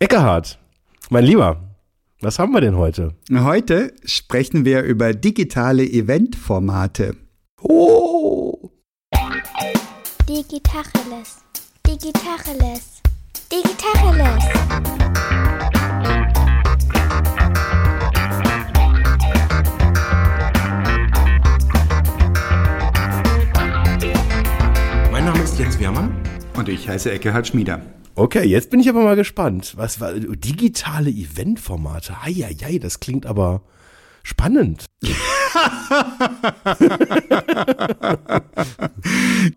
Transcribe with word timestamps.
Eckehard, 0.00 0.60
mein 1.10 1.24
Lieber, 1.24 1.74
was 2.20 2.38
haben 2.38 2.52
wir 2.52 2.60
denn 2.60 2.76
heute? 2.76 3.16
Heute 3.32 3.92
sprechen 4.04 4.64
wir 4.64 4.82
über 4.82 5.12
digitale 5.12 5.82
Eventformate. 5.82 7.16
Oh! 7.62 8.70
Digitacheles. 10.28 11.38
Digitacheles. 11.84 13.02
Digitacheles. 13.50 14.44
Mein 25.10 25.24
Name 25.24 25.42
ist 25.42 25.58
Jens 25.58 25.76
Wehrmann. 25.80 26.14
Und 26.54 26.68
ich 26.68 26.88
heiße 26.88 27.10
Eckehard 27.10 27.48
Schmieder. 27.48 27.82
Okay, 28.18 28.44
jetzt 28.44 28.70
bin 28.70 28.80
ich 28.80 28.88
aber 28.88 29.04
mal 29.04 29.14
gespannt. 29.14 29.74
Was 29.76 30.00
war 30.00 30.12
digitale 30.12 31.08
Eventformate? 31.08 32.24
Heieiei, 32.24 32.78
das 32.80 32.98
klingt 32.98 33.26
aber 33.26 33.62
spannend. 34.24 34.86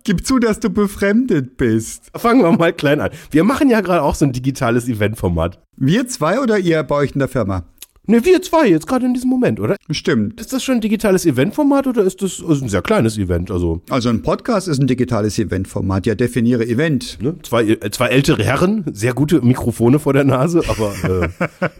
Gib 0.03 0.27
zu, 0.27 0.37
dass 0.37 0.59
du 0.59 0.69
befremdet 0.69 1.57
bist. 1.57 2.11
Fangen 2.15 2.43
wir 2.43 2.51
mal 2.51 2.71
klein 2.71 3.01
an. 3.01 3.09
Wir 3.31 3.43
machen 3.43 3.67
ja 3.67 3.81
gerade 3.81 4.03
auch 4.03 4.13
so 4.13 4.25
ein 4.25 4.31
digitales 4.31 4.87
Eventformat. 4.87 5.59
Wir 5.75 6.07
zwei 6.07 6.39
oder 6.39 6.59
ihr 6.59 6.83
bei 6.83 6.97
euch 6.97 7.13
in 7.13 7.19
der 7.19 7.29
Firma? 7.29 7.63
Ne, 8.07 8.25
wir 8.25 8.41
zwei 8.41 8.67
jetzt 8.67 8.87
gerade 8.87 9.05
in 9.05 9.13
diesem 9.13 9.29
Moment, 9.29 9.59
oder? 9.59 9.75
Stimmt. 9.91 10.41
Ist 10.41 10.51
das 10.53 10.63
schon 10.63 10.75
ein 10.75 10.81
digitales 10.81 11.25
Eventformat 11.25 11.85
oder 11.85 12.03
ist 12.03 12.23
das 12.23 12.41
also 12.45 12.65
ein 12.65 12.69
sehr 12.69 12.81
kleines 12.81 13.17
Event? 13.17 13.51
Also 13.51 13.81
Also 13.89 14.09
ein 14.09 14.23
Podcast 14.23 14.67
ist 14.67 14.79
ein 14.81 14.87
digitales 14.87 15.37
Eventformat. 15.37 16.07
Ja, 16.07 16.15
definiere 16.15 16.65
Event. 16.65 17.19
ne? 17.21 17.35
zwei, 17.43 17.63
äh, 17.63 17.91
zwei 17.91 18.07
ältere 18.07 18.43
Herren, 18.43 18.85
sehr 18.91 19.13
gute 19.13 19.41
Mikrofone 19.41 19.99
vor 19.99 20.13
der 20.13 20.23
Nase, 20.23 20.63
aber 20.67 21.29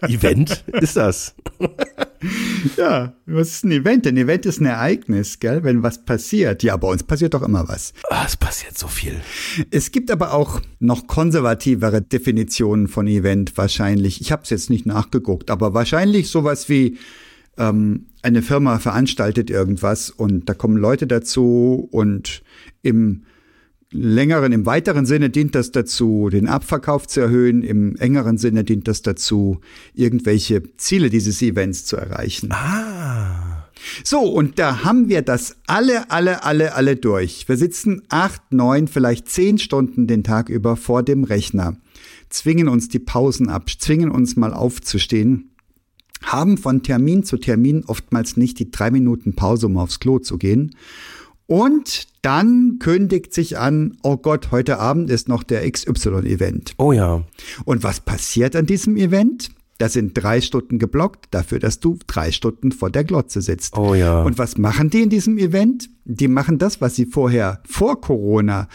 äh, 0.01 0.07
Event 0.13 0.63
ist 0.79 0.95
das. 0.95 1.33
Ja, 2.77 3.13
was 3.25 3.49
ist 3.49 3.65
ein 3.65 3.71
Event? 3.71 4.05
Ein 4.05 4.15
Event 4.15 4.45
ist 4.45 4.61
ein 4.61 4.67
Ereignis, 4.67 5.39
gell? 5.39 5.63
Wenn 5.63 5.81
was 5.81 6.05
passiert. 6.05 6.61
Ja, 6.61 6.77
bei 6.77 6.87
uns 6.87 7.01
passiert 7.01 7.33
doch 7.33 7.41
immer 7.41 7.67
was. 7.67 7.93
Ah, 8.11 8.25
es 8.27 8.37
passiert 8.37 8.77
so 8.77 8.85
viel. 8.87 9.15
Es 9.71 9.91
gibt 9.91 10.11
aber 10.11 10.35
auch 10.35 10.61
noch 10.79 11.07
konservativere 11.07 12.03
Definitionen 12.03 12.87
von 12.87 13.07
Event 13.07 13.57
wahrscheinlich. 13.57 14.21
Ich 14.21 14.31
habe 14.31 14.43
es 14.43 14.51
jetzt 14.51 14.69
nicht 14.69 14.85
nachgeguckt, 14.85 15.49
aber 15.49 15.73
wahrscheinlich 15.73 16.10
sowas 16.19 16.69
wie 16.69 16.97
ähm, 17.57 18.07
eine 18.21 18.41
Firma 18.41 18.79
veranstaltet 18.79 19.49
irgendwas 19.49 20.09
und 20.09 20.47
da 20.47 20.53
kommen 20.53 20.77
Leute 20.77 21.07
dazu 21.07 21.87
und 21.91 22.43
im 22.81 23.23
längeren, 23.91 24.53
im 24.53 24.65
weiteren 24.65 25.05
Sinne 25.05 25.29
dient 25.29 25.53
das 25.53 25.71
dazu, 25.71 26.29
den 26.29 26.47
Abverkauf 26.47 27.07
zu 27.07 27.19
erhöhen, 27.19 27.61
im 27.61 27.95
engeren 27.97 28.37
Sinne 28.37 28.63
dient 28.63 28.87
das 28.87 29.01
dazu, 29.01 29.59
irgendwelche 29.93 30.63
Ziele 30.77 31.09
dieses 31.09 31.41
Events 31.41 31.85
zu 31.85 31.97
erreichen. 31.97 32.51
Ah. 32.51 33.67
So, 34.03 34.19
und 34.21 34.59
da 34.59 34.83
haben 34.83 35.09
wir 35.09 35.21
das 35.23 35.57
alle, 35.67 36.09
alle, 36.11 36.43
alle, 36.43 36.75
alle 36.75 36.95
durch. 36.95 37.49
Wir 37.49 37.57
sitzen 37.57 38.03
acht, 38.09 38.41
neun, 38.51 38.87
vielleicht 38.87 39.27
zehn 39.29 39.57
Stunden 39.57 40.07
den 40.07 40.23
Tag 40.23 40.49
über 40.49 40.77
vor 40.77 41.03
dem 41.03 41.23
Rechner, 41.23 41.75
zwingen 42.29 42.67
uns 42.67 42.89
die 42.89 42.99
Pausen 42.99 43.49
ab, 43.49 43.69
zwingen 43.77 44.11
uns 44.11 44.35
mal 44.35 44.53
aufzustehen, 44.53 45.50
haben 46.31 46.57
von 46.57 46.83
Termin 46.83 47.23
zu 47.23 47.37
Termin 47.37 47.83
oftmals 47.85 48.37
nicht 48.37 48.59
die 48.59 48.71
drei 48.71 48.91
Minuten 48.91 49.33
Pause, 49.33 49.67
um 49.67 49.77
aufs 49.77 49.99
Klo 49.99 50.19
zu 50.19 50.37
gehen. 50.37 50.75
Und 51.47 52.07
dann 52.21 52.77
kündigt 52.79 53.33
sich 53.33 53.57
an, 53.57 53.97
oh 54.03 54.15
Gott, 54.15 54.51
heute 54.51 54.79
Abend 54.79 55.09
ist 55.09 55.27
noch 55.27 55.43
der 55.43 55.69
XY-Event. 55.69 56.75
Oh 56.77 56.93
ja. 56.93 57.23
Und 57.65 57.83
was 57.83 57.99
passiert 57.99 58.55
an 58.55 58.65
diesem 58.65 58.95
Event? 58.95 59.49
Da 59.77 59.89
sind 59.89 60.13
drei 60.13 60.41
Stunden 60.41 60.79
geblockt 60.79 61.27
dafür, 61.31 61.59
dass 61.59 61.79
du 61.79 61.97
drei 62.07 62.31
Stunden 62.31 62.71
vor 62.71 62.89
der 62.89 63.03
Glotze 63.03 63.41
sitzt. 63.41 63.75
Oh 63.75 63.95
ja. 63.95 64.21
Und 64.21 64.37
was 64.37 64.57
machen 64.57 64.89
die 64.91 65.01
in 65.01 65.09
diesem 65.09 65.37
Event? 65.37 65.89
Die 66.05 66.27
machen 66.27 66.57
das, 66.57 66.79
was 66.79 66.95
sie 66.95 67.05
vorher 67.05 67.61
vor 67.67 67.99
Corona 67.99 68.69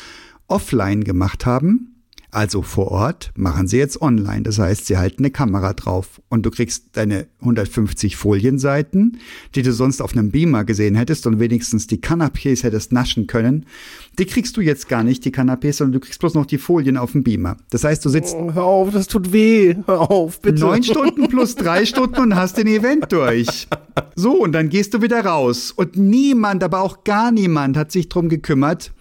offline 0.48 1.04
gemacht 1.04 1.47
haben. 1.47 1.95
Also 2.31 2.62
vor 2.62 2.91
Ort 2.91 3.32
machen 3.37 3.66
sie 3.66 3.78
jetzt 3.78 4.03
online. 4.03 4.42
Das 4.42 4.59
heißt, 4.59 4.87
sie 4.87 4.98
halten 4.98 5.22
eine 5.22 5.31
Kamera 5.31 5.72
drauf 5.72 6.20
und 6.28 6.44
du 6.44 6.50
kriegst 6.50 6.97
deine 6.97 7.26
150 7.41 8.16
Folienseiten, 8.16 9.19
die 9.54 9.62
du 9.62 9.72
sonst 9.72 10.03
auf 10.03 10.12
einem 10.12 10.31
Beamer 10.31 10.64
gesehen 10.64 10.94
hättest 10.97 11.26
und 11.26 11.41
wenigstens 11.41 11.87
die 11.87 11.98
Canapés 11.98 12.62
hättest 12.62 12.92
naschen 12.92 13.26
können. 13.26 13.66
Die 14.19 14.26
kriegst 14.26 14.56
du 14.56 14.60
jetzt 14.60 14.88
gar 14.88 15.03
nicht, 15.03 15.25
die 15.25 15.31
Canapés, 15.31 15.75
sondern 15.75 15.92
du 15.92 16.00
kriegst 16.00 16.20
bloß 16.20 16.34
noch 16.34 16.47
die 16.47 16.59
Folien 16.59 16.97
auf 16.97 17.12
dem 17.12 17.22
Beamer. 17.22 17.56
Das 17.70 17.84
heißt, 17.84 18.04
du 18.04 18.09
sitzt 18.09 18.34
Oh, 18.34 18.53
hör 18.53 18.64
auf, 18.64 18.91
das 18.91 19.06
tut 19.06 19.32
weh. 19.32 19.76
Hör 19.87 20.10
auf, 20.10 20.41
bitte. 20.41 20.60
Neun 20.60 20.82
Stunden 20.82 21.28
plus 21.28 21.54
drei 21.54 21.87
Stunden 21.87 22.20
und 22.20 22.34
hast 22.34 22.58
den 22.58 22.66
Event 22.66 23.12
durch. 23.12 23.69
So, 24.14 24.43
und 24.43 24.53
dann 24.53 24.69
gehst 24.69 24.94
du 24.94 25.03
wieder 25.03 25.25
raus. 25.25 25.72
Und 25.75 25.97
niemand, 25.97 26.62
aber 26.64 26.81
auch 26.81 27.04
gar 27.04 27.31
niemand 27.31 27.76
hat 27.76 27.93
sich 27.93 28.08
drum 28.08 28.28
gekümmert, 28.28 28.93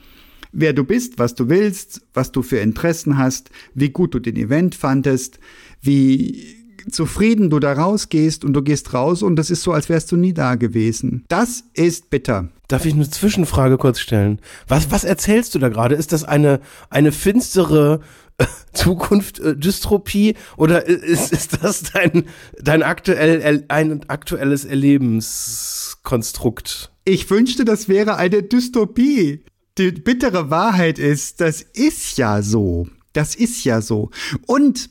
wer 0.55 0.73
du 0.73 0.83
bist, 0.83 1.19
was 1.19 1.35
du 1.35 1.49
willst, 1.49 2.01
was 2.13 2.31
du 2.31 2.41
für 2.41 2.59
Interessen 2.59 3.17
hast, 3.17 3.49
wie 3.73 3.89
gut 3.89 4.13
du 4.13 4.19
den 4.19 4.37
Event 4.37 4.75
fandest, 4.75 5.39
wie 5.81 6.55
zufrieden 6.89 7.49
du 7.49 7.59
da 7.59 7.73
rausgehst 7.73 8.45
und 8.45 8.53
du 8.53 8.61
gehst 8.61 8.93
raus 8.93 9.23
und 9.23 9.35
das 9.35 9.49
ist 9.49 9.63
so, 9.63 9.73
als 9.73 9.89
wärst 9.89 10.11
du 10.11 10.17
nie 10.17 10.33
da 10.33 10.55
gewesen. 10.55 11.25
Das 11.27 11.65
ist 11.73 12.09
bitter. 12.09 12.49
Darf 12.67 12.85
ich 12.85 12.93
eine 12.93 13.09
Zwischenfrage 13.09 13.77
kurz 13.77 13.99
stellen? 13.99 14.39
Was, 14.67 14.91
was 14.91 15.03
erzählst 15.03 15.55
du 15.55 15.59
da 15.59 15.69
gerade? 15.69 15.95
Ist 15.95 16.13
das 16.13 16.23
eine, 16.23 16.61
eine 16.89 17.11
finstere 17.11 18.01
äh, 18.37 18.45
Zukunft, 18.73 19.39
äh, 19.39 19.55
Dystropie 19.55 20.35
oder 20.57 20.85
ist, 20.85 21.31
ist 21.31 21.63
das 21.63 21.83
dein, 21.93 22.25
dein 22.61 22.83
aktuell, 22.83 23.63
ein 23.67 24.09
aktuelles 24.09 24.65
Erlebenskonstrukt? 24.65 26.91
Ich 27.03 27.29
wünschte, 27.29 27.65
das 27.65 27.87
wäre 27.87 28.17
eine 28.17 28.41
Dystopie. 28.41 29.43
Die 29.77 29.91
bittere 29.91 30.49
Wahrheit 30.49 30.99
ist, 30.99 31.41
das 31.41 31.61
ist 31.61 32.17
ja 32.17 32.41
so. 32.41 32.87
Das 33.11 33.35
ist 33.35 33.63
ja 33.65 33.81
so. 33.81 34.09
Und 34.45 34.89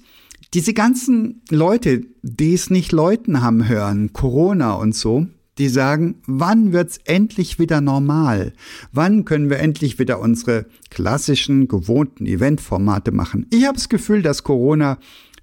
diese 0.53 0.75
ganzen 0.75 1.43
Leute, 1.51 2.03
die 2.23 2.53
es 2.53 2.69
nicht 2.69 2.93
Leuten 2.93 3.41
haben 3.43 3.67
hören, 3.67 4.13
Corona 4.13 4.75
und 4.75 4.95
so, 4.95 5.27
die 5.57 5.69
sagen, 5.69 6.17
wann 6.27 6.73
wird's 6.73 6.99
endlich 7.05 7.59
wieder 7.59 7.81
normal? 7.81 8.53
Wann 8.93 9.25
können 9.25 9.49
wir 9.49 9.59
endlich 9.59 9.99
wieder 9.99 10.21
unsere 10.21 10.67
klassischen, 10.91 11.67
gewohnten 11.67 12.27
Eventformate 12.27 13.11
machen? 13.11 13.47
Ich 13.51 13.65
habe 13.65 13.77
das 13.77 13.89
Gefühl, 13.89 14.21
dass 14.21 14.43
Corona 14.43 14.99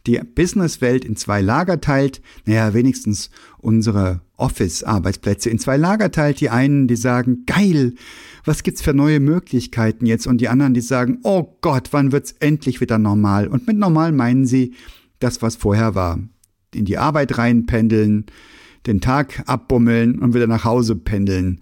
die 0.08 0.20
Businesswelt 0.20 1.06
in 1.06 1.16
zwei 1.16 1.42
Lager 1.42 1.80
teilt, 1.82 2.22
naja, 2.46 2.74
wenigstens 2.74 3.30
unsere 3.62 4.22
Office-Arbeitsplätze 4.38 5.50
in 5.50 5.60
zwei 5.60 5.78
Lager 5.78 6.12
teilt. 6.12 6.42
Die 6.42 6.50
einen, 6.50 6.88
die 6.88 6.96
sagen, 6.96 7.44
geil, 7.46 7.94
was 8.44 8.64
gibt's 8.64 8.82
für 8.82 8.94
neue 8.94 9.20
Möglichkeiten 9.20 10.06
jetzt? 10.06 10.28
Und 10.28 10.42
die 10.42 10.50
anderen, 10.50 10.74
die 10.74 10.82
sagen, 10.82 11.20
oh 11.24 11.58
Gott, 11.62 11.90
wann 11.92 12.12
wird's 12.12 12.34
endlich 12.40 12.82
wieder 12.82 12.98
normal? 12.98 13.48
Und 13.48 13.68
mit 13.68 13.78
normal 13.78 14.12
meinen 14.12 14.46
sie 14.46 14.74
das, 15.20 15.42
was 15.42 15.56
vorher 15.56 15.96
war. 15.96 16.20
In 16.74 16.86
die 16.86 16.98
Arbeit 16.98 17.38
reinpendeln, 17.38 18.26
den 18.88 19.02
Tag 19.02 19.44
abbummeln 19.46 20.20
und 20.20 20.34
wieder 20.34 20.48
nach 20.48 20.64
Hause 20.64 20.96
pendeln. 20.96 21.60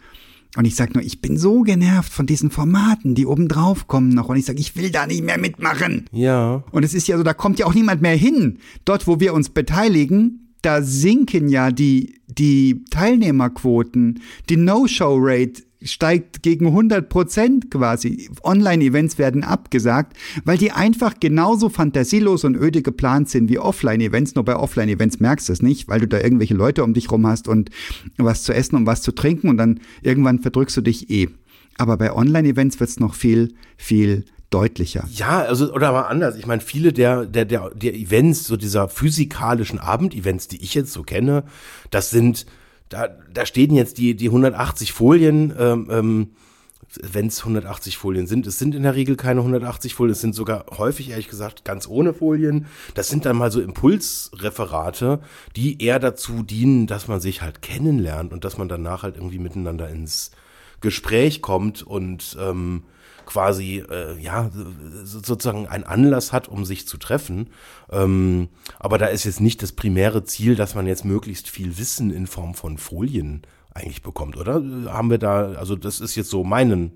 Und 0.55 0.66
ich 0.66 0.75
sag 0.75 0.95
nur, 0.95 1.03
ich 1.03 1.21
bin 1.21 1.37
so 1.37 1.61
genervt 1.61 2.11
von 2.11 2.25
diesen 2.25 2.49
Formaten, 2.49 3.13
die 3.13 3.27
oben 3.27 3.47
drauf 3.47 3.87
kommen 3.87 4.09
noch. 4.09 4.29
Und 4.29 4.37
ich 4.37 4.45
sag, 4.45 4.59
ich 4.59 4.75
will 4.75 4.89
da 4.89 5.05
nicht 5.05 5.23
mehr 5.23 5.37
mitmachen. 5.37 6.05
Ja. 6.11 6.63
Und 6.71 6.83
es 6.83 6.93
ist 6.93 7.07
ja 7.07 7.17
so, 7.17 7.23
da 7.23 7.33
kommt 7.33 7.59
ja 7.59 7.67
auch 7.67 7.73
niemand 7.75 8.01
mehr 8.01 8.16
hin. 8.16 8.57
Dort, 8.83 9.05
wo 9.05 9.19
wir 9.19 9.33
uns 9.33 9.49
beteiligen, 9.49 10.48
da 10.62 10.81
sinken 10.81 11.50
ja 11.50 11.72
die, 11.72 12.20
die 12.28 12.84
Teilnehmerquoten. 12.90 14.22
Die 14.50 14.58
No-Show-Rate 14.58 15.64
steigt 15.81 16.44
gegen 16.44 16.68
100 16.68 17.08
Prozent 17.08 17.72
quasi. 17.72 18.30
Online-Events 18.44 19.18
werden 19.18 19.44
abgesagt, 19.44 20.18
weil 20.44 20.58
die 20.58 20.72
einfach 20.72 21.20
genauso 21.20 21.70
fantasielos 21.70 22.44
und 22.44 22.56
öde 22.56 22.81
geplant 22.81 23.30
sind 23.30 23.50
wie 23.50 23.59
Offline-Events. 23.59 24.36
Nur 24.36 24.46
bei 24.46 24.56
Offline-Events 24.56 25.20
merkst 25.20 25.50
du 25.50 25.53
es 25.53 25.61
nicht, 25.61 25.88
weil 25.88 26.02
du 26.02 26.08
da 26.08 26.20
irgendwelche 26.20 26.53
Leute 26.56 26.84
um 26.84 26.94
dich 26.94 27.12
rum 27.12 27.26
hast 27.26 27.47
und 27.47 27.70
was 28.17 28.44
zu 28.44 28.53
essen 28.53 28.76
und 28.76 28.85
was 28.85 29.02
zu 29.02 29.14
trinken 29.14 29.50
und 29.50 29.58
dann 29.58 29.79
irgendwann 30.02 30.40
verdrückst 30.40 30.78
du 30.78 30.82
dich 30.82 31.09
eh. 31.09 31.29
Aber 31.78 31.96
bei 31.96 32.14
Online-Events 32.14 32.79
wird 32.82 32.90
es 32.90 33.00
noch 33.00 33.14
viel, 33.14 33.53
viel 33.78 34.26
deutlicher. 34.49 35.07
Ja, 35.11 35.40
also, 35.40 35.72
oder 35.73 35.91
mal 35.91 36.03
anders. 36.03 36.35
Ich 36.35 36.47
meine, 36.47 36.61
viele 36.61 36.91
der, 36.93 37.25
der, 37.25 37.46
der, 37.46 37.69
der 37.72 37.93
Events, 37.93 38.46
so 38.46 38.57
dieser 38.57 38.90
physikalischen 38.90 39.79
Abendevents, 39.79 40.47
die 40.47 40.61
ich 40.63 40.73
jetzt 40.73 40.91
so 40.91 41.03
kenne, 41.03 41.43
das 41.91 42.09
sind, 42.09 42.46
da, 42.90 43.09
da 43.31 43.46
stehen 43.46 43.75
jetzt 43.75 43.97
die, 43.97 44.16
die 44.16 44.28
180 44.28 44.91
Folien, 44.91 45.53
ähm, 45.57 45.87
ähm, 45.91 46.29
wenn 47.03 47.28
es 47.28 47.41
180 47.41 47.97
Folien 47.97 48.25
sind. 48.25 48.47
Es 48.47 48.57
sind 48.57 48.73
in 48.73 48.81
der 48.81 48.96
Regel 48.96 49.16
keine 49.16 49.41
180 49.41 49.93
Folien, 49.93 50.13
es 50.13 50.22
sind 50.22 50.34
sogar 50.34 50.66
häufig, 50.78 51.09
ehrlich 51.11 51.28
gesagt, 51.28 51.63
ganz 51.63 51.87
ohne 51.87 52.16
Folien. 52.16 52.66
Das 52.95 53.09
sind 53.09 53.25
dann 53.25 53.37
mal 53.37 53.52
so 53.52 53.61
Impulsreferate, 53.61 55.19
die 55.55 55.84
eher 55.84 55.99
dazu 55.99 56.41
dienen, 56.41 56.87
dass 56.87 57.07
man 57.07 57.19
sich 57.19 57.43
halt 57.43 57.61
kennenlernt 57.61 58.34
und 58.34 58.43
dass 58.43 58.57
man 58.57 58.69
danach 58.69 59.03
halt 59.03 59.16
irgendwie 59.16 59.37
miteinander 59.37 59.90
ins 59.90 60.31
Gespräch 60.81 61.41
kommt 61.41 61.84
und 61.84 62.37
ähm, 62.40 62.84
quasi 63.29 63.84
äh, 63.90 64.20
ja 64.20 64.49
sozusagen 65.03 65.67
ein 65.67 65.84
Anlass 65.84 66.34
hat, 66.34 66.47
um 66.47 66.66
sich 66.66 66.87
zu 66.87 66.97
treffen. 66.97 67.52
Ähm, 67.91 68.49
aber 68.79 68.97
da 68.97 69.05
ist 69.05 69.23
jetzt 69.23 69.40
nicht 69.40 69.61
das 69.61 69.72
primäre 69.72 70.23
Ziel, 70.23 70.55
dass 70.55 70.73
man 70.73 70.87
jetzt 70.87 71.05
möglichst 71.05 71.47
viel 71.47 71.78
Wissen 71.78 72.11
in 72.11 72.26
Form 72.26 72.55
von 72.55 72.79
Folien 72.79 73.43
eigentlich 73.72 74.02
bekommt, 74.02 74.35
oder? 74.35 74.55
Haben 74.91 75.11
wir 75.11 75.20
da, 75.20 75.52
also 75.53 75.76
das 75.76 76.02
ist 76.02 76.16
jetzt 76.16 76.31
so 76.31 76.43
meinen, 76.43 76.93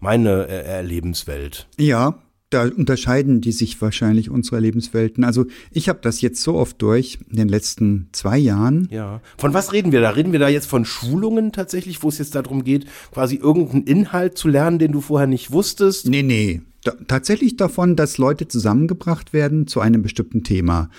meine 0.00 0.46
äh, 0.48 0.64
Erlebenswelt. 0.64 1.66
Ja, 1.78 2.18
da 2.50 2.64
unterscheiden 2.64 3.40
die 3.40 3.52
sich 3.52 3.80
wahrscheinlich 3.80 4.28
unsere 4.28 4.58
Lebenswelten. 4.58 5.22
Also 5.22 5.46
ich 5.70 5.88
habe 5.88 6.00
das 6.02 6.20
jetzt 6.20 6.42
so 6.42 6.54
oft 6.54 6.82
durch 6.82 7.18
in 7.30 7.36
den 7.36 7.48
letzten 7.48 8.08
zwei 8.12 8.38
Jahren. 8.38 8.88
Ja. 8.90 9.20
Von 9.38 9.54
was 9.54 9.72
reden 9.72 9.92
wir 9.92 10.00
da? 10.00 10.10
Reden 10.10 10.32
wir 10.32 10.40
da 10.40 10.48
jetzt 10.48 10.66
von 10.66 10.84
Schulungen 10.84 11.52
tatsächlich, 11.52 12.02
wo 12.02 12.08
es 12.08 12.18
jetzt 12.18 12.34
darum 12.34 12.64
geht, 12.64 12.86
quasi 13.12 13.36
irgendeinen 13.36 13.84
Inhalt 13.84 14.36
zu 14.36 14.48
lernen, 14.48 14.80
den 14.80 14.90
du 14.90 15.00
vorher 15.00 15.28
nicht 15.28 15.52
wusstest? 15.52 16.08
Nee, 16.08 16.24
nee. 16.24 16.60
Da, 16.82 16.92
tatsächlich 17.06 17.56
davon, 17.56 17.94
dass 17.94 18.18
Leute 18.18 18.48
zusammengebracht 18.48 19.32
werden 19.32 19.68
zu 19.68 19.80
einem 19.80 20.02
bestimmten 20.02 20.42
Thema, 20.42 20.90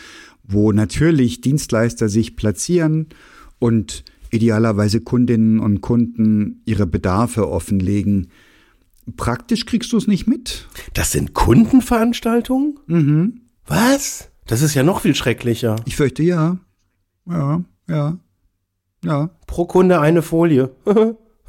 wo 0.43 0.71
natürlich 0.71 1.41
Dienstleister 1.41 2.07
sich 2.07 2.37
platzieren 2.37 3.07
und 3.59 4.05
idealerweise 4.29 5.01
Kundinnen 5.01 5.59
und 5.59 5.81
Kunden 5.81 6.61
ihre 6.65 6.87
Bedarfe 6.87 7.49
offenlegen. 7.49 8.27
Praktisch 9.15 9.65
kriegst 9.65 9.91
du 9.93 9.97
es 9.97 10.07
nicht 10.07 10.27
mit. 10.27 10.67
Das 10.93 11.11
sind 11.11 11.33
Kundenveranstaltungen? 11.33 12.79
Mhm. 12.87 13.41
Was? 13.65 14.29
Das 14.47 14.61
ist 14.61 14.73
ja 14.75 14.83
noch 14.83 15.01
viel 15.01 15.15
schrecklicher. 15.15 15.77
Ich 15.85 15.95
fürchte 15.95 16.23
ja. 16.23 16.57
Ja, 17.25 17.63
ja. 17.87 18.17
Ja. 19.03 19.29
Pro 19.47 19.65
Kunde 19.65 19.99
eine 19.99 20.21
Folie. 20.21 20.71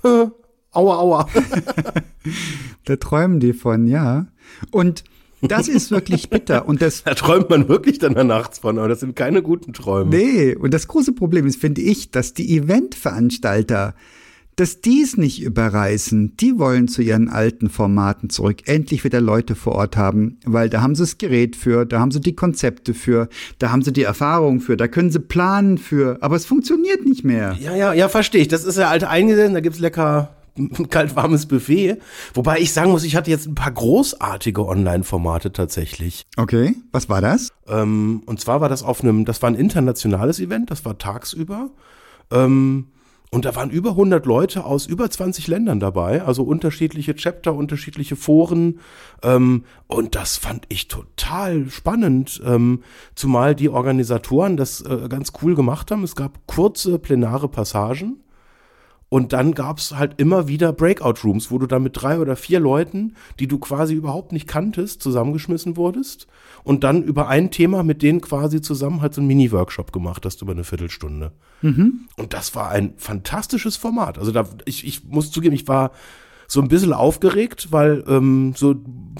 aua, 0.02 0.98
aua. 0.98 1.28
da 2.84 2.96
träumen 2.96 3.40
die 3.40 3.52
von, 3.52 3.86
ja. 3.86 4.26
Und 4.70 5.04
das 5.42 5.68
ist 5.68 5.90
wirklich 5.90 6.30
bitter. 6.30 6.68
Und 6.68 6.80
das, 6.82 7.02
da 7.02 7.14
träumt 7.14 7.50
man 7.50 7.68
wirklich 7.68 7.98
dann 7.98 8.14
nachts 8.26 8.60
von, 8.60 8.78
aber 8.78 8.88
das 8.88 9.00
sind 9.00 9.16
keine 9.16 9.42
guten 9.42 9.72
Träume. 9.72 10.10
Nee, 10.10 10.54
und 10.54 10.72
das 10.72 10.86
große 10.86 11.12
Problem 11.12 11.46
ist, 11.46 11.60
finde 11.60 11.80
ich, 11.80 12.10
dass 12.12 12.32
die 12.32 12.56
Eventveranstalter 12.56 13.94
dass 14.56 14.80
die 14.80 15.02
es 15.02 15.16
nicht 15.16 15.42
überreißen, 15.42 16.36
die 16.36 16.58
wollen 16.58 16.88
zu 16.88 17.02
ihren 17.02 17.28
alten 17.28 17.70
Formaten 17.70 18.30
zurück, 18.30 18.68
endlich 18.68 19.04
wieder 19.04 19.20
Leute 19.20 19.54
vor 19.54 19.74
Ort 19.74 19.96
haben, 19.96 20.38
weil 20.44 20.68
da 20.68 20.82
haben 20.82 20.94
sie 20.94 21.02
das 21.02 21.18
Gerät 21.18 21.56
für, 21.56 21.86
da 21.86 22.00
haben 22.00 22.10
sie 22.10 22.20
die 22.20 22.34
Konzepte 22.34 22.94
für, 22.94 23.28
da 23.58 23.70
haben 23.70 23.82
sie 23.82 23.92
die 23.92 24.02
Erfahrung 24.02 24.60
für, 24.60 24.76
da 24.76 24.88
können 24.88 25.10
sie 25.10 25.20
planen 25.20 25.78
für, 25.78 26.18
aber 26.20 26.36
es 26.36 26.46
funktioniert 26.46 27.04
nicht 27.04 27.24
mehr. 27.24 27.56
Ja, 27.60 27.74
ja, 27.74 27.92
ja, 27.92 28.08
verstehe 28.08 28.42
ich. 28.42 28.48
Das 28.48 28.64
ist 28.64 28.76
ja 28.76 28.88
alte 28.88 29.08
eingesessen, 29.08 29.54
da 29.54 29.60
gibt's 29.60 29.78
lecker 29.78 30.30
kalt 30.90 31.16
warmes 31.16 31.46
Buffet. 31.46 31.96
Wobei 32.34 32.58
ich 32.58 32.72
sagen 32.72 32.90
muss, 32.90 33.04
ich 33.04 33.16
hatte 33.16 33.30
jetzt 33.30 33.46
ein 33.46 33.54
paar 33.54 33.72
großartige 33.72 34.66
Online-Formate 34.66 35.52
tatsächlich. 35.52 36.26
Okay, 36.36 36.76
was 36.90 37.08
war 37.08 37.20
das? 37.20 37.48
Ähm, 37.66 38.22
und 38.26 38.40
zwar 38.40 38.60
war 38.60 38.68
das 38.68 38.82
auf 38.82 39.02
einem, 39.02 39.24
das 39.24 39.42
war 39.42 39.50
ein 39.50 39.54
internationales 39.54 40.40
Event, 40.40 40.70
das 40.70 40.84
war 40.84 40.98
tagsüber. 40.98 41.70
Ähm, 42.30 42.88
und 43.32 43.46
da 43.46 43.56
waren 43.56 43.70
über 43.70 43.90
100 43.90 44.26
Leute 44.26 44.66
aus 44.66 44.86
über 44.86 45.08
20 45.08 45.48
Ländern 45.48 45.80
dabei, 45.80 46.22
also 46.22 46.42
unterschiedliche 46.42 47.14
Chapter, 47.14 47.54
unterschiedliche 47.54 48.14
Foren. 48.14 48.78
Ähm, 49.22 49.64
und 49.86 50.14
das 50.14 50.36
fand 50.36 50.66
ich 50.68 50.86
total 50.86 51.70
spannend, 51.70 52.42
ähm, 52.44 52.82
zumal 53.14 53.54
die 53.54 53.70
Organisatoren 53.70 54.58
das 54.58 54.82
äh, 54.82 55.08
ganz 55.08 55.32
cool 55.40 55.54
gemacht 55.54 55.90
haben. 55.90 56.04
Es 56.04 56.14
gab 56.14 56.46
kurze 56.46 56.98
plenare 56.98 57.48
Passagen 57.48 58.22
und 59.12 59.34
dann 59.34 59.52
gab's 59.52 59.94
halt 59.94 60.14
immer 60.16 60.48
wieder 60.48 60.72
Breakout-Rooms, 60.72 61.50
wo 61.50 61.58
du 61.58 61.66
dann 61.66 61.82
mit 61.82 62.00
drei 62.00 62.18
oder 62.18 62.34
vier 62.34 62.60
Leuten, 62.60 63.12
die 63.38 63.46
du 63.46 63.58
quasi 63.58 63.92
überhaupt 63.92 64.32
nicht 64.32 64.48
kanntest, 64.48 65.02
zusammengeschmissen 65.02 65.76
wurdest 65.76 66.26
und 66.64 66.82
dann 66.82 67.02
über 67.02 67.28
ein 67.28 67.50
Thema 67.50 67.82
mit 67.82 68.00
denen 68.00 68.22
quasi 68.22 68.62
zusammen 68.62 69.02
halt 69.02 69.12
so 69.12 69.20
einen 69.20 69.28
Mini-Workshop 69.28 69.92
gemacht 69.92 70.24
hast 70.24 70.40
über 70.40 70.52
eine 70.52 70.64
Viertelstunde. 70.64 71.32
Mhm. 71.60 72.06
Und 72.16 72.32
das 72.32 72.54
war 72.54 72.70
ein 72.70 72.94
fantastisches 72.96 73.76
Format. 73.76 74.18
Also 74.18 74.32
da, 74.32 74.46
ich, 74.64 74.86
ich 74.86 75.04
muss 75.04 75.30
zugeben, 75.30 75.54
ich 75.54 75.68
war 75.68 75.90
so 76.48 76.62
ein 76.62 76.68
bisschen 76.68 76.94
aufgeregt, 76.94 77.68
weil 77.70 78.04
ähm, 78.08 78.54
so, 78.56 78.76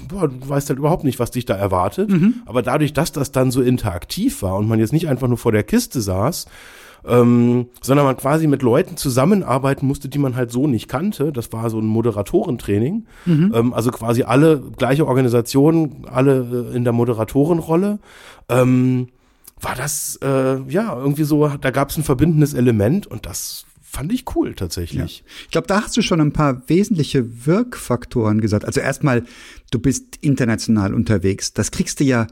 boah, 0.07 0.27
du 0.27 0.49
weißt 0.49 0.69
halt 0.69 0.79
überhaupt 0.79 1.03
nicht, 1.03 1.19
was 1.19 1.29
dich 1.29 1.45
da 1.45 1.53
erwartet. 1.53 2.09
Mhm. 2.09 2.41
Aber 2.47 2.63
dadurch, 2.63 2.93
dass 2.93 3.11
das 3.11 3.31
dann 3.31 3.51
so 3.51 3.61
interaktiv 3.61 4.41
war 4.41 4.55
und 4.55 4.67
man 4.67 4.79
jetzt 4.79 4.91
nicht 4.91 5.07
einfach 5.07 5.27
nur 5.27 5.37
vor 5.37 5.51
der 5.51 5.63
Kiste 5.63 6.01
saß, 6.01 6.47
ähm, 7.07 7.67
sondern 7.81 8.05
man 8.05 8.17
quasi 8.17 8.47
mit 8.47 8.61
Leuten 8.61 8.97
zusammenarbeiten 8.97 9.85
musste, 9.85 10.09
die 10.09 10.19
man 10.19 10.35
halt 10.35 10.51
so 10.51 10.67
nicht 10.67 10.87
kannte. 10.87 11.31
Das 11.31 11.51
war 11.51 11.69
so 11.69 11.79
ein 11.79 11.85
Moderatorentraining. 11.85 13.05
Mhm. 13.25 13.51
Ähm, 13.53 13.73
also 13.73 13.91
quasi 13.91 14.23
alle 14.23 14.61
gleiche 14.77 15.07
Organisationen, 15.07 16.05
alle 16.09 16.69
äh, 16.71 16.75
in 16.75 16.83
der 16.83 16.93
Moderatorenrolle. 16.93 17.99
Ähm, 18.49 19.07
war 19.59 19.75
das 19.75 20.19
äh, 20.21 20.61
ja 20.69 20.97
irgendwie 20.97 21.23
so, 21.23 21.47
da 21.47 21.71
gab 21.71 21.89
es 21.89 21.97
ein 21.97 22.03
verbindendes 22.03 22.53
Element 22.53 23.07
und 23.07 23.25
das 23.25 23.65
fand 23.81 24.11
ich 24.11 24.25
cool 24.35 24.55
tatsächlich. 24.55 25.19
Ja. 25.19 25.25
Ich 25.45 25.51
glaube, 25.51 25.67
da 25.67 25.83
hast 25.83 25.95
du 25.95 26.01
schon 26.01 26.19
ein 26.19 26.33
paar 26.33 26.67
wesentliche 26.67 27.45
Wirkfaktoren 27.45 28.41
gesagt. 28.41 28.65
Also 28.65 28.81
erstmal, 28.81 29.23
du 29.71 29.79
bist 29.79 30.17
international 30.21 30.93
unterwegs. 30.93 31.53
Das 31.53 31.71
kriegst 31.71 31.99
du 31.99 32.03
ja 32.03 32.27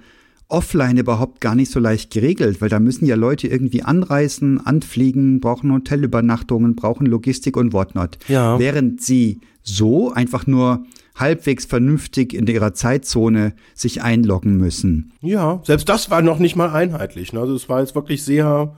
offline 0.51 0.97
überhaupt 0.97 1.41
gar 1.41 1.55
nicht 1.55 1.71
so 1.71 1.79
leicht 1.79 2.11
geregelt, 2.11 2.61
weil 2.61 2.69
da 2.69 2.79
müssen 2.79 3.05
ja 3.05 3.15
Leute 3.15 3.47
irgendwie 3.47 3.83
anreisen, 3.83 4.65
anfliegen, 4.65 5.39
brauchen 5.39 5.71
Hotelübernachtungen, 5.71 6.75
brauchen 6.75 7.07
Logistik 7.07 7.57
und 7.57 7.73
whatnot. 7.73 8.17
Ja. 8.27 8.59
Während 8.59 9.01
sie 9.01 9.39
so 9.63 10.11
einfach 10.11 10.47
nur 10.47 10.85
halbwegs 11.15 11.65
vernünftig 11.65 12.33
in 12.33 12.47
ihrer 12.47 12.73
Zeitzone 12.73 13.53
sich 13.73 14.01
einloggen 14.01 14.57
müssen. 14.57 15.13
Ja, 15.21 15.61
selbst 15.63 15.89
das 15.89 16.09
war 16.09 16.21
noch 16.21 16.39
nicht 16.39 16.55
mal 16.55 16.69
einheitlich. 16.69 17.33
Ne? 17.33 17.39
Also 17.39 17.55
es 17.55 17.69
war 17.69 17.79
jetzt 17.81 17.95
wirklich 17.95 18.23
sehr 18.23 18.73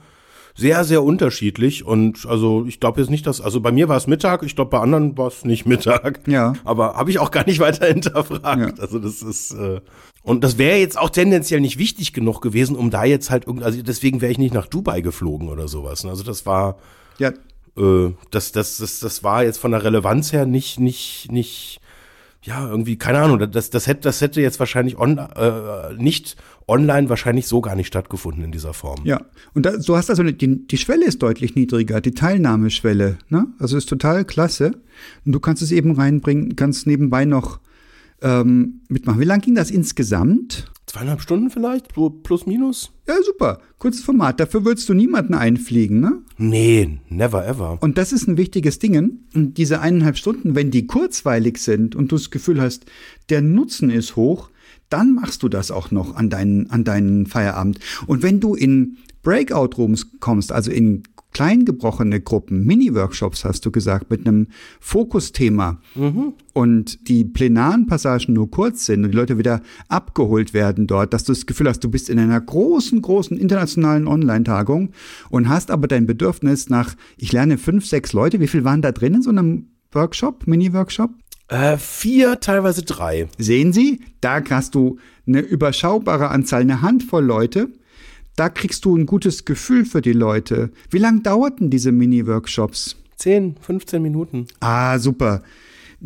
sehr, 0.55 0.83
sehr 0.83 1.03
unterschiedlich. 1.03 1.85
Und 1.85 2.25
also 2.27 2.65
ich 2.67 2.79
glaube 2.79 3.01
jetzt 3.01 3.09
nicht, 3.09 3.25
dass, 3.25 3.41
also 3.41 3.61
bei 3.61 3.71
mir 3.71 3.89
war 3.89 3.97
es 3.97 4.07
Mittag, 4.07 4.43
ich 4.43 4.55
glaube 4.55 4.71
bei 4.71 4.79
anderen 4.79 5.17
war 5.17 5.27
es 5.27 5.45
nicht 5.45 5.65
Mittag. 5.65 6.21
Ja. 6.27 6.53
Aber 6.63 6.95
habe 6.95 7.09
ich 7.09 7.19
auch 7.19 7.31
gar 7.31 7.45
nicht 7.45 7.59
weiter 7.59 7.87
hinterfragt. 7.93 8.77
Ja. 8.77 8.81
Also 8.83 8.99
das 8.99 9.21
ist, 9.21 9.51
äh, 9.51 9.81
und 10.23 10.43
das 10.43 10.57
wäre 10.57 10.77
jetzt 10.77 10.97
auch 10.97 11.09
tendenziell 11.09 11.59
nicht 11.59 11.77
wichtig 11.77 12.13
genug 12.13 12.41
gewesen, 12.41 12.75
um 12.77 12.89
da 12.89 13.03
jetzt 13.03 13.29
halt 13.29 13.45
irgendwie, 13.45 13.65
also 13.65 13.81
deswegen 13.81 14.21
wäre 14.21 14.31
ich 14.31 14.37
nicht 14.37 14.53
nach 14.53 14.67
Dubai 14.67 15.01
geflogen 15.01 15.49
oder 15.49 15.67
sowas. 15.67 16.05
Also 16.05 16.23
das 16.23 16.45
war. 16.45 16.77
Ja. 17.19 17.33
Äh, 17.77 18.13
das, 18.31 18.53
das, 18.53 18.77
das, 18.77 18.99
das 18.99 19.23
war 19.23 19.43
jetzt 19.43 19.57
von 19.57 19.71
der 19.71 19.83
Relevanz 19.83 20.31
her 20.31 20.45
nicht, 20.45 20.79
nicht, 20.79 21.31
nicht 21.31 21.81
ja, 22.43 22.69
irgendwie, 22.69 22.97
keine 22.97 23.19
Ahnung, 23.19 23.51
das, 23.51 23.69
das, 23.69 23.87
hätte, 23.87 24.01
das 24.01 24.21
hätte 24.21 24.41
jetzt 24.41 24.59
wahrscheinlich 24.59 24.97
on, 24.97 25.17
äh, 25.17 25.93
nicht 25.97 26.35
online 26.67 27.09
wahrscheinlich 27.09 27.47
so 27.47 27.61
gar 27.61 27.75
nicht 27.75 27.87
stattgefunden 27.87 28.43
in 28.43 28.51
dieser 28.51 28.73
Form. 28.73 28.99
Ja, 29.05 29.21
und 29.53 29.65
da, 29.65 29.77
du 29.77 29.95
hast 29.95 30.09
also 30.09 30.23
die, 30.23 30.67
die 30.67 30.77
Schwelle 30.77 31.05
ist 31.05 31.21
deutlich 31.21 31.55
niedriger, 31.55 32.01
die 32.01 32.11
Teilnahmeschwelle, 32.11 33.17
ne? 33.29 33.47
Also 33.59 33.77
ist 33.77 33.87
total 33.87 34.25
klasse. 34.25 34.71
Und 35.25 35.31
du 35.31 35.39
kannst 35.39 35.61
es 35.61 35.71
eben 35.71 35.91
reinbringen, 35.95 36.55
kannst 36.55 36.85
nebenbei 36.85 37.25
noch 37.25 37.59
ähm, 38.23 38.81
mitmachen. 38.89 39.19
Wie 39.19 39.25
lang 39.25 39.41
ging 39.41 39.55
das 39.55 39.69
insgesamt? 39.69 40.71
Zweieinhalb 40.87 41.21
Stunden 41.21 41.49
vielleicht, 41.49 41.87
plus 42.23 42.45
minus. 42.45 42.91
Ja, 43.07 43.15
super. 43.25 43.59
Kurzes 43.79 44.03
Format. 44.03 44.39
Dafür 44.39 44.63
würdest 44.63 44.87
du 44.89 44.93
niemanden 44.93 45.33
einfliegen, 45.33 45.99
ne? 45.99 46.21
Nee, 46.37 46.99
never 47.09 47.47
ever. 47.47 47.77
Und 47.81 47.97
das 47.97 48.13
ist 48.13 48.27
ein 48.27 48.37
wichtiges 48.37 48.79
Ding. 48.79 49.19
Und 49.33 49.57
diese 49.57 49.79
eineinhalb 49.79 50.17
Stunden, 50.17 50.55
wenn 50.55 50.71
die 50.71 50.85
kurzweilig 50.85 51.57
sind 51.57 51.95
und 51.95 52.11
du 52.11 52.15
das 52.15 52.31
Gefühl 52.31 52.61
hast, 52.61 52.85
der 53.29 53.41
Nutzen 53.41 53.89
ist 53.89 54.15
hoch, 54.15 54.49
dann 54.89 55.15
machst 55.15 55.41
du 55.41 55.49
das 55.49 55.71
auch 55.71 55.89
noch 55.89 56.15
an 56.15 56.29
deinen, 56.29 56.69
an 56.69 56.83
deinen 56.83 57.25
Feierabend. 57.25 57.79
Und 58.05 58.21
wenn 58.21 58.39
du 58.39 58.53
in 58.53 58.97
Breakout-Rooms 59.23 60.19
kommst, 60.19 60.51
also 60.51 60.69
in 60.69 61.03
kleingebrochene 61.33 62.21
Gruppen, 62.21 62.65
Mini-Workshops 62.65 63.43
hast 63.43 63.65
du 63.65 63.71
gesagt, 63.71 64.09
mit 64.09 64.25
einem 64.25 64.47
Fokusthema 64.79 65.79
mhm. 65.95 66.33
und 66.53 67.07
die 67.07 67.25
plenaren 67.25 67.87
Passagen 67.87 68.33
nur 68.33 68.49
kurz 68.49 68.85
sind 68.85 69.03
und 69.03 69.11
die 69.11 69.17
Leute 69.17 69.37
wieder 69.37 69.61
abgeholt 69.89 70.53
werden 70.53 70.87
dort, 70.87 71.13
dass 71.13 71.23
du 71.23 71.31
das 71.31 71.45
Gefühl 71.45 71.67
hast, 71.67 71.83
du 71.83 71.89
bist 71.89 72.09
in 72.09 72.19
einer 72.19 72.39
großen, 72.39 73.01
großen 73.01 73.37
internationalen 73.37 74.07
Online-Tagung 74.07 74.91
und 75.29 75.49
hast 75.49 75.71
aber 75.71 75.87
dein 75.87 76.05
Bedürfnis 76.05 76.69
nach, 76.69 76.95
ich 77.17 77.31
lerne 77.31 77.57
fünf, 77.57 77.85
sechs 77.85 78.13
Leute, 78.13 78.39
wie 78.39 78.47
viel 78.47 78.63
waren 78.63 78.81
da 78.81 78.91
drin 78.91 79.15
in 79.15 79.21
so 79.21 79.29
einem 79.29 79.67
Workshop, 79.91 80.47
Mini-Workshop? 80.47 81.11
Äh, 81.49 81.77
vier, 81.77 82.39
teilweise 82.39 82.83
drei. 82.83 83.27
Sehen 83.37 83.73
Sie, 83.73 84.01
da 84.21 84.41
hast 84.49 84.75
du 84.75 84.97
eine 85.27 85.39
überschaubare 85.39 86.29
Anzahl, 86.29 86.61
eine 86.61 86.81
Handvoll 86.81 87.23
Leute, 87.23 87.69
da 88.35 88.49
kriegst 88.49 88.85
du 88.85 88.95
ein 88.95 89.05
gutes 89.05 89.45
Gefühl 89.45 89.85
für 89.85 90.01
die 90.01 90.13
Leute. 90.13 90.71
Wie 90.89 90.97
lange 90.97 91.21
dauerten 91.21 91.69
diese 91.69 91.91
Mini-Workshops? 91.91 92.97
10, 93.17 93.55
15 93.61 94.01
Minuten. 94.01 94.47
Ah, 94.59 94.97
super. 94.99 95.43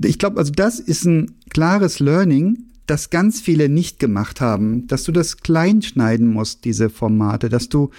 Ich 0.03 0.19
glaube, 0.19 0.37
also 0.37 0.51
das 0.51 0.79
ist 0.79 1.05
ein 1.05 1.31
klares 1.49 1.99
Learning, 1.99 2.67
das 2.85 3.09
ganz 3.09 3.41
viele 3.41 3.69
nicht 3.69 3.99
gemacht 3.99 4.41
haben, 4.41 4.87
dass 4.87 5.03
du 5.03 5.11
das 5.11 5.37
klein 5.37 5.81
schneiden 5.81 6.27
musst, 6.27 6.65
diese 6.65 6.89
Formate, 6.89 7.49
dass 7.49 7.69
du 7.69 7.89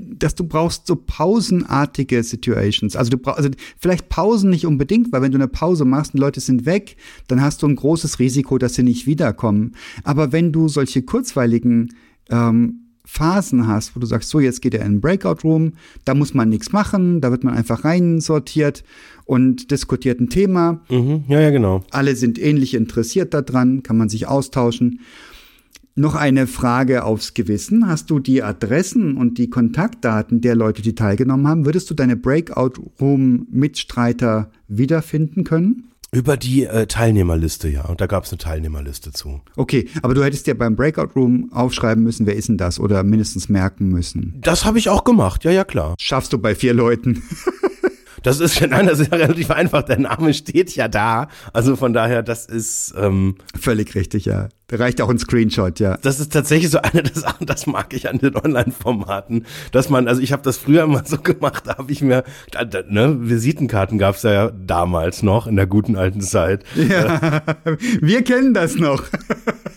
dass 0.00 0.34
du 0.34 0.44
brauchst 0.44 0.86
so 0.86 0.96
pausenartige 0.96 2.22
Situations. 2.22 2.96
Also 2.96 3.10
du 3.10 3.18
brauchst, 3.18 3.38
also 3.38 3.50
vielleicht 3.78 4.08
Pausen 4.08 4.48
nicht 4.48 4.64
unbedingt, 4.64 5.12
weil 5.12 5.20
wenn 5.20 5.32
du 5.32 5.36
eine 5.36 5.48
Pause 5.48 5.84
machst 5.84 6.14
und 6.14 6.20
Leute 6.20 6.40
sind 6.40 6.64
weg, 6.64 6.96
dann 7.28 7.42
hast 7.42 7.62
du 7.62 7.66
ein 7.66 7.76
großes 7.76 8.18
Risiko, 8.18 8.56
dass 8.56 8.74
sie 8.74 8.82
nicht 8.82 9.06
wiederkommen. 9.06 9.72
Aber 10.04 10.32
wenn 10.32 10.52
du 10.52 10.68
solche 10.68 11.02
kurzweiligen 11.02 11.94
ähm, 12.30 12.89
Phasen 13.12 13.66
hast, 13.66 13.96
wo 13.96 14.00
du 14.00 14.06
sagst, 14.06 14.30
so 14.30 14.38
jetzt 14.38 14.62
geht 14.62 14.72
er 14.72 14.84
in 14.84 14.92
den 14.92 15.00
Breakout 15.00 15.38
Room, 15.42 15.72
da 16.04 16.14
muss 16.14 16.32
man 16.32 16.48
nichts 16.48 16.70
machen, 16.70 17.20
da 17.20 17.32
wird 17.32 17.42
man 17.42 17.54
einfach 17.54 17.84
reinsortiert 17.84 18.84
und 19.24 19.72
diskutiert 19.72 20.20
ein 20.20 20.30
Thema. 20.30 20.80
Mhm. 20.88 21.24
Ja, 21.26 21.40
ja, 21.40 21.50
genau. 21.50 21.82
Alle 21.90 22.14
sind 22.14 22.38
ähnlich 22.38 22.72
interessiert 22.72 23.34
daran, 23.34 23.82
kann 23.82 23.98
man 23.98 24.08
sich 24.08 24.28
austauschen. 24.28 25.00
Noch 25.96 26.14
eine 26.14 26.46
Frage 26.46 27.02
aufs 27.04 27.34
Gewissen. 27.34 27.88
Hast 27.88 28.10
du 28.10 28.20
die 28.20 28.44
Adressen 28.44 29.16
und 29.16 29.38
die 29.38 29.50
Kontaktdaten 29.50 30.40
der 30.40 30.54
Leute, 30.54 30.80
die 30.80 30.94
teilgenommen 30.94 31.48
haben? 31.48 31.66
Würdest 31.66 31.90
du 31.90 31.94
deine 31.94 32.16
Breakout-Room-Mitstreiter 32.16 34.52
wiederfinden 34.68 35.42
können? 35.42 35.89
Über 36.12 36.36
die 36.36 36.64
äh, 36.64 36.86
Teilnehmerliste, 36.86 37.68
ja. 37.68 37.84
Und 37.84 38.00
da 38.00 38.06
gab 38.06 38.24
es 38.24 38.32
eine 38.32 38.38
Teilnehmerliste 38.38 39.12
zu. 39.12 39.42
Okay, 39.56 39.88
aber 40.02 40.14
du 40.14 40.24
hättest 40.24 40.46
ja 40.48 40.54
beim 40.54 40.74
Breakout 40.74 41.10
Room 41.14 41.50
aufschreiben 41.52 42.02
müssen, 42.02 42.26
wer 42.26 42.34
ist 42.34 42.48
denn 42.48 42.56
das? 42.56 42.80
Oder 42.80 43.04
mindestens 43.04 43.48
merken 43.48 43.88
müssen. 43.88 44.34
Das 44.40 44.64
habe 44.64 44.78
ich 44.78 44.88
auch 44.88 45.04
gemacht, 45.04 45.44
ja, 45.44 45.52
ja, 45.52 45.64
klar. 45.64 45.94
Schaffst 45.98 46.32
du 46.32 46.38
bei 46.38 46.54
vier 46.56 46.74
Leuten. 46.74 47.22
Das 48.22 48.40
ist, 48.40 48.60
nein, 48.68 48.86
das 48.86 49.00
ist 49.00 49.12
ja 49.12 49.18
relativ 49.18 49.50
einfach. 49.50 49.82
Der 49.82 49.98
Name 49.98 50.34
steht 50.34 50.74
ja 50.74 50.88
da. 50.88 51.28
Also 51.52 51.76
von 51.76 51.92
daher, 51.92 52.22
das 52.22 52.46
ist 52.46 52.94
ähm, 52.96 53.36
völlig 53.58 53.94
richtig, 53.94 54.24
ja. 54.24 54.48
Da 54.70 54.76
reicht 54.76 55.00
auch 55.00 55.08
ein 55.08 55.18
Screenshot, 55.18 55.80
ja. 55.80 55.96
Das 56.00 56.20
ist 56.20 56.32
tatsächlich 56.32 56.70
so 56.70 56.78
eine 56.80 57.02
der 57.02 57.20
Sachen, 57.20 57.44
das 57.44 57.66
mag 57.66 57.92
ich 57.92 58.08
an 58.08 58.18
den 58.18 58.36
Online-Formaten, 58.36 59.46
dass 59.72 59.88
man, 59.88 60.06
also 60.06 60.22
ich 60.22 60.30
habe 60.30 60.42
das 60.42 60.58
früher 60.58 60.84
immer 60.84 61.02
so 61.04 61.18
gemacht, 61.18 61.64
da 61.66 61.78
habe 61.78 61.90
ich 61.90 62.02
mir, 62.02 62.22
ne, 62.88 63.16
Visitenkarten 63.20 63.98
gab's 63.98 64.22
ja 64.22 64.50
damals 64.50 65.24
noch 65.24 65.48
in 65.48 65.56
der 65.56 65.66
guten 65.66 65.96
alten 65.96 66.20
Zeit. 66.20 66.64
Ja, 66.76 67.42
wir 68.00 68.22
kennen 68.22 68.54
das 68.54 68.76
noch. 68.76 69.02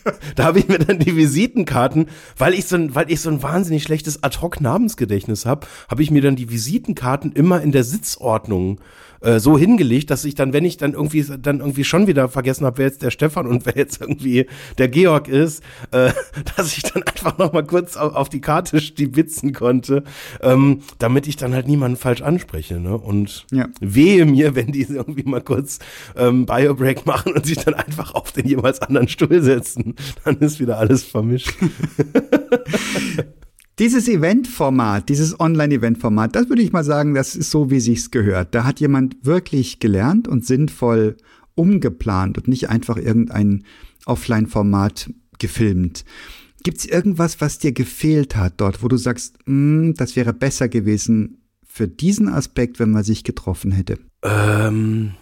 da 0.36 0.46
habe 0.46 0.60
ich 0.60 0.68
mir 0.68 0.80
dann 0.80 1.00
die 1.00 1.16
Visitenkarten, 1.16 2.08
weil 2.38 2.54
ich 2.54 2.66
so 2.66 2.76
ein, 2.76 2.96
weil 2.96 3.12
ich 3.12 3.22
so 3.22 3.30
ein 3.30 3.44
wahnsinnig 3.44 3.84
schlechtes 3.84 4.24
Ad-Hoc-Namensgedächtnis 4.24 5.46
habe, 5.46 5.68
habe 5.90 6.04
ich 6.04 6.12
mir 6.12 6.22
dann 6.22 6.36
die 6.36 6.50
Visitenkarten 6.50 7.32
immer 7.32 7.62
in 7.62 7.72
der 7.72 7.84
Sitzordnung 7.84 8.80
äh, 9.24 9.40
so 9.40 9.58
hingelegt, 9.58 10.10
dass 10.12 10.26
ich 10.26 10.36
dann, 10.36 10.54
wenn 10.54 10.66
ich 10.66 10.78
dann 10.78 10.94
irgendwie 10.94 11.24
dann 11.24 11.60
irgendwie 11.60 11.84
schon 11.84 12.08
wieder 12.08 12.30
vergessen 12.30 12.66
habe, 12.66 12.80
wer 12.80 12.88
jetzt 12.88 13.02
der 13.02 13.12
Stefan 13.12 13.48
und 13.48 13.66
wer 13.66 13.76
jetzt 13.76 14.02
irgendwie 14.02 14.48
der 14.78 14.90
Georg 14.90 15.28
ist, 15.28 15.64
äh, 15.92 16.12
dass 16.56 16.76
ich 16.78 16.84
dann 16.84 17.04
einfach 17.04 17.38
noch 17.38 17.54
mal 17.54 17.66
kurz 17.66 17.98
auf, 17.98 18.16
auf 18.16 18.30
die 18.30 18.42
Karte 18.42 18.80
stibitzen 18.80 19.54
konnte, 19.54 20.04
ähm, 20.42 20.82
damit 21.00 21.28
ich 21.28 21.38
dann 21.38 21.54
halt 21.54 21.68
niemanden 21.68 21.98
falsch 21.98 22.22
anspreche. 22.22 22.80
Ne? 22.80 22.98
Und 22.98 23.46
ja. 23.52 23.68
wehe 23.80 24.26
mir, 24.26 24.56
wenn 24.56 24.72
die 24.72 24.82
irgendwie 24.90 25.24
mal 25.24 25.42
kurz 25.42 25.80
ähm, 26.16 26.46
Biobreak 26.46 27.06
machen 27.06 27.34
und 27.34 27.46
sich 27.46 27.58
dann 27.58 27.74
einfach 27.74 28.14
auf 28.14 28.32
den 28.32 28.48
jeweils 28.48 28.82
anderen 28.82 29.08
Stuhl 29.08 29.42
setzen, 29.42 29.96
dann 30.26 30.38
ist 30.40 30.60
wieder 30.60 30.78
alles 30.78 31.04
vermischt. 31.04 31.54
Dieses 33.80 34.08
Eventformat, 34.08 35.10
dieses 35.10 35.40
Online-Eventformat, 35.40 36.36
das 36.36 36.48
würde 36.48 36.62
ich 36.62 36.72
mal 36.72 36.84
sagen, 36.84 37.16
das 37.16 37.36
ist 37.36 37.50
so, 37.50 37.72
wie 37.72 37.80
sich's 37.80 38.12
gehört. 38.12 38.54
Da 38.54 38.66
hat 38.66 38.80
jemand 38.80 39.26
wirklich 39.26 39.80
gelernt 39.80 40.28
und 40.28 40.46
sinnvoll 40.46 41.18
umgeplant 41.56 42.38
und 42.38 42.48
nicht 42.48 42.70
einfach 42.70 42.98
irgendein 42.98 43.64
Offline-Format 44.06 45.12
gefilmt. 45.40 46.06
Gibt's 46.64 46.86
irgendwas, 46.86 47.42
was 47.42 47.58
dir 47.58 47.72
gefehlt 47.72 48.36
hat 48.36 48.54
dort, 48.58 48.84
wo 48.84 48.88
du 48.88 48.98
sagst, 48.98 49.38
mm, 49.46 49.94
das 49.94 50.16
wäre 50.16 50.34
besser 50.34 50.70
gewesen 50.70 51.42
für 51.66 51.88
diesen 51.88 52.30
Aspekt, 52.30 52.80
wenn 52.80 52.92
man 52.92 53.04
sich 53.04 53.24
getroffen 53.24 53.72
hätte? 53.72 53.98
Ähm, 54.22 55.14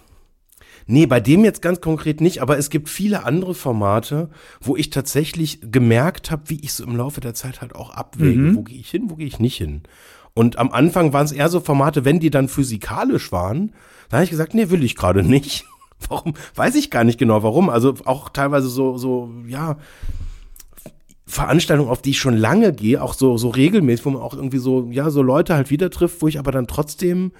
Nee, 0.86 1.06
bei 1.06 1.20
dem 1.20 1.44
jetzt 1.44 1.62
ganz 1.62 1.80
konkret 1.80 2.20
nicht, 2.20 2.42
aber 2.42 2.58
es 2.58 2.70
gibt 2.70 2.88
viele 2.88 3.24
andere 3.24 3.54
Formate, 3.54 4.30
wo 4.60 4.76
ich 4.76 4.90
tatsächlich 4.90 5.60
gemerkt 5.62 6.30
habe, 6.30 6.42
wie 6.46 6.60
ich 6.62 6.72
so 6.72 6.84
im 6.84 6.96
Laufe 6.96 7.20
der 7.20 7.34
Zeit 7.34 7.60
halt 7.60 7.74
auch 7.74 7.90
abwäge. 7.90 8.38
Mhm. 8.38 8.56
Wo 8.56 8.62
gehe 8.62 8.78
ich 8.78 8.90
hin, 8.90 9.04
wo 9.08 9.16
gehe 9.16 9.26
ich 9.26 9.38
nicht 9.38 9.56
hin? 9.56 9.82
Und 10.34 10.58
am 10.58 10.72
Anfang 10.72 11.12
waren 11.12 11.24
es 11.24 11.32
eher 11.32 11.48
so 11.48 11.60
Formate, 11.60 12.04
wenn 12.04 12.20
die 12.20 12.30
dann 12.30 12.48
physikalisch 12.48 13.32
waren, 13.32 13.72
da 14.08 14.18
habe 14.18 14.24
ich 14.24 14.30
gesagt, 14.30 14.54
nee, 14.54 14.70
will 14.70 14.84
ich 14.84 14.96
gerade 14.96 15.22
nicht. 15.28 15.64
Warum? 16.08 16.34
Weiß 16.54 16.74
ich 16.74 16.90
gar 16.90 17.04
nicht 17.04 17.18
genau 17.18 17.42
warum. 17.42 17.70
Also 17.70 17.94
auch 18.04 18.28
teilweise 18.28 18.68
so, 18.68 18.98
so, 18.98 19.30
ja, 19.46 19.76
Veranstaltungen, 21.26 21.88
auf 21.88 22.02
die 22.02 22.10
ich 22.10 22.18
schon 22.18 22.36
lange 22.36 22.72
gehe, 22.72 23.02
auch 23.02 23.14
so, 23.14 23.38
so 23.38 23.48
regelmäßig, 23.48 24.04
wo 24.04 24.10
man 24.10 24.22
auch 24.22 24.34
irgendwie 24.34 24.58
so, 24.58 24.88
ja, 24.90 25.10
so 25.10 25.22
Leute 25.22 25.54
halt 25.54 25.70
wieder 25.70 25.90
trifft, 25.90 26.20
wo 26.20 26.28
ich 26.28 26.38
aber 26.38 26.52
dann 26.52 26.66
trotzdem 26.66 27.32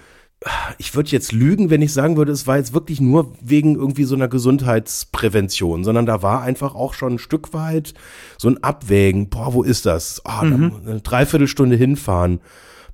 ich 0.79 0.95
würde 0.95 1.11
jetzt 1.11 1.33
lügen, 1.33 1.71
wenn 1.71 1.83
ich 1.83 1.93
sagen 1.93 2.17
würde, 2.17 2.33
es 2.33 2.47
war 2.47 2.57
jetzt 2.57 2.75
wirklich 2.75 3.01
nur 3.01 3.33
wegen 3.41 3.77
irgendwie 3.77 4.05
so 4.05 4.15
einer 4.15 4.29
Gesundheitsprävention, 4.29 5.85
sondern 5.85 6.07
da 6.07 6.23
war 6.23 6.43
einfach 6.43 6.75
auch 6.75 6.95
schon 6.95 7.15
ein 7.15 7.19
Stück 7.19 7.53
weit 7.53 7.95
so 8.39 8.49
ein 8.49 8.63
Abwägen. 8.63 9.29
Boah, 9.29 9.55
wo 9.55 9.63
ist 9.63 9.87
das? 9.87 10.23
Oh, 10.25 10.45
mhm. 10.45 10.73
eine 10.87 11.01
Dreiviertelstunde 11.01 11.77
hinfahren. 11.77 12.41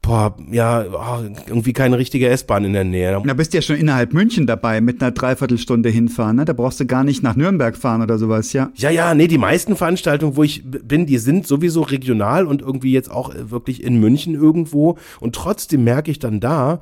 Boah, 0.00 0.36
ja, 0.52 0.84
oh, 0.92 1.24
irgendwie 1.48 1.72
keine 1.72 1.98
richtige 1.98 2.28
S-Bahn 2.28 2.64
in 2.64 2.72
der 2.72 2.84
Nähe. 2.84 3.20
Da 3.26 3.34
bist 3.34 3.52
du 3.52 3.58
ja 3.58 3.62
schon 3.62 3.76
innerhalb 3.76 4.12
München 4.12 4.46
dabei 4.46 4.80
mit 4.80 5.02
einer 5.02 5.10
Dreiviertelstunde 5.10 5.88
hinfahren, 5.88 6.36
ne? 6.36 6.44
Da 6.44 6.52
brauchst 6.52 6.78
du 6.78 6.86
gar 6.86 7.02
nicht 7.02 7.24
nach 7.24 7.34
Nürnberg 7.34 7.76
fahren 7.76 8.00
oder 8.00 8.16
sowas, 8.16 8.52
ja? 8.52 8.70
Ja, 8.76 8.90
ja, 8.90 9.14
nee, 9.14 9.26
die 9.26 9.38
meisten 9.38 9.74
Veranstaltungen, 9.74 10.36
wo 10.36 10.44
ich 10.44 10.62
bin, 10.64 11.06
die 11.06 11.18
sind 11.18 11.48
sowieso 11.48 11.82
regional 11.82 12.46
und 12.46 12.62
irgendwie 12.62 12.92
jetzt 12.92 13.10
auch 13.10 13.34
wirklich 13.36 13.82
in 13.82 13.98
München 13.98 14.34
irgendwo. 14.34 14.98
Und 15.18 15.34
trotzdem 15.34 15.82
merke 15.82 16.12
ich 16.12 16.20
dann 16.20 16.38
da, 16.38 16.80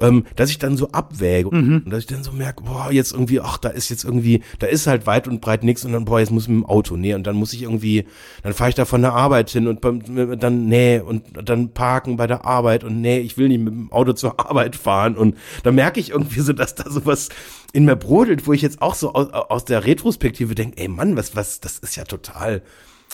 ähm, 0.00 0.24
dass 0.36 0.50
ich 0.50 0.58
dann 0.58 0.76
so 0.76 0.90
abwäge 0.90 1.54
mhm. 1.54 1.82
und 1.84 1.90
dass 1.90 2.00
ich 2.00 2.06
dann 2.06 2.22
so 2.22 2.32
merke, 2.32 2.62
boah, 2.62 2.90
jetzt 2.90 3.12
irgendwie, 3.12 3.40
ach, 3.40 3.58
da 3.58 3.68
ist 3.68 3.88
jetzt 3.88 4.04
irgendwie, 4.04 4.42
da 4.58 4.66
ist 4.66 4.86
halt 4.86 5.06
weit 5.06 5.28
und 5.28 5.40
breit 5.40 5.64
nichts 5.64 5.84
und 5.84 5.92
dann, 5.92 6.04
boah, 6.04 6.20
jetzt 6.20 6.30
muss 6.30 6.44
ich 6.44 6.48
mit 6.48 6.58
dem 6.58 6.66
Auto, 6.66 6.96
nee, 6.96 7.14
und 7.14 7.26
dann 7.26 7.36
muss 7.36 7.52
ich 7.52 7.62
irgendwie, 7.62 8.04
dann 8.42 8.54
fahre 8.54 8.70
ich 8.70 8.76
da 8.76 8.84
von 8.84 9.02
der 9.02 9.12
Arbeit 9.12 9.50
hin 9.50 9.66
und 9.66 9.84
dann, 9.84 10.66
nee, 10.66 11.00
und 11.00 11.24
dann 11.44 11.70
parken 11.70 12.16
bei 12.16 12.26
der 12.26 12.44
Arbeit 12.44 12.84
und 12.84 13.00
nee, 13.00 13.18
ich 13.18 13.36
will 13.38 13.48
nicht 13.48 13.60
mit 13.60 13.72
dem 13.72 13.92
Auto 13.92 14.12
zur 14.12 14.38
Arbeit 14.38 14.76
fahren 14.76 15.16
und 15.16 15.36
da 15.62 15.72
merke 15.72 16.00
ich 16.00 16.10
irgendwie 16.10 16.40
so, 16.40 16.52
dass 16.52 16.74
da 16.74 16.88
sowas 16.90 17.28
in 17.72 17.84
mir 17.84 17.96
brodelt, 17.96 18.46
wo 18.46 18.52
ich 18.52 18.62
jetzt 18.62 18.80
auch 18.80 18.94
so 18.94 19.12
aus, 19.12 19.30
aus 19.32 19.64
der 19.64 19.84
Retrospektive 19.84 20.54
denke, 20.54 20.78
ey 20.78 20.88
Mann, 20.88 21.16
was, 21.16 21.36
was, 21.36 21.60
das 21.60 21.78
ist 21.78 21.96
ja 21.96 22.04
total, 22.04 22.62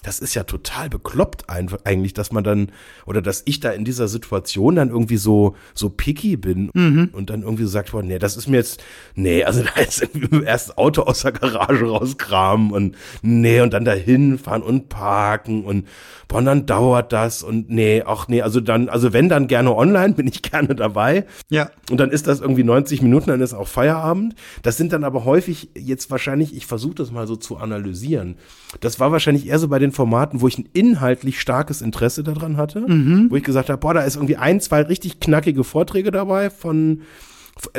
das 0.05 0.19
ist 0.19 0.35
ja 0.35 0.45
total 0.45 0.91
bekloppt 0.91 1.49
einfach 1.49 1.79
eigentlich, 1.85 2.13
dass 2.13 2.31
man 2.31 2.45
dann 2.45 2.71
oder 3.07 3.23
dass 3.23 3.43
ich 3.47 3.59
da 3.61 3.71
in 3.71 3.85
dieser 3.85 4.07
Situation 4.07 4.77
dann 4.77 4.91
irgendwie 4.91 5.17
so 5.17 5.57
so 5.73 5.89
picky 5.89 6.37
bin 6.37 6.71
mhm. 6.75 7.09
und 7.13 7.31
dann 7.31 7.43
irgendwie 7.43 7.65
so 7.65 7.71
sagt, 7.71 7.93
boah, 7.93 8.03
nee, 8.03 8.19
das 8.19 8.37
ist 8.37 8.47
mir 8.47 8.59
jetzt 8.59 8.85
nee, 9.15 9.45
also 9.45 9.63
da 9.75 9.81
ist 9.81 10.03
irgendwie 10.03 10.45
erst 10.45 10.69
das 10.69 10.79
Auto 10.79 11.03
aus 11.03 11.23
der 11.23 11.33
Garage 11.33 11.87
rauskramen 11.87 12.71
und 12.71 12.97
nee 13.23 13.61
und 13.61 13.73
dann 13.73 13.85
dahin 13.85 14.39
fahren 14.39 14.63
und 14.63 14.89
parken 14.89 15.65
und 15.65 15.89
boah, 16.29 16.39
und 16.39 16.45
dann 16.45 16.67
dauert 16.67 17.13
das 17.13 17.43
und 17.43 17.71
nee, 17.71 18.03
ach 18.05 18.29
nee, 18.29 18.43
also 18.43 18.61
dann 18.61 18.89
also 18.91 19.13
wenn 19.13 19.29
dann 19.29 19.49
gerne 19.49 19.75
online, 19.75 20.15
bin 20.15 20.27
ich 20.27 20.43
gerne 20.43 20.75
dabei. 20.75 21.25
Ja. 21.49 21.71
Und 21.91 21.99
dann 21.99 22.11
ist 22.11 22.27
das 22.27 22.41
irgendwie 22.41 22.65
90 22.65 23.03
Minuten, 23.03 23.29
dann 23.29 23.41
ist 23.41 23.55
auch 23.55 23.69
Feierabend. 23.69 24.35
Das 24.63 24.77
sind 24.77 24.93
dann 24.93 25.05
aber 25.05 25.25
häufig 25.25 25.71
jetzt 25.75 26.11
wahrscheinlich, 26.11 26.55
ich 26.55 26.67
versuche 26.67 26.95
das 26.95 27.11
mal 27.11 27.27
so 27.27 27.37
zu 27.37 27.57
analysieren. 27.57 28.37
Das 28.81 29.01
war 29.01 29.13
wahrscheinlich 29.13 29.47
eher 29.47 29.59
so 29.59 29.69
bei 29.69 29.79
den 29.79 29.93
Formaten, 29.95 30.41
wo 30.41 30.49
ich 30.49 30.59
ein 30.59 30.69
inhaltlich 30.73 31.41
starkes 31.41 31.81
Interesse 31.81 32.23
daran 32.23 32.57
hatte, 32.57 32.81
mhm. 32.81 33.31
wo 33.31 33.37
ich 33.37 33.45
gesagt 33.45 33.71
habe, 33.71 33.81
boah, 33.81 33.95
da 33.95 34.03
ist 34.03 34.17
irgendwie 34.17 34.37
ein, 34.37 34.61
zwei 34.61 34.83
richtig 34.83 35.21
knackige 35.21 35.65
Vorträge 35.65 36.11
dabei 36.11 36.51
von 36.51 37.03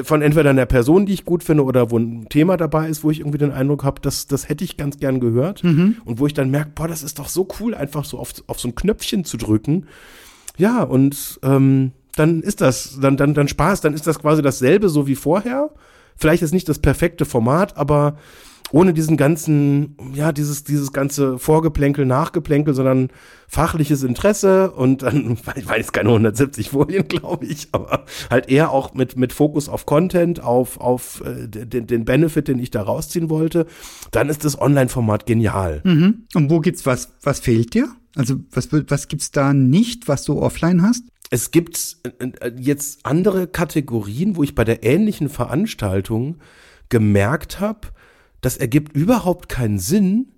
von 0.04 0.22
entweder 0.22 0.52
einer 0.52 0.66
Person, 0.66 1.06
die 1.06 1.14
ich 1.14 1.26
gut 1.26 1.44
finde, 1.44 1.64
oder 1.64 1.92
wo 1.92 1.98
ein 1.98 2.30
Thema 2.30 2.56
dabei 2.56 2.88
ist, 2.88 3.04
wo 3.04 3.12
ich 3.12 3.20
irgendwie 3.20 3.38
den 3.38 3.52
Eindruck 3.52 3.84
habe, 3.84 4.00
das, 4.02 4.26
das 4.26 4.48
hätte 4.48 4.64
ich 4.64 4.78
ganz 4.78 5.00
gern 5.00 5.20
gehört. 5.20 5.64
Mhm. 5.64 5.98
Und 6.06 6.20
wo 6.20 6.28
ich 6.28 6.34
dann 6.34 6.50
merke, 6.50 6.72
boah, 6.76 6.88
das 6.88 7.04
ist 7.04 7.20
doch 7.20 7.28
so 7.28 7.48
cool, 7.60 7.76
einfach 7.76 8.06
so 8.06 8.18
auf, 8.18 8.34
auf 8.48 8.60
so 8.60 8.70
ein 8.70 8.76
Knöpfchen 8.76 9.26
zu 9.26 9.36
drücken. 9.36 9.88
Ja, 10.58 10.84
und 10.84 11.40
ähm, 11.44 11.92
dann 12.16 12.42
ist 12.42 12.62
das, 12.62 12.98
dann, 13.02 13.18
dann, 13.18 13.34
dann 13.34 13.50
Spaß, 13.50 13.82
dann 13.82 13.94
ist 13.94 14.08
das 14.08 14.20
quasi 14.20 14.42
dasselbe 14.42 14.88
so 14.88 15.08
wie 15.08 15.16
vorher. 15.16 15.72
Vielleicht 16.16 16.44
ist 16.44 16.54
nicht 16.54 16.70
das 16.70 16.80
perfekte 16.80 17.26
Format, 17.26 17.76
aber 17.76 18.18
ohne 18.72 18.94
diesen 18.94 19.16
ganzen, 19.16 19.96
ja, 20.14 20.32
dieses, 20.32 20.64
dieses 20.64 20.92
ganze 20.92 21.38
Vorgeplänkel, 21.38 22.06
Nachgeplänkel, 22.06 22.74
sondern 22.74 23.10
fachliches 23.48 24.04
Interesse 24.04 24.72
und 24.72 25.04
dann, 25.04 25.38
ich 25.56 25.68
weiß 25.68 25.92
keine 25.92 26.10
170 26.10 26.70
Folien, 26.72 27.08
glaube 27.08 27.46
ich, 27.46 27.70
aber 27.72 28.06
halt 28.30 28.50
eher 28.50 28.72
auch 28.72 28.94
mit, 28.94 29.18
mit 29.18 29.34
Fokus 29.34 29.70
auf 29.70 29.86
Content, 29.86 30.44
auf, 30.44 30.80
auf 30.80 31.22
äh, 31.26 31.48
den, 31.48 31.88
den 31.88 32.06
Benefit, 32.06 32.48
den 32.48 32.60
ich 32.60 32.72
da 32.72 32.82
rausziehen 32.82 33.30
wollte, 33.30 33.68
dann 34.12 34.30
ist 34.30 34.44
das 34.44 34.60
Online-Format 34.60 35.26
genial. 35.26 35.82
Mhm. 35.84 36.26
Und 36.34 36.50
wo 36.50 36.60
gibt's 36.60 36.86
was, 36.86 37.14
was 37.22 37.40
fehlt 37.40 37.74
dir? 37.74 37.90
Also 38.16 38.36
was, 38.52 38.70
was 38.72 39.08
gibt's 39.08 39.32
da 39.32 39.54
nicht, 39.54 40.08
was 40.08 40.24
du 40.24 40.42
offline 40.42 40.82
hast? 40.82 41.04
Es 41.30 41.52
gibt 41.52 41.98
äh, 42.04 42.26
äh, 42.40 42.52
jetzt 42.58 43.06
andere 43.06 43.48
Kategorien, 43.48 44.36
wo 44.36 44.44
ich 44.44 44.56
bei 44.56 44.64
der 44.64 44.84
ähnlichen 44.84 45.30
Veranstaltung 45.30 46.38
gemerkt 46.90 47.60
habe, 47.60 47.88
das 48.42 48.58
ergibt 48.58 48.96
überhaupt 48.96 49.50
keinen 49.50 49.80
Sinn, 49.80 50.32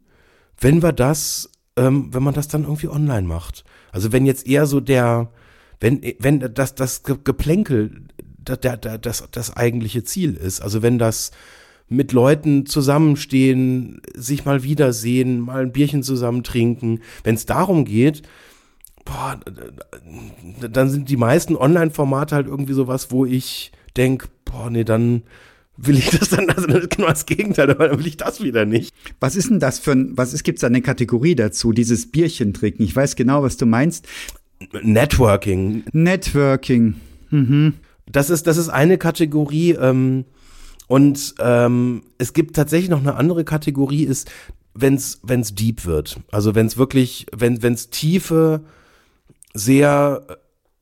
wenn 0.60 0.82
wir 0.82 0.94
das, 0.94 1.51
ähm, 1.75 2.13
wenn 2.13 2.24
man 2.24 2.34
das 2.34 2.48
dann 2.48 2.63
irgendwie 2.63 2.89
online 2.89 3.27
macht. 3.27 3.63
Also 3.92 4.12
wenn 4.12 4.25
jetzt 4.25 4.48
eher 4.48 4.66
so 4.66 4.80
der, 4.80 5.32
wenn, 5.80 6.01
wenn 6.20 6.39
das, 6.54 6.75
das 6.75 7.04
Geplänkel 7.04 8.08
das, 8.56 8.80
das, 9.01 9.24
das 9.32 9.58
eigentliche 9.58 10.04
Ziel 10.04 10.34
ist. 10.36 10.62
Also 10.62 10.82
wenn 10.82 10.98
das 10.98 11.32
mit 11.89 12.12
Leuten 12.12 12.66
zusammenstehen, 12.66 14.01
sich 14.13 14.46
mal 14.46 14.63
wiedersehen, 14.63 15.39
mal 15.39 15.62
ein 15.62 15.72
Bierchen 15.72 16.04
zusammen 16.04 16.44
trinken, 16.44 17.01
wenn 17.24 17.36
es 17.36 17.46
darum 17.46 17.86
geht, 17.86 18.24
boah, 19.06 19.39
dann 20.70 20.89
sind 20.89 21.10
die 21.10 21.18
meisten 21.18 21.56
Online-Formate 21.56 22.36
halt 22.36 22.48
irgendwie 22.48 22.74
sowas, 22.74 23.12
wo 23.12 23.25
ich 23.25 23.72
denke, 23.96 24.27
boah, 24.44 24.70
nee, 24.70 24.84
dann 24.84 25.24
will 25.77 25.98
ich 25.98 26.10
das 26.10 26.29
dann, 26.29 26.50
also 26.50 26.67
das 26.67 26.84
ist 26.84 26.89
genau 26.91 27.07
das 27.07 27.25
Gegenteil, 27.25 27.69
aber 27.69 27.89
dann 27.89 28.00
will 28.00 28.07
ich 28.07 28.17
das 28.17 28.41
wieder 28.41 28.65
nicht. 28.65 28.93
Was 29.19 29.36
ist 29.36 29.50
denn 29.50 29.60
das 29.60 29.79
für 29.79 29.91
ein, 29.91 30.17
was 30.17 30.34
ist, 30.34 30.43
gibt's 30.43 30.62
da 30.62 30.67
eine 30.67 30.81
Kategorie 30.81 31.36
dazu, 31.36 31.72
dieses 31.72 32.12
Bierchen 32.12 32.53
trinken? 32.53 32.84
Ich 32.84 32.96
weiß 32.96 33.15
genau, 33.15 33.43
was 33.43 33.57
du 33.57 33.65
meinst. 33.65 34.07
Networking. 34.81 35.84
Networking. 35.93 36.96
Mhm. 37.29 37.74
Das 38.12 38.29
ist, 38.29 38.48
das 38.48 38.57
ist 38.57 38.69
eine 38.69 38.98
Kategorie, 38.98 39.72
ähm, 39.72 40.25
und 40.88 41.36
ähm, 41.39 42.03
es 42.17 42.34
gibt 42.34 42.55
tatsächlich 42.55 42.89
noch 42.89 43.01
eine 43.01 43.15
andere 43.15 43.43
Kategorie, 43.43 44.03
ist, 44.03 44.31
wenn's 44.74 45.19
wenn's 45.22 45.53
deep 45.53 45.86
wird. 45.86 46.19
Also 46.31 46.55
wenn's 46.55 46.77
wirklich, 46.77 47.25
wenn 47.36 47.62
wenn's 47.62 47.89
tiefe, 47.89 48.62
sehr 49.53 50.25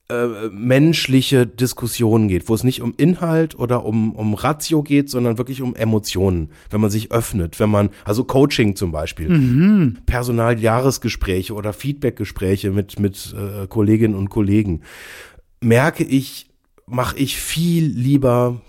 äh, 0.07 0.49
menschliche 0.51 1.47
Diskussionen 1.47 2.27
geht, 2.27 2.47
wo 2.47 2.53
es 2.53 2.63
nicht 2.63 2.83
um 2.83 2.93
Inhalt 2.95 3.57
oder 3.57 3.85
um, 3.85 4.13
um 4.13 4.35
Ratio 4.35 4.83
geht, 4.83 5.09
sondern 5.09 5.39
wirklich 5.39 5.63
um 5.63 5.73
Emotionen, 5.75 6.51
wenn 6.69 6.79
man 6.79 6.91
sich 6.91 7.11
öffnet, 7.11 7.59
wenn 7.59 7.71
man, 7.71 7.89
also 8.03 8.23
Coaching 8.23 8.75
zum 8.75 8.91
Beispiel, 8.91 9.29
mhm. 9.29 9.97
Personaljahresgespräche 10.05 11.55
oder 11.55 11.73
Feedbackgespräche 11.73 12.69
mit, 12.69 12.99
mit 12.99 13.35
äh, 13.35 13.65
Kolleginnen 13.65 14.13
und 14.13 14.29
Kollegen, 14.29 14.81
merke 15.59 16.03
ich, 16.03 16.51
mache 16.85 17.17
ich 17.17 17.37
viel 17.37 17.85
lieber 17.85 18.61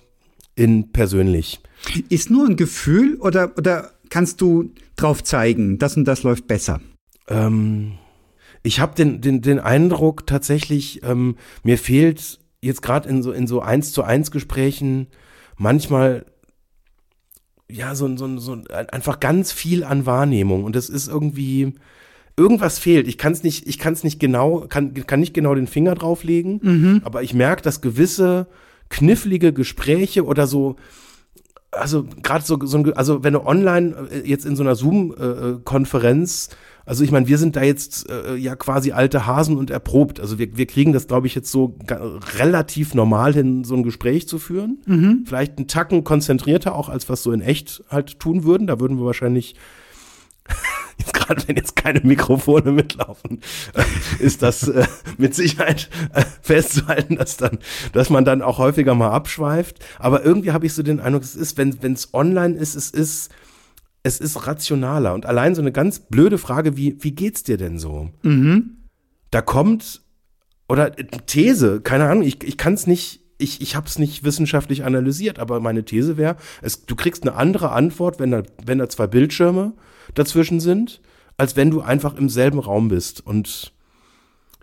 in 0.54 0.90
persönlich. 0.90 1.60
Ist 2.08 2.30
nur 2.30 2.46
ein 2.46 2.56
Gefühl 2.56 3.16
oder, 3.16 3.52
oder 3.58 3.90
kannst 4.08 4.40
du 4.40 4.72
drauf 4.96 5.22
zeigen, 5.22 5.76
das 5.76 5.98
und 5.98 6.06
das 6.06 6.22
läuft 6.22 6.46
besser? 6.46 6.80
Ähm 7.28 7.98
ich 8.66 8.80
habe 8.80 8.96
den, 8.96 9.20
den, 9.20 9.42
den 9.42 9.60
Eindruck 9.60 10.26
tatsächlich, 10.26 11.00
ähm, 11.04 11.36
mir 11.62 11.78
fehlt 11.78 12.40
jetzt 12.60 12.82
gerade 12.82 13.08
in 13.08 13.22
so, 13.22 13.30
in 13.30 13.46
so 13.46 13.60
eins 13.60 13.92
zu 13.92 14.02
eins 14.02 14.32
Gesprächen 14.32 15.06
manchmal 15.56 16.26
ja 17.70 17.94
so, 17.94 18.16
so, 18.16 18.38
so 18.38 18.58
einfach 18.68 19.20
ganz 19.20 19.52
viel 19.52 19.84
an 19.84 20.04
Wahrnehmung 20.04 20.64
und 20.64 20.74
das 20.74 20.88
ist 20.88 21.06
irgendwie 21.06 21.74
irgendwas 22.36 22.78
fehlt. 22.78 23.06
Ich 23.06 23.18
kann 23.18 23.32
es 23.32 23.44
nicht, 23.44 23.68
ich 23.68 23.78
kann 23.78 23.92
es 23.92 24.02
nicht 24.02 24.18
genau, 24.18 24.66
kann, 24.68 24.94
kann 24.94 25.20
nicht 25.20 25.32
genau 25.32 25.54
den 25.54 25.68
Finger 25.68 25.94
drauflegen, 25.94 26.60
mhm. 26.62 27.02
aber 27.04 27.22
ich 27.22 27.34
merke, 27.34 27.62
dass 27.62 27.80
gewisse 27.80 28.48
knifflige 28.88 29.52
Gespräche 29.52 30.24
oder 30.24 30.48
so 30.48 30.76
also 31.72 32.06
gerade 32.22 32.44
so, 32.44 32.58
so 32.64 32.78
ein, 32.78 32.92
also 32.94 33.22
wenn 33.22 33.34
du 33.34 33.44
online 33.44 34.08
äh, 34.10 34.28
jetzt 34.28 34.46
in 34.46 34.56
so 34.56 34.62
einer 34.62 34.74
Zoom-Konferenz 34.74 36.48
äh, 36.48 36.52
äh 36.52 36.56
also 36.86 37.02
ich 37.02 37.10
meine, 37.10 37.26
wir 37.26 37.36
sind 37.36 37.56
da 37.56 37.62
jetzt 37.62 38.08
äh, 38.08 38.36
ja 38.36 38.54
quasi 38.54 38.92
alte 38.92 39.26
Hasen 39.26 39.58
und 39.58 39.70
erprobt. 39.70 40.20
Also 40.20 40.38
wir, 40.38 40.56
wir 40.56 40.66
kriegen 40.66 40.92
das, 40.92 41.08
glaube 41.08 41.26
ich, 41.26 41.34
jetzt 41.34 41.50
so 41.50 41.76
relativ 42.38 42.94
normal 42.94 43.34
hin, 43.34 43.64
so 43.64 43.74
ein 43.74 43.82
Gespräch 43.82 44.28
zu 44.28 44.38
führen. 44.38 44.78
Mhm. 44.86 45.24
Vielleicht 45.26 45.58
einen 45.58 45.66
Tacken 45.66 46.04
konzentrierter 46.04 46.76
auch, 46.76 46.88
als 46.88 47.08
was 47.08 47.24
so 47.24 47.32
in 47.32 47.40
echt 47.40 47.82
halt 47.90 48.20
tun 48.20 48.44
würden. 48.44 48.68
Da 48.68 48.78
würden 48.78 48.98
wir 48.98 49.04
wahrscheinlich 49.04 49.56
jetzt 50.98 51.12
gerade 51.12 51.42
wenn 51.48 51.56
jetzt 51.56 51.74
keine 51.74 52.02
Mikrofone 52.04 52.70
mitlaufen, 52.70 53.40
ist 54.20 54.42
das 54.42 54.68
äh, 54.68 54.86
mit 55.18 55.34
Sicherheit 55.34 55.90
äh, 56.14 56.24
festzuhalten, 56.40 57.16
dass 57.16 57.36
dann, 57.36 57.58
dass 57.94 58.10
man 58.10 58.24
dann 58.24 58.42
auch 58.42 58.58
häufiger 58.58 58.94
mal 58.94 59.10
abschweift. 59.10 59.84
Aber 59.98 60.24
irgendwie 60.24 60.52
habe 60.52 60.66
ich 60.66 60.72
so 60.72 60.84
den 60.84 61.00
Eindruck, 61.00 61.24
es 61.24 61.34
ist, 61.34 61.58
wenn 61.58 61.82
wenn 61.82 61.94
es 61.94 62.14
online 62.14 62.54
ist, 62.54 62.76
es 62.76 62.90
ist 62.90 63.32
es 64.06 64.20
ist 64.20 64.46
rationaler. 64.46 65.14
Und 65.14 65.26
allein 65.26 65.56
so 65.56 65.60
eine 65.60 65.72
ganz 65.72 65.98
blöde 65.98 66.38
Frage 66.38 66.76
wie, 66.76 66.96
wie 67.00 67.10
geht's 67.10 67.42
dir 67.42 67.56
denn 67.56 67.76
so? 67.76 68.10
Mhm. 68.22 68.84
Da 69.32 69.42
kommt, 69.42 70.02
oder 70.68 70.92
These, 70.92 71.80
keine 71.80 72.08
Ahnung, 72.08 72.22
ich, 72.22 72.44
ich 72.44 72.56
kann 72.56 72.74
es 72.74 72.86
nicht, 72.86 73.24
ich, 73.38 73.60
ich 73.60 73.74
habe 73.74 73.88
es 73.88 73.98
nicht 73.98 74.22
wissenschaftlich 74.22 74.84
analysiert, 74.84 75.40
aber 75.40 75.58
meine 75.58 75.84
These 75.84 76.16
wäre, 76.16 76.36
du 76.86 76.94
kriegst 76.94 77.26
eine 77.26 77.34
andere 77.34 77.72
Antwort, 77.72 78.20
wenn 78.20 78.30
da, 78.30 78.44
wenn 78.64 78.78
da 78.78 78.88
zwei 78.88 79.08
Bildschirme 79.08 79.72
dazwischen 80.14 80.60
sind, 80.60 81.00
als 81.36 81.56
wenn 81.56 81.72
du 81.72 81.80
einfach 81.80 82.14
im 82.14 82.28
selben 82.28 82.60
Raum 82.60 82.86
bist. 82.86 83.26
Und 83.26 83.72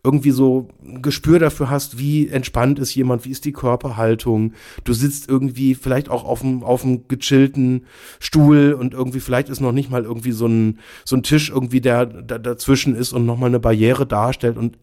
irgendwie 0.04 0.32
so 0.32 0.68
ein 0.84 1.02
Gespür 1.02 1.40
dafür 1.40 1.70
hast, 1.70 1.98
wie 1.98 2.28
entspannt 2.28 2.78
ist 2.78 2.94
jemand, 2.94 3.24
wie 3.24 3.32
ist 3.32 3.46
die 3.46 3.54
Körperhaltung. 3.54 4.54
Du 4.84 4.94
sitzt 4.94 5.30
irgendwie 5.30 5.76
vielleicht 5.76 6.10
auch 6.10 6.26
auf 6.26 6.42
dem, 6.42 6.62
auf 6.64 6.86
gechillten 7.08 7.86
Stuhl 8.20 8.74
und 8.74 8.94
irgendwie 8.94 9.22
vielleicht 9.22 9.48
ist 9.48 9.62
noch 9.62 9.72
nicht 9.72 9.90
mal 9.90 10.04
irgendwie 10.04 10.34
so 10.34 10.46
ein, 10.46 10.80
so 11.06 11.16
ein 11.16 11.24
Tisch 11.24 11.50
irgendwie, 11.50 11.80
der, 11.80 12.06
der 12.06 12.40
dazwischen 12.40 12.96
ist 12.96 13.14
und 13.14 13.26
nochmal 13.26 13.50
eine 13.50 13.62
Barriere 13.62 14.06
darstellt 14.06 14.58
und 14.58 14.78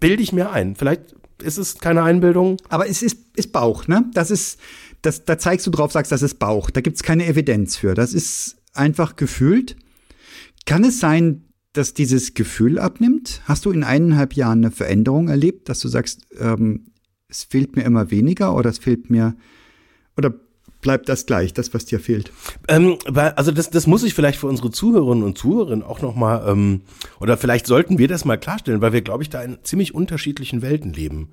bilde 0.00 0.22
ich 0.22 0.32
mir 0.32 0.50
ein. 0.50 0.76
Vielleicht 0.76 1.14
ist 1.42 1.58
es 1.58 1.78
keine 1.78 2.02
Einbildung. 2.02 2.56
Aber 2.68 2.88
es 2.88 3.02
ist, 3.02 3.18
ist 3.36 3.52
Bauch, 3.52 3.86
ne? 3.86 4.04
Das 4.14 4.30
ist, 4.30 4.58
das, 5.02 5.24
da 5.24 5.38
zeigst 5.38 5.66
du 5.66 5.70
drauf, 5.70 5.92
sagst, 5.92 6.12
das 6.12 6.22
ist 6.22 6.38
Bauch. 6.38 6.70
Da 6.70 6.80
gibt's 6.80 7.02
keine 7.02 7.26
Evidenz 7.26 7.76
für. 7.76 7.94
Das 7.94 8.14
ist 8.14 8.56
einfach 8.72 9.16
gefühlt. 9.16 9.76
Kann 10.64 10.84
es 10.84 11.00
sein, 11.00 11.45
dass 11.76 11.94
dieses 11.94 12.34
Gefühl 12.34 12.78
abnimmt? 12.78 13.42
Hast 13.44 13.64
du 13.64 13.70
in 13.70 13.84
eineinhalb 13.84 14.34
Jahren 14.34 14.58
eine 14.58 14.70
Veränderung 14.70 15.28
erlebt, 15.28 15.68
dass 15.68 15.80
du 15.80 15.88
sagst, 15.88 16.22
ähm, 16.38 16.86
es 17.28 17.44
fehlt 17.44 17.76
mir 17.76 17.82
immer 17.82 18.10
weniger 18.10 18.54
oder 18.54 18.70
es 18.70 18.78
fehlt 18.78 19.10
mir 19.10 19.34
oder 20.16 20.32
bleibt 20.80 21.08
das 21.08 21.26
gleich, 21.26 21.52
das, 21.52 21.74
was 21.74 21.84
dir 21.84 22.00
fehlt? 22.00 22.32
Ähm, 22.68 22.98
also 23.14 23.50
das, 23.50 23.70
das 23.70 23.86
muss 23.86 24.04
ich 24.04 24.14
vielleicht 24.14 24.38
für 24.38 24.46
unsere 24.46 24.70
Zuhörerinnen 24.70 25.24
und 25.24 25.36
Zuhörer 25.36 25.86
auch 25.88 26.00
noch 26.00 26.14
mal 26.14 26.48
ähm, 26.48 26.82
oder 27.20 27.36
vielleicht 27.36 27.66
sollten 27.66 27.98
wir 27.98 28.08
das 28.08 28.24
mal 28.24 28.38
klarstellen, 28.38 28.80
weil 28.80 28.92
wir, 28.92 29.02
glaube 29.02 29.22
ich, 29.22 29.30
da 29.30 29.42
in 29.42 29.58
ziemlich 29.62 29.94
unterschiedlichen 29.94 30.62
Welten 30.62 30.92
leben. 30.92 31.30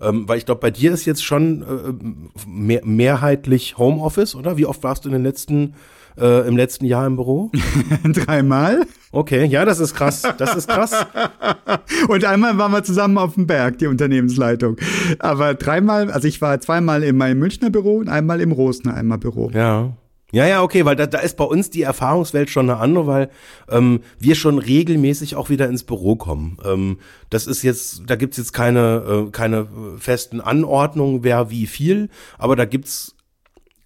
Ähm, 0.00 0.28
weil 0.28 0.38
ich 0.38 0.46
glaube, 0.46 0.60
bei 0.60 0.70
dir 0.70 0.92
ist 0.92 1.04
jetzt 1.04 1.24
schon 1.24 1.62
äh, 1.62 2.46
mehr, 2.46 2.84
mehrheitlich 2.84 3.76
Homeoffice, 3.76 4.34
oder? 4.34 4.56
Wie 4.56 4.66
oft 4.66 4.82
warst 4.82 5.04
du 5.04 5.08
in 5.08 5.12
den 5.12 5.22
letzten 5.22 5.74
äh, 6.18 6.46
im 6.46 6.56
letzten 6.56 6.84
Jahr 6.84 7.06
im 7.06 7.16
Büro? 7.16 7.50
Dreimal. 8.04 8.86
Okay, 9.12 9.44
ja, 9.44 9.64
das 9.64 9.80
ist 9.80 9.94
krass. 9.94 10.22
Das 10.38 10.54
ist 10.54 10.68
krass. 10.68 10.92
Und 12.08 12.24
einmal 12.24 12.56
waren 12.58 12.72
wir 12.72 12.84
zusammen 12.84 13.18
auf 13.18 13.34
dem 13.34 13.46
Berg, 13.46 13.78
die 13.78 13.86
Unternehmensleitung. 13.86 14.76
Aber 15.18 15.54
dreimal, 15.54 16.10
also 16.10 16.28
ich 16.28 16.40
war 16.40 16.60
zweimal 16.60 17.02
in 17.02 17.16
meinem 17.16 17.38
Münchner 17.40 17.70
Büro 17.70 17.96
und 17.96 18.08
einmal 18.08 18.40
im 18.40 18.52
Rosenheimer 18.52 19.18
Büro. 19.18 19.50
Ja. 19.52 19.92
Ja, 20.32 20.46
ja, 20.46 20.62
okay, 20.62 20.84
weil 20.84 20.94
da, 20.94 21.06
da 21.06 21.18
ist 21.18 21.36
bei 21.36 21.44
uns 21.44 21.70
die 21.70 21.82
Erfahrungswelt 21.82 22.50
schon 22.50 22.70
eine 22.70 22.78
andere, 22.78 23.06
weil 23.06 23.30
ähm, 23.68 24.00
wir 24.20 24.36
schon 24.36 24.58
regelmäßig 24.58 25.34
auch 25.34 25.50
wieder 25.50 25.68
ins 25.68 25.82
Büro 25.82 26.14
kommen. 26.14 26.56
Ähm, 26.64 26.98
das 27.30 27.48
ist 27.48 27.62
jetzt, 27.64 28.02
da 28.06 28.14
gibt's 28.14 28.36
jetzt 28.36 28.52
keine, 28.52 29.26
äh, 29.26 29.30
keine 29.32 29.66
festen 29.98 30.40
Anordnungen, 30.40 31.24
wer 31.24 31.50
wie 31.50 31.66
viel, 31.66 32.10
aber 32.38 32.54
da 32.54 32.64
gibt's 32.64 33.16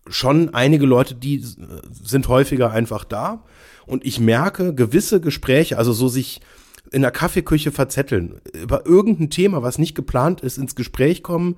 schon 0.09 0.53
einige 0.55 0.87
Leute, 0.87 1.15
die 1.15 1.43
sind 2.03 2.29
häufiger 2.29 2.71
einfach 2.71 3.05
da. 3.05 3.45
Und 3.87 4.05
ich 4.05 4.21
merke 4.21 4.75
gewisse 4.75 5.21
Gespräche, 5.21 5.79
also 5.79 5.93
so 5.93 6.09
sich 6.09 6.41
in 6.91 7.03
der 7.03 7.11
Kaffeeküche 7.11 7.73
verzetteln, 7.73 8.41
über 8.53 8.87
irgendein 8.87 9.31
Thema, 9.31 9.63
was 9.63 9.79
nicht 9.79 9.95
geplant 9.95 10.41
ist, 10.41 10.59
ins 10.59 10.75
Gespräch 10.75 11.23
kommen, 11.23 11.57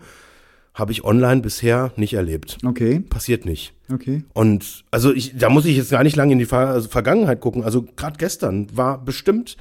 habe 0.74 0.92
ich 0.92 1.04
online 1.04 1.40
bisher 1.40 1.92
nicht 1.96 2.14
erlebt. 2.14 2.58
Okay. 2.64 3.00
Passiert 3.00 3.46
nicht. 3.46 3.72
Okay. 3.92 4.24
Und 4.34 4.84
also 4.90 5.12
ich, 5.12 5.36
da 5.36 5.48
muss 5.48 5.64
ich 5.64 5.76
jetzt 5.76 5.90
gar 5.90 6.02
nicht 6.02 6.16
lange 6.16 6.32
in 6.32 6.38
die 6.38 6.44
Ver 6.44 6.68
also 6.68 6.88
Vergangenheit 6.88 7.40
gucken. 7.40 7.64
Also 7.64 7.86
gerade 7.96 8.18
gestern 8.18 8.68
war 8.76 9.02
bestimmt 9.02 9.56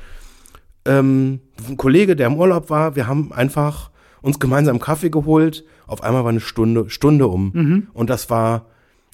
ähm, 0.86 1.39
ein 1.67 1.78
Kollege, 1.78 2.15
der 2.15 2.28
im 2.28 2.38
Urlaub 2.38 2.69
war. 2.69 2.95
Wir 2.95 3.08
haben 3.08 3.32
einfach 3.32 3.91
uns 4.21 4.39
gemeinsam 4.39 4.80
Kaffee 4.80 5.10
geholt. 5.10 5.63
Auf 5.88 6.04
einmal 6.04 6.24
war 6.24 6.32
eine 6.32 6.41
Stunde 6.41 6.89
Stunde 6.89 7.28
um 7.28 7.52
mhm. 7.54 7.88
und 7.93 8.10
das 8.10 8.30
war 8.30 8.65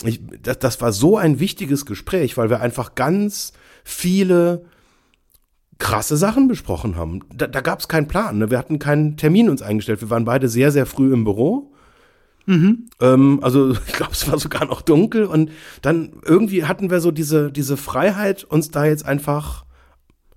ich, 0.04 0.22
das, 0.42 0.60
das 0.60 0.82
war 0.82 0.92
so 0.92 1.18
ein 1.18 1.40
wichtiges 1.40 1.86
Gespräch, 1.86 2.38
weil 2.38 2.50
wir 2.50 2.62
einfach 2.62 2.96
ganz 2.96 3.54
viele 3.84 4.66
krasse 5.78 6.16
Sachen 6.16 6.48
besprochen 6.48 6.96
haben. 6.96 7.22
Da, 7.34 7.48
da 7.48 7.62
gab 7.62 7.80
es 7.80 7.88
keinen 7.88 8.08
Plan. 8.08 8.38
Ne? 8.38 8.52
Wir 8.52 8.60
hatten 8.60 8.80
keinen 8.80 9.18
Termin 9.18 9.50
uns 9.50 9.62
eingestellt. 9.62 10.02
Wir 10.02 10.10
waren 10.10 10.26
beide 10.26 10.48
sehr, 10.48 10.72
sehr 10.72 10.86
früh 10.86 11.12
im 11.12 11.24
Büro. 11.24 11.74
Mhm. 12.46 12.90
Ähm, 13.02 13.40
also 13.42 13.72
ich 13.88 13.94
glaube, 13.94 14.14
es 14.14 14.30
war 14.32 14.40
sogar 14.40 14.66
noch 14.66 14.82
dunkel 14.82 15.26
und 15.26 15.52
dann 15.82 16.14
irgendwie 16.24 16.66
hatten 16.66 16.90
wir 16.90 17.02
so 17.02 17.12
diese, 17.12 17.52
diese 17.52 17.78
Freiheit, 17.78 18.44
uns 18.44 18.70
da 18.72 18.86
jetzt 18.86 19.06
einfach 19.06 19.66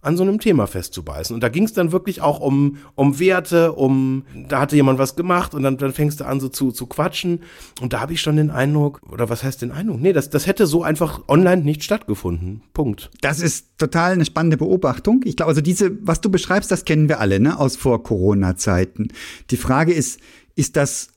an 0.05 0.17
so 0.17 0.23
einem 0.23 0.39
Thema 0.39 0.67
festzubeißen. 0.67 1.35
Und 1.35 1.43
da 1.43 1.49
ging 1.49 1.65
es 1.65 1.73
dann 1.73 1.93
wirklich 1.93 2.21
auch 2.21 2.41
um, 2.41 2.79
um 2.95 3.19
Werte, 3.19 3.73
um, 3.73 4.25
da 4.49 4.61
hatte 4.61 4.77
jemand 4.77 4.99
was 4.99 5.17
gemacht 5.17 5.55
und 5.55 5.63
dann, 5.63 5.77
dann 5.79 5.93
fängst 5.93 6.21
du 6.21 6.27
an 6.27 6.41
so 6.41 6.49
zu, 6.49 6.73
zu 6.73 6.87
quatschen. 6.87 7.41
Und 7.81 7.93
da 7.93 8.01
habe 8.01 8.13
ich 8.13 8.21
schon 8.21 8.37
den 8.37 8.51
Eindruck, 8.51 9.01
oder 9.11 9.29
was 9.29 9.43
heißt 9.43 9.63
den 9.63 9.73
Eindruck? 9.73 10.01
Nee, 10.01 10.13
das, 10.13 10.31
das 10.31 10.47
hätte 10.47 10.67
so 10.67 10.83
einfach 10.83 11.23
online 11.29 11.63
nicht 11.63 11.85
stattgefunden. 11.85 12.63
Punkt. 12.73 13.11
Das 13.21 13.41
ist 13.41 13.79
total 13.79 14.13
eine 14.13 14.25
spannende 14.25 14.57
Beobachtung. 14.57 15.23
Ich 15.25 15.37
glaube, 15.37 15.49
also 15.49 15.61
diese, 15.61 15.97
was 16.07 16.21
du 16.21 16.31
beschreibst, 16.31 16.71
das 16.71 16.85
kennen 16.85 17.09
wir 17.09 17.21
alle, 17.21 17.41
ne, 17.41 17.59
aus 17.59 17.77
vor 17.77 18.03
Corona-Zeiten. 18.03 19.09
Die 19.51 19.57
Frage 19.57 19.93
ist, 19.93 20.21
ist 20.55 20.77
das 20.77 21.09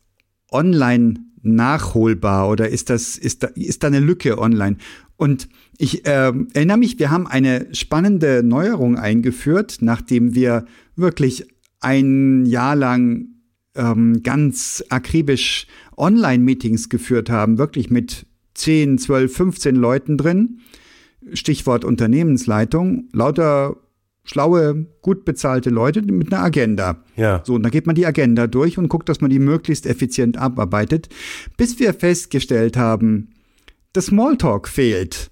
online 0.52 1.16
nachholbar 1.42 2.50
oder 2.50 2.70
ist 2.70 2.90
das, 2.90 3.18
ist 3.18 3.44
da, 3.44 3.48
ist 3.56 3.84
da 3.84 3.88
eine 3.88 4.00
Lücke 4.00 4.38
online? 4.38 4.78
Und 5.18 5.50
ich 5.78 6.06
äh, 6.06 6.32
erinnere 6.54 6.78
mich, 6.78 7.00
wir 7.00 7.12
haben 7.12 7.28
eine 7.28 7.68
spannende 7.74 8.44
Neuerung 8.44 8.98
eingeführt, 8.98 9.78
nachdem 9.82 10.36
wir 10.36 10.66
wirklich 10.96 11.48
ein 11.80 12.46
Jahr 12.46 12.76
lang 12.76 13.28
ähm, 13.76 14.22
ganz 14.24 14.84
akribisch 14.90 15.68
Online-Meetings 15.98 16.90
geführt 16.90 17.30
haben, 17.30 17.58
wirklich 17.58 17.90
mit 17.90 18.26
10, 18.54 18.98
12, 18.98 19.36
15 19.36 19.76
Leuten 19.76 20.18
drin. 20.18 20.60
Stichwort 21.34 21.84
Unternehmensleitung, 21.84 23.10
lauter 23.12 23.76
schlaue, 24.24 24.88
gut 25.02 25.26
bezahlte 25.26 25.70
Leute 25.70 26.02
mit 26.02 26.34
einer 26.34 26.44
Agenda. 26.44 27.04
Ja. 27.16 27.42
So, 27.46 27.56
und 27.56 27.64
dann 27.64 27.72
geht 27.72 27.86
man 27.86 27.96
die 27.96 28.06
Agenda 28.06 28.48
durch 28.48 28.78
und 28.78 28.90
guckt, 28.90 29.10
dass 29.10 29.22
man 29.22 29.30
die 29.30 29.40
möglichst 29.40 29.86
effizient 29.86 30.38
abarbeitet, 30.38 31.10
bis 31.56 31.80
wir 31.80 31.94
festgestellt 31.94 32.78
haben, 32.78 33.30
der 33.98 34.04
Smalltalk 34.04 34.68
fehlt. 34.68 35.32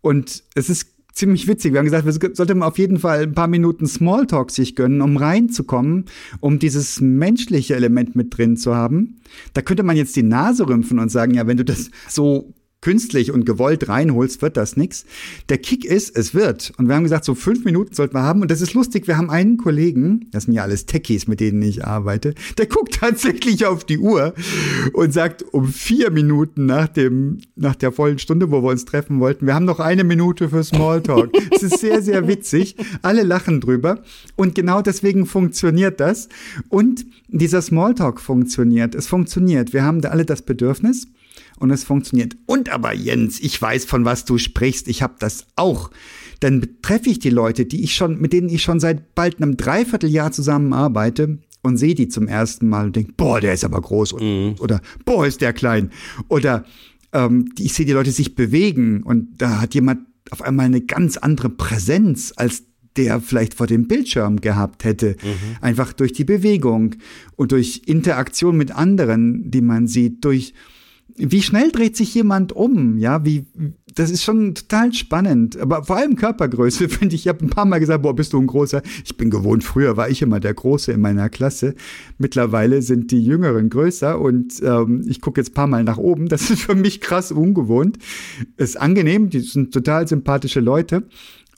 Und 0.00 0.42
es 0.54 0.70
ist 0.70 0.96
ziemlich 1.12 1.46
witzig. 1.48 1.72
Wir 1.72 1.78
haben 1.78 1.84
gesagt, 1.84 2.06
wir 2.06 2.34
sollten 2.34 2.62
auf 2.62 2.78
jeden 2.78 2.98
Fall 2.98 3.24
ein 3.24 3.34
paar 3.34 3.46
Minuten 3.46 3.86
Smalltalk 3.86 4.50
sich 4.50 4.74
gönnen, 4.74 5.02
um 5.02 5.18
reinzukommen, 5.18 6.06
um 6.40 6.58
dieses 6.58 7.00
menschliche 7.00 7.74
Element 7.74 8.16
mit 8.16 8.36
drin 8.36 8.56
zu 8.56 8.74
haben. 8.74 9.20
Da 9.52 9.60
könnte 9.60 9.82
man 9.82 9.96
jetzt 9.96 10.16
die 10.16 10.22
Nase 10.22 10.66
rümpfen 10.66 10.98
und 10.98 11.10
sagen, 11.10 11.34
ja, 11.34 11.46
wenn 11.46 11.58
du 11.58 11.64
das 11.64 11.90
so 12.08 12.54
künstlich 12.86 13.32
und 13.32 13.44
gewollt 13.44 13.88
reinholst, 13.88 14.42
wird 14.42 14.56
das 14.56 14.76
nix. 14.76 15.06
Der 15.48 15.58
Kick 15.58 15.84
ist, 15.84 16.16
es 16.16 16.34
wird. 16.34 16.72
Und 16.78 16.86
wir 16.86 16.94
haben 16.94 17.02
gesagt, 17.02 17.24
so 17.24 17.34
fünf 17.34 17.64
Minuten 17.64 17.92
sollten 17.92 18.14
wir 18.14 18.22
haben. 18.22 18.42
Und 18.42 18.50
das 18.52 18.60
ist 18.60 18.74
lustig, 18.74 19.08
wir 19.08 19.16
haben 19.18 19.28
einen 19.28 19.56
Kollegen, 19.56 20.28
das 20.30 20.44
sind 20.44 20.54
ja 20.54 20.62
alles 20.62 20.86
Techies, 20.86 21.26
mit 21.26 21.40
denen 21.40 21.60
ich 21.62 21.84
arbeite, 21.84 22.36
der 22.58 22.66
guckt 22.68 22.94
tatsächlich 22.94 23.66
auf 23.66 23.82
die 23.82 23.98
Uhr 23.98 24.34
und 24.92 25.12
sagt, 25.12 25.42
um 25.52 25.66
vier 25.66 26.12
Minuten 26.12 26.66
nach 26.66 26.86
dem, 26.86 27.38
nach 27.56 27.74
der 27.74 27.90
vollen 27.90 28.20
Stunde, 28.20 28.52
wo 28.52 28.62
wir 28.62 28.70
uns 28.70 28.84
treffen 28.84 29.18
wollten, 29.18 29.48
wir 29.48 29.56
haben 29.56 29.64
noch 29.64 29.80
eine 29.80 30.04
Minute 30.04 30.48
für 30.48 30.62
Smalltalk. 30.62 31.32
Es 31.50 31.64
ist 31.64 31.80
sehr, 31.80 32.02
sehr 32.02 32.28
witzig. 32.28 32.76
Alle 33.02 33.24
lachen 33.24 33.60
drüber. 33.60 33.98
Und 34.36 34.54
genau 34.54 34.80
deswegen 34.80 35.26
funktioniert 35.26 35.98
das. 35.98 36.28
Und 36.68 37.04
dieser 37.26 37.62
Smalltalk 37.62 38.20
funktioniert. 38.20 38.94
Es 38.94 39.08
funktioniert. 39.08 39.72
Wir 39.72 39.82
haben 39.82 40.02
da 40.02 40.10
alle 40.10 40.24
das 40.24 40.42
Bedürfnis 40.42 41.08
und 41.58 41.70
es 41.70 41.84
funktioniert. 41.84 42.36
Und 42.46 42.68
aber 42.68 42.94
Jens, 42.94 43.40
ich 43.40 43.60
weiß, 43.60 43.84
von 43.84 44.04
was 44.04 44.24
du 44.24 44.38
sprichst, 44.38 44.88
ich 44.88 45.02
habe 45.02 45.14
das 45.18 45.46
auch. 45.56 45.90
Dann 46.40 46.66
treffe 46.82 47.10
ich 47.10 47.18
die 47.18 47.30
Leute, 47.30 47.64
die 47.64 47.82
ich 47.82 47.94
schon, 47.94 48.20
mit 48.20 48.32
denen 48.32 48.48
ich 48.48 48.62
schon 48.62 48.80
seit 48.80 49.14
bald 49.14 49.36
einem 49.36 49.56
Dreivierteljahr 49.56 50.32
zusammenarbeite 50.32 51.38
und 51.62 51.78
sehe 51.78 51.94
die 51.94 52.08
zum 52.08 52.28
ersten 52.28 52.68
Mal 52.68 52.86
und 52.86 52.96
denke, 52.96 53.12
boah, 53.16 53.40
der 53.40 53.54
ist 53.54 53.64
aber 53.64 53.80
groß 53.80 54.14
oder, 54.14 54.24
mhm. 54.24 54.54
oder 54.60 54.80
boah, 55.04 55.26
ist 55.26 55.40
der 55.40 55.52
klein. 55.52 55.90
Oder 56.28 56.64
ähm, 57.12 57.50
ich 57.58 57.72
sehe 57.72 57.86
die 57.86 57.92
Leute 57.92 58.12
sich 58.12 58.34
bewegen 58.34 59.02
und 59.02 59.28
da 59.38 59.60
hat 59.60 59.74
jemand 59.74 60.00
auf 60.30 60.42
einmal 60.42 60.66
eine 60.66 60.80
ganz 60.80 61.16
andere 61.16 61.48
Präsenz 61.48 62.32
als 62.36 62.64
der 62.96 63.20
vielleicht 63.20 63.54
vor 63.54 63.66
dem 63.66 63.88
Bildschirm 63.88 64.40
gehabt 64.40 64.84
hätte. 64.84 65.16
Mhm. 65.22 65.56
Einfach 65.60 65.92
durch 65.92 66.12
die 66.12 66.24
Bewegung 66.24 66.94
und 67.36 67.52
durch 67.52 67.82
Interaktion 67.86 68.56
mit 68.56 68.70
anderen, 68.70 69.50
die 69.50 69.60
man 69.60 69.86
sieht, 69.86 70.24
durch 70.24 70.54
wie 71.18 71.42
schnell 71.42 71.70
dreht 71.70 71.96
sich 71.96 72.14
jemand 72.14 72.52
um? 72.52 72.98
Ja, 72.98 73.24
wie, 73.24 73.46
das 73.94 74.10
ist 74.10 74.22
schon 74.22 74.54
total 74.54 74.92
spannend. 74.92 75.58
Aber 75.58 75.84
vor 75.84 75.96
allem 75.96 76.16
Körpergröße 76.16 76.88
finde 76.90 77.14
ich. 77.14 77.22
Ich 77.22 77.28
habe 77.28 77.44
ein 77.44 77.50
paar 77.50 77.64
Mal 77.64 77.78
gesagt, 77.78 78.02
boah, 78.02 78.14
bist 78.14 78.32
du 78.32 78.40
ein 78.40 78.46
großer. 78.46 78.82
Ich 79.04 79.16
bin 79.16 79.30
gewohnt, 79.30 79.64
früher 79.64 79.96
war 79.96 80.08
ich 80.08 80.22
immer 80.22 80.40
der 80.40 80.54
Große 80.54 80.92
in 80.92 81.00
meiner 81.00 81.28
Klasse. 81.28 81.74
Mittlerweile 82.18 82.82
sind 82.82 83.10
die 83.10 83.24
Jüngeren 83.24 83.70
größer 83.70 84.20
und 84.20 84.62
ähm, 84.62 85.04
ich 85.08 85.20
gucke 85.20 85.40
jetzt 85.40 85.50
ein 85.50 85.54
paar 85.54 85.66
Mal 85.66 85.84
nach 85.84 85.98
oben. 85.98 86.28
Das 86.28 86.50
ist 86.50 86.62
für 86.62 86.74
mich 86.74 87.00
krass 87.00 87.32
ungewohnt. 87.32 87.98
Ist 88.56 88.78
angenehm, 88.78 89.30
die 89.30 89.40
sind 89.40 89.72
total 89.72 90.06
sympathische 90.06 90.60
Leute. 90.60 91.04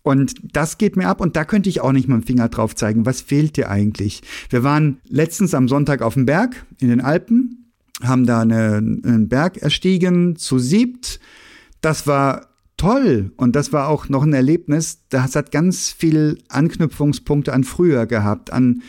Und 0.03 0.35
das 0.55 0.79
geht 0.79 0.97
mir 0.97 1.09
ab 1.09 1.21
und 1.21 1.37
da 1.37 1.45
könnte 1.45 1.69
ich 1.69 1.81
auch 1.83 1.93
nicht 1.93 2.09
mit 2.09 2.23
dem 2.23 2.27
Finger 2.27 2.49
drauf 2.49 2.75
zeigen. 2.75 3.05
Was 3.05 3.21
fehlt 3.21 3.57
dir 3.57 3.69
eigentlich? 3.69 4.23
Wir 4.49 4.63
waren 4.63 5.01
letztens 5.09 5.53
am 5.53 5.69
Sonntag 5.69 6.01
auf 6.01 6.15
dem 6.15 6.25
Berg 6.25 6.65
in 6.81 6.89
den 6.89 7.01
Alpen 7.01 7.68
haben 8.03 8.27
da 8.27 8.41
eine, 8.41 8.77
einen 8.77 9.29
Berg 9.29 9.59
erstiegen 9.59 10.37
zu 10.37 10.59
siebt. 10.59 11.21
Das 11.81 12.07
war 12.07 12.49
toll 12.77 13.33
und 13.37 13.57
das 13.57 13.73
war 13.73 13.89
auch 13.89 14.09
noch 14.09 14.23
ein 14.23 14.33
Erlebnis. 14.33 15.01
Das 15.09 15.37
hat 15.37 15.51
ganz 15.51 15.91
viel 15.91 16.39
Anknüpfungspunkte 16.49 17.53
an 17.53 17.65
früher 17.65 18.07
gehabt, 18.07 18.53
an 18.53 18.83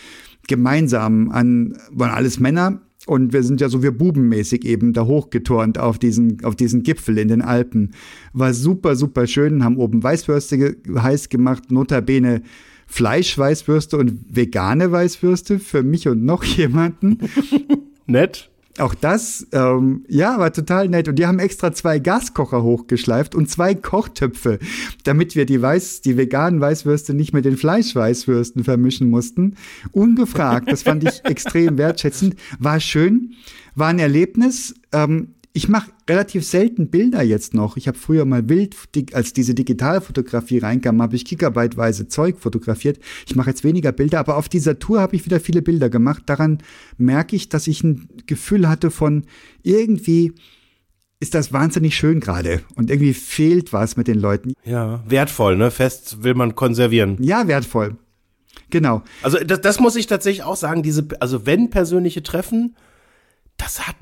gemeinsam, 0.48 1.30
an 1.32 1.78
waren 1.92 2.12
alles 2.12 2.40
Männer 2.40 2.82
und 3.06 3.34
wir 3.34 3.44
sind 3.44 3.62
ja 3.62 3.70
so 3.70 3.82
wir 3.82 3.92
bubenmäßig 3.92 4.66
eben 4.66 4.94
da 4.94 5.06
hochgeturnt 5.06 5.80
auf 5.80 6.00
diesen 6.00 6.44
auf 6.44 6.56
diesen 6.56 6.84
Gipfel 6.84 7.18
in 7.18 7.28
den 7.28 7.42
Alpen. 7.42 7.92
War 8.34 8.54
super 8.54 8.96
super 8.96 9.28
schön, 9.28 9.64
haben 9.64 9.78
oben 9.78 10.04
Weißwürste 10.04 10.78
heiß 10.96 11.30
gemacht, 11.30 11.72
notabene 11.72 12.42
Fleischweißwürste 12.88 13.98
und 13.98 14.20
vegane 14.36 14.92
Weißwürste 14.92 15.60
für 15.60 15.84
mich 15.84 16.08
und 16.08 16.26
noch 16.26 16.44
jemanden. 16.44 17.20
Nett. 18.06 18.49
Auch 18.80 18.96
das, 18.96 19.48
ähm, 19.52 20.06
ja, 20.08 20.40
war 20.40 20.54
total 20.54 20.88
nett. 20.90 21.08
Und 21.08 21.16
die 21.18 21.26
haben 21.26 21.40
extra 21.40 21.72
zwei 21.74 22.00
Gaskocher 22.00 22.64
hochgeschleift 22.64 23.36
und 23.36 23.50
zwei 23.50 23.76
Kochtöpfe, 23.76 24.60
damit 25.04 25.36
wir 25.36 25.46
die 25.46 25.62
Weiß, 25.62 26.02
die 26.02 26.18
veganen 26.18 26.62
Weißwürste 26.62 27.14
nicht 27.14 27.34
mit 27.34 27.46
den 27.46 27.58
Fleischweißwürsten 27.58 28.64
vermischen 28.64 29.10
mussten. 29.10 29.56
Ungefragt. 29.92 30.72
Das 30.72 30.84
fand 30.84 31.04
ich 31.04 31.22
extrem 31.26 31.78
wertschätzend. 31.78 32.36
War 32.60 32.80
schön, 32.80 33.34
war 33.76 33.90
ein 33.90 34.00
Erlebnis. 34.00 34.76
Ähm, 34.92 35.36
ich 35.52 35.68
mache 35.68 35.92
relativ 36.08 36.46
selten 36.46 36.90
Bilder 36.90 37.24
jetzt 37.24 37.54
noch. 37.54 37.76
Ich 37.76 37.88
habe 37.88 37.98
früher 37.98 38.26
mal 38.26 38.48
wild, 38.50 38.76
als 39.14 39.34
diese 39.34 39.56
Digitalfotografie 39.56 40.60
reinkam, 40.60 41.02
habe 41.02 41.16
ich 41.16 41.26
gigabyteweise 41.26 42.08
Zeug 42.08 42.38
fotografiert. 42.40 43.00
Ich 43.28 43.36
mache 43.36 43.50
jetzt 43.50 43.64
weniger 43.64 43.92
Bilder, 43.92 44.20
aber 44.20 44.38
auf 44.38 44.48
dieser 44.48 44.78
Tour 44.78 45.02
habe 45.02 45.16
ich 45.16 45.26
wieder 45.26 45.40
viele 45.40 45.62
Bilder 45.62 45.90
gemacht. 45.90 46.24
Daran 46.28 46.60
merke 46.98 47.36
ich, 47.36 47.50
dass 47.50 47.68
ich 47.68 47.84
ein 47.84 48.10
Gefühl 48.28 48.70
hatte 48.70 48.92
von 48.92 49.26
irgendwie 49.64 50.34
ist 51.20 51.34
das 51.34 51.52
wahnsinnig 51.52 51.96
schön 51.96 52.20
gerade 52.22 52.62
und 52.76 52.90
irgendwie 52.90 53.14
fehlt 53.14 53.74
was 53.74 53.98
mit 53.98 54.08
den 54.08 54.20
Leuten. 54.20 54.54
Ja, 54.64 55.04
wertvoll, 55.08 55.58
ne? 55.58 55.70
Fest 55.72 56.24
will 56.24 56.34
man 56.34 56.56
konservieren. 56.56 57.18
Ja, 57.20 57.48
wertvoll. 57.48 57.98
Genau. 58.70 59.04
Also 59.22 59.38
das, 59.40 59.62
das 59.62 59.80
muss 59.80 59.96
ich 59.96 60.08
tatsächlich 60.08 60.44
auch 60.44 60.56
sagen, 60.56 60.84
diese 60.84 61.08
also 61.20 61.46
wenn 61.46 61.70
persönliche 61.70 62.24
Treffen, 62.24 62.76
das 63.58 63.88
hat 63.88 63.96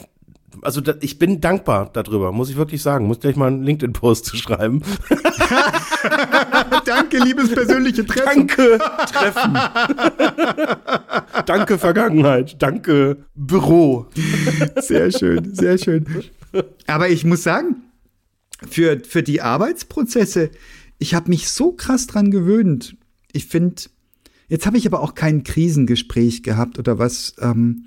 also 0.61 0.81
da, 0.81 0.95
ich 1.01 1.19
bin 1.19 1.41
dankbar 1.41 1.89
darüber, 1.91 2.31
muss 2.31 2.49
ich 2.49 2.55
wirklich 2.55 2.81
sagen. 2.81 3.07
Muss 3.07 3.19
gleich 3.19 3.35
mal 3.35 3.47
einen 3.47 3.63
LinkedIn-Post 3.63 4.25
zu 4.25 4.37
schreiben. 4.37 4.81
Danke, 6.85 7.19
liebes 7.19 7.53
persönliche 7.53 8.05
Treffen. 8.05 8.47
Danke, 8.47 8.79
Treffen. 9.11 9.57
Danke, 11.45 11.77
Vergangenheit. 11.77 12.61
Danke, 12.61 13.17
Büro. 13.35 14.07
Sehr 14.77 15.11
schön, 15.11 15.53
sehr 15.53 15.77
schön. 15.77 16.05
Aber 16.87 17.09
ich 17.09 17.25
muss 17.25 17.43
sagen, 17.43 17.83
für, 18.69 19.01
für 19.01 19.23
die 19.23 19.41
Arbeitsprozesse, 19.41 20.49
ich 20.97 21.13
habe 21.13 21.29
mich 21.29 21.49
so 21.49 21.73
krass 21.73 22.07
dran 22.07 22.31
gewöhnt. 22.31 22.95
Ich 23.31 23.47
finde, 23.47 23.83
jetzt 24.47 24.65
habe 24.65 24.77
ich 24.77 24.87
aber 24.87 25.01
auch 25.01 25.13
kein 25.13 25.43
Krisengespräch 25.43 26.41
gehabt 26.41 26.79
oder 26.79 26.97
was. 26.97 27.35
Ähm, 27.39 27.85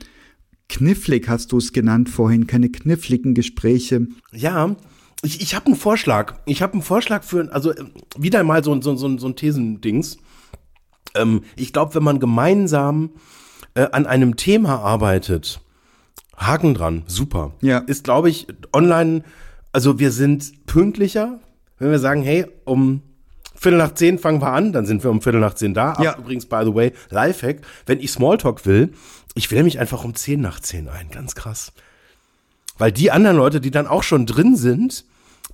knifflig 0.71 1.29
hast 1.29 1.53
du 1.53 1.59
es 1.59 1.73
genannt 1.73 2.09
vorhin, 2.09 2.47
keine 2.47 2.71
kniffligen 2.71 3.35
Gespräche. 3.35 4.07
Ja, 4.33 4.77
ich, 5.23 5.43
ich 5.43 5.55
habe 5.55 5.67
einen 5.67 5.77
Vorschlag. 5.77 6.35
Ich 6.47 6.63
habe 6.63 6.75
einen 6.75 6.83
Vorschlag 6.83 7.25
für, 7.25 7.53
also 7.53 7.73
äh, 7.73 7.85
wieder 8.17 8.43
mal 8.45 8.65
so, 8.65 8.81
so, 8.81 8.95
so, 8.97 9.19
so 9.19 9.27
ein 9.27 9.37
Thesendings. 9.37 10.17
Ähm, 11.15 11.43
ich 11.57 11.73
glaube, 11.73 11.95
wenn 11.97 12.05
man 12.05 12.21
gemeinsam 12.21 13.11
äh, 13.75 13.89
an 13.93 14.07
einem 14.07 14.37
Thema 14.37 14.79
arbeitet, 14.79 15.61
Haken 16.37 16.73
dran, 16.73 17.03
super. 17.07 17.53
Ja. 17.61 17.79
Ist, 17.79 18.05
glaube 18.05 18.31
ich, 18.31 18.47
online, 18.73 19.25
also 19.73 19.99
wir 19.99 20.13
sind 20.13 20.67
pünktlicher, 20.67 21.41
wenn 21.79 21.91
wir 21.91 21.99
sagen, 21.99 22.23
hey, 22.23 22.47
um 22.65 23.03
Viertel 23.55 23.77
nach 23.77 23.93
zehn 23.93 24.19
fangen 24.19 24.41
wir 24.41 24.53
an, 24.53 24.73
dann 24.73 24.87
sind 24.87 25.05
wir 25.05 25.11
um 25.11 25.21
Viertel 25.21 25.41
nach 25.41 25.53
zehn 25.53 25.75
da. 25.75 25.95
Ja. 26.01 26.15
Ach, 26.15 26.19
übrigens, 26.19 26.47
by 26.47 26.63
the 26.65 26.75
way, 26.75 26.93
Lifehack, 27.11 27.61
wenn 27.85 28.01
ich 28.01 28.11
Smalltalk 28.11 28.65
will, 28.65 28.93
ich 29.35 29.51
wähle 29.51 29.65
mich 29.65 29.79
einfach 29.79 30.05
um 30.05 30.15
10 30.15 30.41
nach 30.41 30.61
10 30.61 30.89
ein, 30.89 31.11
ganz 31.11 31.35
krass. 31.35 31.73
Weil 32.79 32.93
die 32.93 33.11
anderen 33.11 33.37
Leute, 33.37 33.61
die 33.61 33.71
dann 33.71 33.87
auch 33.87 34.03
schon 34.03 34.27
drin 34.27 34.57
sind, 34.57 35.05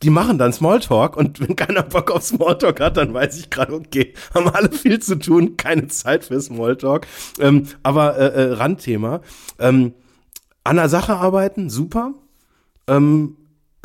die 0.03 0.11
machen 0.11 0.39
dann 0.39 0.53
Smalltalk 0.53 1.17
und 1.17 1.41
wenn 1.41 1.57
keiner 1.57 1.83
Bock 1.83 2.11
auf 2.11 2.23
Smalltalk 2.23 2.81
hat, 2.81 2.97
dann 2.97 3.15
weiß 3.15 3.39
ich 3.39 3.51
gerade, 3.51 3.73
okay, 3.73 4.15
haben 4.35 4.49
alle 4.49 4.71
viel 4.71 5.01
zu 5.01 5.19
tun, 5.19 5.57
keine 5.57 5.89
Zeit 5.89 6.25
für 6.25 6.41
Smalltalk. 6.41 7.07
Ähm, 7.39 7.67
aber 7.83 8.19
äh, 8.19 8.27
äh, 8.27 8.53
Randthema. 8.53 9.21
Ähm, 9.59 9.95
an 10.65 10.77
der 10.77 10.89
Sache 10.89 11.15
arbeiten, 11.15 11.71
super. 11.71 12.12
Ähm, 12.87 13.37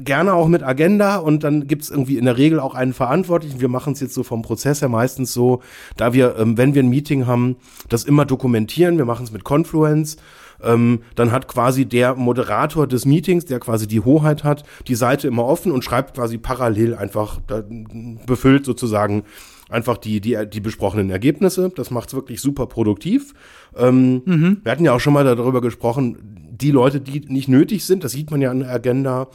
gerne 0.04 0.34
auch 0.34 0.48
mit 0.48 0.64
Agenda 0.64 1.18
und 1.18 1.44
dann 1.44 1.68
gibt's 1.68 1.90
irgendwie 1.90 2.18
in 2.18 2.26
der 2.26 2.38
Regel 2.38 2.60
auch 2.60 2.76
einen 2.76 2.94
Verantwortlichen. 2.94 3.62
Wir 3.62 3.70
machen 3.70 3.94
es 3.94 4.00
jetzt 4.00 4.14
so 4.14 4.24
vom 4.24 4.42
Prozess 4.42 4.82
her 4.82 4.90
meistens 4.90 5.34
so, 5.34 5.62
da 5.98 6.14
wir, 6.14 6.36
ähm, 6.38 6.58
wenn 6.58 6.74
wir 6.76 6.84
ein 6.84 6.90
Meeting 6.90 7.28
haben, 7.28 7.58
das 7.90 8.04
immer 8.04 8.26
dokumentieren. 8.26 8.98
Wir 8.98 9.06
machen 9.06 9.26
es 9.26 9.32
mit 9.32 9.44
Confluence. 9.44 10.18
Ähm, 10.64 11.02
dann 11.16 11.32
hat 11.32 11.48
quasi 11.48 11.86
der 11.86 12.16
Moderator 12.16 12.88
des 12.88 13.06
Meetings, 13.06 13.46
der 13.46 13.60
quasi 13.60 13.88
die 13.88 14.02
Hoheit 14.02 14.44
hat, 14.44 14.64
die 14.88 14.96
Seite 14.96 15.28
immer 15.28 15.46
offen 15.46 15.72
und 15.72 15.84
schreibt 15.84 16.16
quasi 16.16 16.38
parallel 16.38 16.96
einfach, 16.96 17.40
da, 17.48 17.64
befüllt 18.26 18.66
sozusagen 18.66 19.24
einfach 19.70 19.98
die, 19.98 20.22
die, 20.22 20.38
die 20.52 20.60
besprochenen 20.60 21.10
Ergebnisse. 21.10 21.72
Das 21.76 21.92
macht's 21.92 22.14
wirklich 22.14 22.42
super 22.42 22.68
produktiv. 22.68 23.34
Ähm, 23.76 24.22
mhm. 24.26 24.58
Wir 24.64 24.72
hatten 24.72 24.86
ja 24.86 24.94
auch 24.94 25.00
schon 25.00 25.14
mal 25.14 25.24
darüber 25.24 25.62
gesprochen, 25.62 26.18
die 26.62 26.72
Leute, 26.72 27.02
die 27.02 27.22
nicht 27.22 27.48
nötig 27.48 27.86
sind, 27.86 28.04
das 28.04 28.12
sieht 28.12 28.30
man 28.30 28.42
ja 28.42 28.52
an 28.52 28.60
der 28.60 28.70
Agenda, 28.70 29.30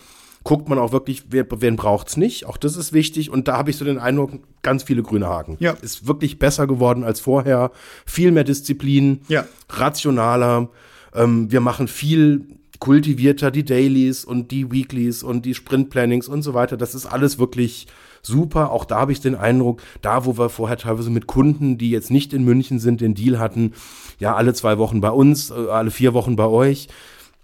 guckt 0.47 0.69
man 0.69 0.79
auch 0.79 0.93
wirklich, 0.93 1.25
wer, 1.31 1.45
wen 1.61 1.75
braucht's 1.75 2.17
nicht. 2.17 2.47
Auch 2.47 2.57
das 2.57 2.77
ist 2.77 2.93
wichtig. 2.93 3.31
Und 3.33 3.49
da 3.49 3.57
habe 3.59 3.71
ich 3.71 3.77
so 3.77 3.85
den 3.85 3.99
Eindruck, 3.99 4.31
ganz 4.63 4.85
viele 4.85 5.03
grüne 5.03 5.27
Haken. 5.27 5.57
Ja. 5.59 5.73
Ist 5.73 6.07
wirklich 6.07 6.39
besser 6.39 6.69
geworden 6.69 7.03
als 7.03 7.19
vorher. 7.19 7.73
Viel 8.07 8.31
mehr 8.31 8.45
Disziplin, 8.45 9.23
Ja. 9.27 9.45
rationaler. 9.69 10.69
Ähm, 11.15 11.51
wir 11.51 11.61
machen 11.61 11.89
viel 11.89 12.47
kultivierter 12.79 13.51
die 13.51 13.65
Dailies 13.65 14.25
und 14.25 14.53
die 14.53 14.71
Weeklies 14.71 15.25
und 15.25 15.45
die 15.47 15.55
Sprint-Plannings 15.55 16.29
und 16.29 16.43
so 16.43 16.55
weiter. 16.55 16.77
Das 16.77 16.95
ist 16.95 17.07
alles 17.07 17.41
wirklich 17.41 17.89
super. 18.23 18.71
Auch 18.71 18.85
da 18.85 19.01
habe 19.01 19.11
ich 19.11 19.21
den 19.21 19.35
Eindruck, 19.35 19.83
da 20.01 20.27
wo 20.27 20.39
wir 20.39 20.49
vorher 20.49 20.77
teilweise 20.77 21.11
mit 21.11 21.27
Kunden, 21.27 21.77
die 21.77 21.91
jetzt 21.91 22.13
nicht 22.13 22.33
in 22.33 22.45
München 22.45 22.79
sind, 22.79 23.01
den 23.01 23.15
Deal 23.15 23.41
hatten, 23.41 23.73
ja, 24.21 24.37
alle 24.37 24.55
zwei 24.55 24.79
Wochen 24.79 25.01
bei 25.01 25.11
uns, 25.11 25.51
äh, 25.51 25.55
alle 25.55 25.91
vier 25.91 26.15
Wochen 26.15 26.37
bei 26.37 26.47
euch, 26.47 26.87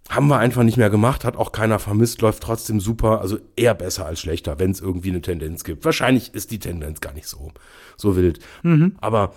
haben 0.09 0.29
wir 0.29 0.39
einfach 0.39 0.63
nicht 0.63 0.77
mehr 0.77 0.91
gemacht, 0.91 1.25
hat 1.25 1.37
auch 1.37 1.53
keiner 1.53 1.79
vermisst, 1.79 2.21
läuft 2.21 2.43
trotzdem 2.43 2.81
super, 2.81 3.21
also 3.21 3.39
eher 3.57 3.75
besser 3.75 4.07
als 4.07 4.21
schlechter, 4.21 4.59
wenn 4.59 4.71
es 4.71 4.81
irgendwie 4.81 5.11
eine 5.11 5.23
Tendenz 5.23 5.65
gibt. 5.65 5.85
Wahrscheinlich 5.85 6.35
ist 6.35 6.51
die 6.51 6.59
Tendenz 6.59 7.01
gar 7.01 7.15
nicht 7.15 7.29
so, 7.29 7.53
so 7.97 8.17
wild. 8.17 8.41
Aber 9.01 9.35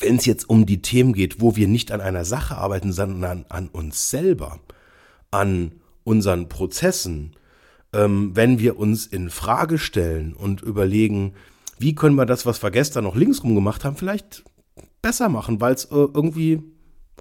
wenn 0.00 0.16
es 0.16 0.26
jetzt 0.26 0.48
um 0.48 0.66
die 0.66 0.82
Themen 0.82 1.12
geht, 1.12 1.40
wo 1.40 1.56
wir 1.56 1.68
nicht 1.68 1.92
an 1.92 2.00
einer 2.00 2.24
Sache 2.24 2.56
arbeiten, 2.56 2.92
sondern 2.92 3.44
an 3.48 3.68
uns 3.68 4.10
selber, 4.10 4.58
an 5.30 5.72
unseren 6.04 6.48
Prozessen, 6.48 7.36
ähm, 7.92 8.34
wenn 8.34 8.58
wir 8.58 8.78
uns 8.78 9.06
in 9.06 9.30
Frage 9.30 9.78
stellen 9.78 10.32
und 10.32 10.62
überlegen, 10.62 11.34
wie 11.78 11.94
können 11.94 12.14
wir 12.16 12.26
das, 12.26 12.46
was 12.46 12.62
wir 12.62 12.70
gestern 12.70 13.04
noch 13.04 13.16
linksrum 13.16 13.54
gemacht 13.54 13.84
haben, 13.84 13.96
vielleicht 13.96 14.44
besser 15.02 15.28
machen, 15.28 15.60
weil 15.60 15.74
es 15.74 15.86
äh, 15.86 15.94
irgendwie 15.94 16.62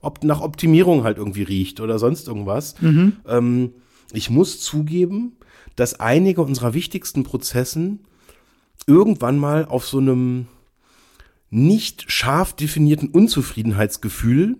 ob, 0.01 0.23
nach 0.23 0.41
Optimierung 0.41 1.03
halt 1.03 1.17
irgendwie 1.17 1.43
riecht 1.43 1.79
oder 1.79 1.99
sonst 1.99 2.27
irgendwas. 2.27 2.75
Ähm, 3.27 3.73
ich 4.13 4.29
muss 4.29 4.59
zugeben, 4.59 5.33
dass 5.75 5.99
einige 5.99 6.41
unserer 6.41 6.73
wichtigsten 6.73 7.23
Prozessen 7.23 7.99
irgendwann 8.87 9.37
mal 9.37 9.65
auf 9.65 9.85
so 9.87 9.99
einem 9.99 10.47
nicht 11.49 12.11
scharf 12.11 12.53
definierten 12.53 13.09
Unzufriedenheitsgefühl 13.09 14.57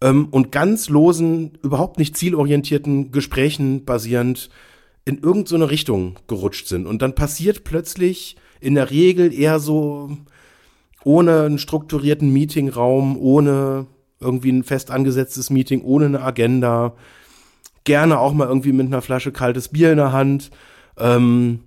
ähm, 0.00 0.28
und 0.30 0.52
ganz 0.52 0.88
losen, 0.88 1.52
überhaupt 1.62 1.98
nicht 1.98 2.16
zielorientierten 2.16 3.12
Gesprächen 3.12 3.84
basierend 3.84 4.50
in 5.04 5.18
irgendeine 5.18 5.64
so 5.64 5.68
Richtung 5.68 6.16
gerutscht 6.28 6.68
sind. 6.68 6.86
Und 6.86 7.02
dann 7.02 7.14
passiert 7.14 7.64
plötzlich 7.64 8.36
in 8.60 8.74
der 8.74 8.90
Regel 8.90 9.32
eher 9.32 9.58
so 9.58 10.16
ohne 11.04 11.42
einen 11.42 11.58
strukturierten 11.58 12.32
Meetingraum, 12.32 13.16
ohne 13.18 13.86
irgendwie 14.22 14.52
ein 14.52 14.64
fest 14.64 14.90
angesetztes 14.90 15.50
Meeting, 15.50 15.82
ohne 15.82 16.06
eine 16.06 16.22
Agenda, 16.22 16.94
gerne 17.84 18.18
auch 18.18 18.32
mal 18.32 18.48
irgendwie 18.48 18.72
mit 18.72 18.86
einer 18.86 19.02
Flasche 19.02 19.32
kaltes 19.32 19.68
Bier 19.68 19.90
in 19.90 19.98
der 19.98 20.12
Hand. 20.12 20.50
Ähm, 20.96 21.60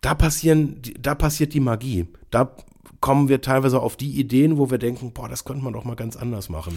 da 0.00 0.14
passieren, 0.14 0.80
da 1.00 1.14
passiert 1.14 1.54
die 1.54 1.60
Magie. 1.60 2.06
Da 2.30 2.54
kommen 3.00 3.28
wir 3.28 3.40
teilweise 3.40 3.80
auf 3.80 3.96
die 3.96 4.18
Ideen, 4.18 4.58
wo 4.58 4.70
wir 4.70 4.78
denken, 4.78 5.12
boah, 5.12 5.28
das 5.28 5.44
könnte 5.44 5.64
man 5.64 5.72
doch 5.72 5.84
mal 5.84 5.96
ganz 5.96 6.16
anders 6.16 6.48
machen. 6.48 6.74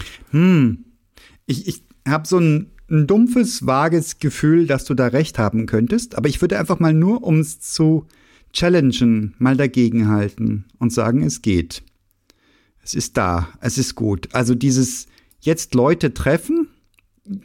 Ich, 1.46 1.66
ich 1.66 1.82
habe 2.06 2.26
so 2.26 2.38
ein, 2.38 2.70
ein 2.90 3.06
dumpfes, 3.06 3.66
vages 3.66 4.18
Gefühl, 4.18 4.66
dass 4.66 4.84
du 4.84 4.94
da 4.94 5.08
recht 5.08 5.38
haben 5.38 5.66
könntest, 5.66 6.16
aber 6.16 6.28
ich 6.28 6.40
würde 6.40 6.58
einfach 6.58 6.78
mal 6.78 6.92
nur, 6.94 7.22
um 7.22 7.40
es 7.40 7.60
zu 7.60 8.06
challengen, 8.52 9.34
mal 9.38 9.56
dagegenhalten 9.56 10.64
und 10.78 10.92
sagen, 10.92 11.22
es 11.22 11.42
geht. 11.42 11.82
Es 12.90 12.94
ist 12.94 13.16
da, 13.16 13.48
es 13.60 13.78
ist 13.78 13.94
gut. 13.94 14.28
Also 14.32 14.56
dieses 14.56 15.06
jetzt 15.38 15.76
Leute 15.76 16.12
treffen, 16.12 16.66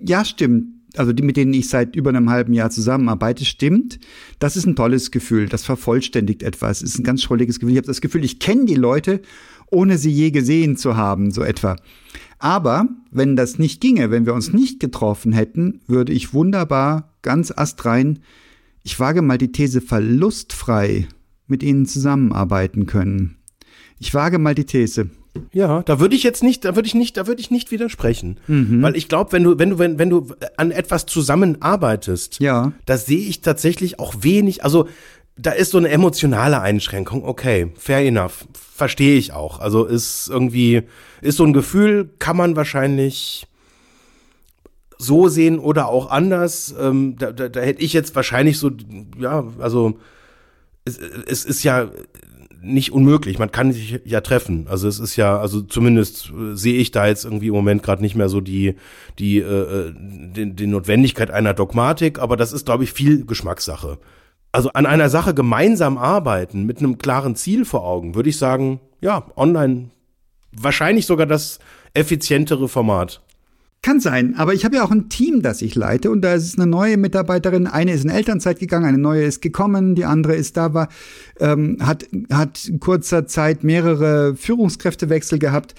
ja, 0.03 0.25
stimmt. 0.25 0.69
Also 0.97 1.13
die, 1.13 1.21
mit 1.21 1.37
denen 1.37 1.53
ich 1.53 1.69
seit 1.69 1.95
über 1.95 2.09
einem 2.09 2.31
halben 2.31 2.51
Jahr 2.53 2.71
zusammenarbeite, 2.71 3.45
stimmt. 3.45 3.99
Das 4.39 4.57
ist 4.57 4.65
ein 4.65 4.75
tolles 4.75 5.11
Gefühl. 5.11 5.47
Das 5.47 5.63
vervollständigt 5.63 6.41
etwas. 6.41 6.81
Es 6.81 6.93
ist 6.93 6.99
ein 6.99 7.03
ganz 7.03 7.21
schrulliges 7.21 7.59
Gefühl. 7.59 7.73
Ich 7.73 7.77
habe 7.77 7.85
das 7.85 8.01
Gefühl, 8.01 8.25
ich 8.25 8.39
kenne 8.39 8.65
die 8.65 8.73
Leute, 8.73 9.21
ohne 9.69 9.99
sie 9.99 10.09
je 10.09 10.31
gesehen 10.31 10.77
zu 10.77 10.97
haben, 10.97 11.29
so 11.29 11.43
etwa. 11.43 11.75
Aber 12.39 12.87
wenn 13.11 13.35
das 13.35 13.59
nicht 13.59 13.81
ginge, 13.81 14.09
wenn 14.09 14.25
wir 14.25 14.33
uns 14.33 14.51
nicht 14.51 14.79
getroffen 14.79 15.31
hätten, 15.31 15.81
würde 15.85 16.11
ich 16.11 16.33
wunderbar, 16.33 17.13
ganz 17.21 17.51
astrein, 17.55 18.17
ich 18.81 18.99
wage 18.99 19.21
mal 19.21 19.37
die 19.37 19.51
These 19.51 19.79
verlustfrei 19.79 21.07
mit 21.45 21.61
ihnen 21.61 21.85
zusammenarbeiten 21.85 22.87
können. 22.87 23.37
Ich 23.99 24.11
wage 24.15 24.39
mal 24.39 24.55
die 24.55 24.65
These. 24.65 25.11
Ja, 25.51 25.83
da 25.83 25.99
würde 25.99 26.15
ich 26.15 26.23
jetzt 26.23 26.43
nicht, 26.43 26.63
da 26.65 26.75
würde 26.75 26.87
ich 26.87 26.95
nicht, 26.95 27.17
da 27.17 27.27
würde 27.27 27.41
ich 27.41 27.51
nicht 27.51 27.71
widersprechen, 27.71 28.39
Mhm. 28.47 28.81
weil 28.81 28.95
ich 28.95 29.07
glaube, 29.09 29.31
wenn 29.33 29.43
du, 29.43 29.57
wenn 29.59 29.71
du, 29.71 29.79
wenn, 29.79 29.99
wenn 29.99 30.09
du 30.09 30.27
an 30.57 30.71
etwas 30.71 31.05
zusammenarbeitest, 31.05 32.39
Ja. 32.39 32.71
da 32.85 32.97
sehe 32.97 33.19
ich 33.27 33.41
tatsächlich 33.41 33.99
auch 33.99 34.15
wenig, 34.21 34.63
also 34.63 34.87
da 35.37 35.51
ist 35.51 35.71
so 35.71 35.77
eine 35.77 35.89
emotionale 35.89 36.61
Einschränkung, 36.61 37.25
okay, 37.25 37.71
fair 37.75 37.99
enough, 38.05 38.45
verstehe 38.53 39.17
ich 39.17 39.33
auch. 39.33 39.59
Also 39.59 39.83
ist 39.83 40.29
irgendwie, 40.29 40.83
ist 41.21 41.35
so 41.37 41.43
ein 41.43 41.51
Gefühl, 41.51 42.09
kann 42.19 42.37
man 42.37 42.55
wahrscheinlich 42.55 43.45
so 44.97 45.27
sehen 45.27 45.59
oder 45.59 45.89
auch 45.89 46.09
anders. 46.09 46.73
Ähm, 46.79 47.17
da, 47.17 47.31
da, 47.33 47.49
da 47.49 47.59
hätte 47.59 47.81
ich 47.81 47.91
jetzt 47.91 48.15
wahrscheinlich 48.15 48.57
so, 48.59 48.71
ja, 49.19 49.43
also 49.59 49.99
es, 50.85 50.97
es 50.97 51.43
ist 51.43 51.63
ja 51.63 51.89
nicht 52.65 52.91
unmöglich. 52.91 53.39
Man 53.39 53.51
kann 53.51 53.71
sich 53.71 54.01
ja 54.05 54.21
treffen. 54.21 54.67
Also 54.69 54.87
es 54.87 54.99
ist 54.99 55.15
ja, 55.15 55.37
also 55.37 55.61
zumindest 55.61 56.31
äh, 56.31 56.55
sehe 56.55 56.77
ich 56.77 56.91
da 56.91 57.07
jetzt 57.07 57.25
irgendwie 57.25 57.47
im 57.47 57.53
Moment 57.53 57.83
gerade 57.83 58.01
nicht 58.01 58.15
mehr 58.15 58.29
so 58.29 58.41
die 58.41 58.75
die 59.19 59.39
äh, 59.39 59.93
die, 59.95 60.53
die 60.53 60.67
Notwendigkeit 60.67 61.31
einer 61.31 61.53
Dogmatik. 61.53 62.19
Aber 62.19 62.37
das 62.37 62.51
ist, 62.51 62.65
glaube 62.65 62.83
ich, 62.83 62.91
viel 62.91 63.25
Geschmackssache. 63.25 63.99
Also 64.51 64.69
an 64.69 64.85
einer 64.85 65.09
Sache 65.09 65.33
gemeinsam 65.33 65.97
arbeiten 65.97 66.65
mit 66.65 66.79
einem 66.79 66.97
klaren 66.97 67.35
Ziel 67.35 67.65
vor 67.65 67.85
Augen, 67.85 68.15
würde 68.15 68.29
ich 68.29 68.37
sagen, 68.37 68.79
ja, 69.01 69.25
online 69.35 69.89
wahrscheinlich 70.57 71.05
sogar 71.05 71.25
das 71.25 71.59
effizientere 71.93 72.67
Format. 72.67 73.21
Kann 73.81 73.99
sein, 73.99 74.33
aber 74.35 74.55
ich 74.55 74.65
habe 74.65 74.77
ja 74.77 74.83
auch 74.83 74.89
ein 74.89 75.09
Team, 75.09 75.43
das 75.43 75.61
ich 75.61 75.75
leite 75.75 76.09
und 76.09 76.21
da 76.21 76.33
ist 76.33 76.57
eine 76.57 76.65
neue 76.65 76.97
Mitarbeiterin. 76.97 77.67
Eine 77.67 77.93
ist 77.93 78.03
in 78.03 78.09
Elternzeit 78.09 78.57
gegangen, 78.57 78.85
eine 78.85 78.97
neue 78.97 79.25
ist 79.25 79.43
gekommen, 79.43 79.93
die 79.93 80.05
andere 80.05 80.35
ist 80.35 80.57
da, 80.57 80.73
war, 80.73 80.89
ähm, 81.39 81.77
hat, 81.79 82.07
hat 82.31 82.71
kurzer 82.79 83.27
Zeit 83.27 83.63
mehrere 83.63 84.35
Führungskräftewechsel 84.35 85.37
gehabt. 85.37 85.75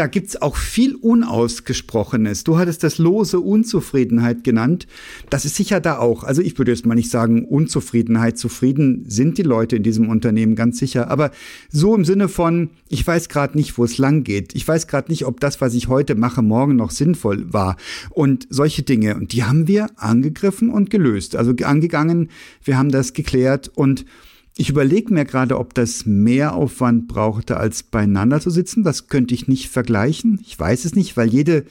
Da 0.00 0.06
gibt's 0.06 0.40
auch 0.40 0.56
viel 0.56 0.94
Unausgesprochenes. 0.94 2.44
Du 2.44 2.56
hattest 2.56 2.82
das 2.82 2.96
lose 2.96 3.38
Unzufriedenheit 3.38 4.44
genannt. 4.44 4.86
Das 5.28 5.44
ist 5.44 5.56
sicher 5.56 5.78
da 5.78 5.98
auch. 5.98 6.24
Also 6.24 6.40
ich 6.40 6.56
würde 6.56 6.70
jetzt 6.70 6.86
mal 6.86 6.94
nicht 6.94 7.10
sagen 7.10 7.44
Unzufriedenheit. 7.44 8.38
Zufrieden 8.38 9.04
sind 9.06 9.36
die 9.36 9.42
Leute 9.42 9.76
in 9.76 9.82
diesem 9.82 10.08
Unternehmen 10.08 10.54
ganz 10.54 10.78
sicher. 10.78 11.10
Aber 11.10 11.32
so 11.68 11.94
im 11.94 12.06
Sinne 12.06 12.30
von, 12.30 12.70
ich 12.88 13.06
weiß 13.06 13.28
gerade 13.28 13.58
nicht, 13.58 13.76
wo 13.76 13.84
es 13.84 13.98
lang 13.98 14.24
geht. 14.24 14.54
Ich 14.54 14.66
weiß 14.66 14.86
gerade 14.86 15.10
nicht, 15.10 15.26
ob 15.26 15.38
das, 15.38 15.60
was 15.60 15.74
ich 15.74 15.88
heute 15.88 16.14
mache, 16.14 16.40
morgen 16.40 16.76
noch 16.76 16.92
sinnvoll 16.92 17.52
war. 17.52 17.76
Und 18.08 18.46
solche 18.48 18.82
Dinge. 18.82 19.16
Und 19.16 19.34
die 19.34 19.44
haben 19.44 19.68
wir 19.68 19.88
angegriffen 19.96 20.70
und 20.70 20.88
gelöst. 20.88 21.36
Also 21.36 21.52
angegangen. 21.62 22.30
Wir 22.64 22.78
haben 22.78 22.90
das 22.90 23.12
geklärt 23.12 23.70
und 23.74 24.06
ich 24.56 24.68
überlege 24.68 25.12
mir 25.12 25.24
gerade, 25.24 25.58
ob 25.58 25.74
das 25.74 26.06
mehr 26.06 26.54
Aufwand 26.54 27.08
brauchte, 27.08 27.56
als 27.56 27.82
beieinander 27.82 28.40
zu 28.40 28.50
sitzen. 28.50 28.82
Das 28.84 29.08
könnte 29.08 29.34
ich 29.34 29.48
nicht 29.48 29.68
vergleichen. 29.70 30.40
Ich 30.46 30.58
weiß 30.58 30.84
es 30.84 30.94
nicht, 30.94 31.16
weil 31.16 31.28
jede 31.28 31.64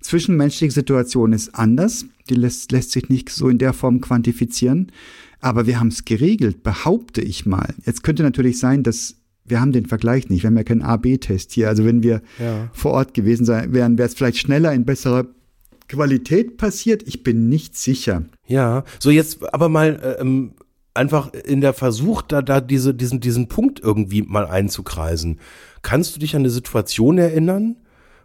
zwischenmenschliche 0.00 0.72
Situation 0.72 1.32
ist 1.32 1.54
anders. 1.54 2.04
Die 2.28 2.34
lässt, 2.34 2.70
lässt 2.72 2.92
sich 2.92 3.08
nicht 3.08 3.30
so 3.30 3.48
in 3.48 3.58
der 3.58 3.72
Form 3.72 4.00
quantifizieren. 4.00 4.92
Aber 5.40 5.66
wir 5.66 5.80
haben 5.80 5.88
es 5.88 6.04
geregelt, 6.04 6.62
behaupte 6.62 7.20
ich 7.20 7.46
mal. 7.46 7.74
Jetzt 7.86 8.02
könnte 8.02 8.22
natürlich 8.22 8.58
sein, 8.58 8.82
dass 8.82 9.16
wir 9.44 9.60
haben 9.60 9.72
den 9.72 9.86
Vergleich 9.86 10.28
nicht. 10.28 10.42
Wir 10.42 10.48
haben 10.48 10.56
ja 10.56 10.64
keinen 10.64 10.82
A-B-Test 10.82 11.52
hier. 11.52 11.68
Also 11.68 11.84
wenn 11.84 12.02
wir 12.02 12.22
Ja. 12.38 12.68
vor 12.72 12.92
Ort 12.92 13.14
gewesen 13.14 13.46
sein, 13.46 13.72
wären, 13.72 13.96
wäre 13.98 14.08
es 14.08 14.14
vielleicht 14.14 14.38
schneller 14.38 14.72
in 14.74 14.84
besserer 14.84 15.26
Qualität 15.88 16.58
passiert. 16.58 17.02
Ich 17.06 17.22
bin 17.22 17.48
nicht 17.48 17.76
sicher. 17.76 18.24
Ja, 18.46 18.84
so 18.98 19.10
jetzt 19.10 19.52
aber 19.54 19.68
mal 19.68 19.98
äh, 20.02 20.20
ähm, 20.20 20.52
einfach 20.94 21.32
in 21.32 21.60
der 21.60 21.72
Versuch, 21.72 22.22
da, 22.22 22.42
da 22.42 22.60
diese, 22.60 22.94
diesen, 22.94 23.20
diesen 23.20 23.48
Punkt 23.48 23.80
irgendwie 23.80 24.22
mal 24.22 24.46
einzukreisen. 24.46 25.40
Kannst 25.82 26.14
du 26.14 26.20
dich 26.20 26.34
an 26.34 26.42
eine 26.42 26.50
Situation 26.50 27.18
erinnern, 27.18 27.76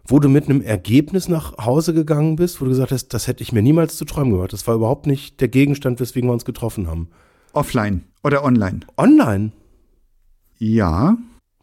wo 0.06 0.18
du 0.18 0.28
mit 0.28 0.44
einem 0.44 0.60
Ergebnis 0.60 1.28
nach 1.28 1.56
Hause 1.64 1.94
gegangen 1.94 2.36
bist, 2.36 2.60
wo 2.60 2.64
du 2.64 2.70
gesagt 2.70 2.92
hast, 2.92 3.08
das 3.08 3.26
hätte 3.26 3.42
ich 3.42 3.52
mir 3.52 3.62
niemals 3.62 3.96
zu 3.96 4.04
träumen 4.04 4.32
gehört. 4.32 4.52
Das 4.52 4.66
war 4.66 4.74
überhaupt 4.74 5.06
nicht 5.06 5.40
der 5.40 5.48
Gegenstand, 5.48 6.00
weswegen 6.00 6.28
wir 6.28 6.34
uns 6.34 6.44
getroffen 6.44 6.86
haben. 6.88 7.08
Offline 7.52 8.04
oder 8.22 8.44
online? 8.44 8.80
Online. 8.96 9.52
Ja. 10.58 11.16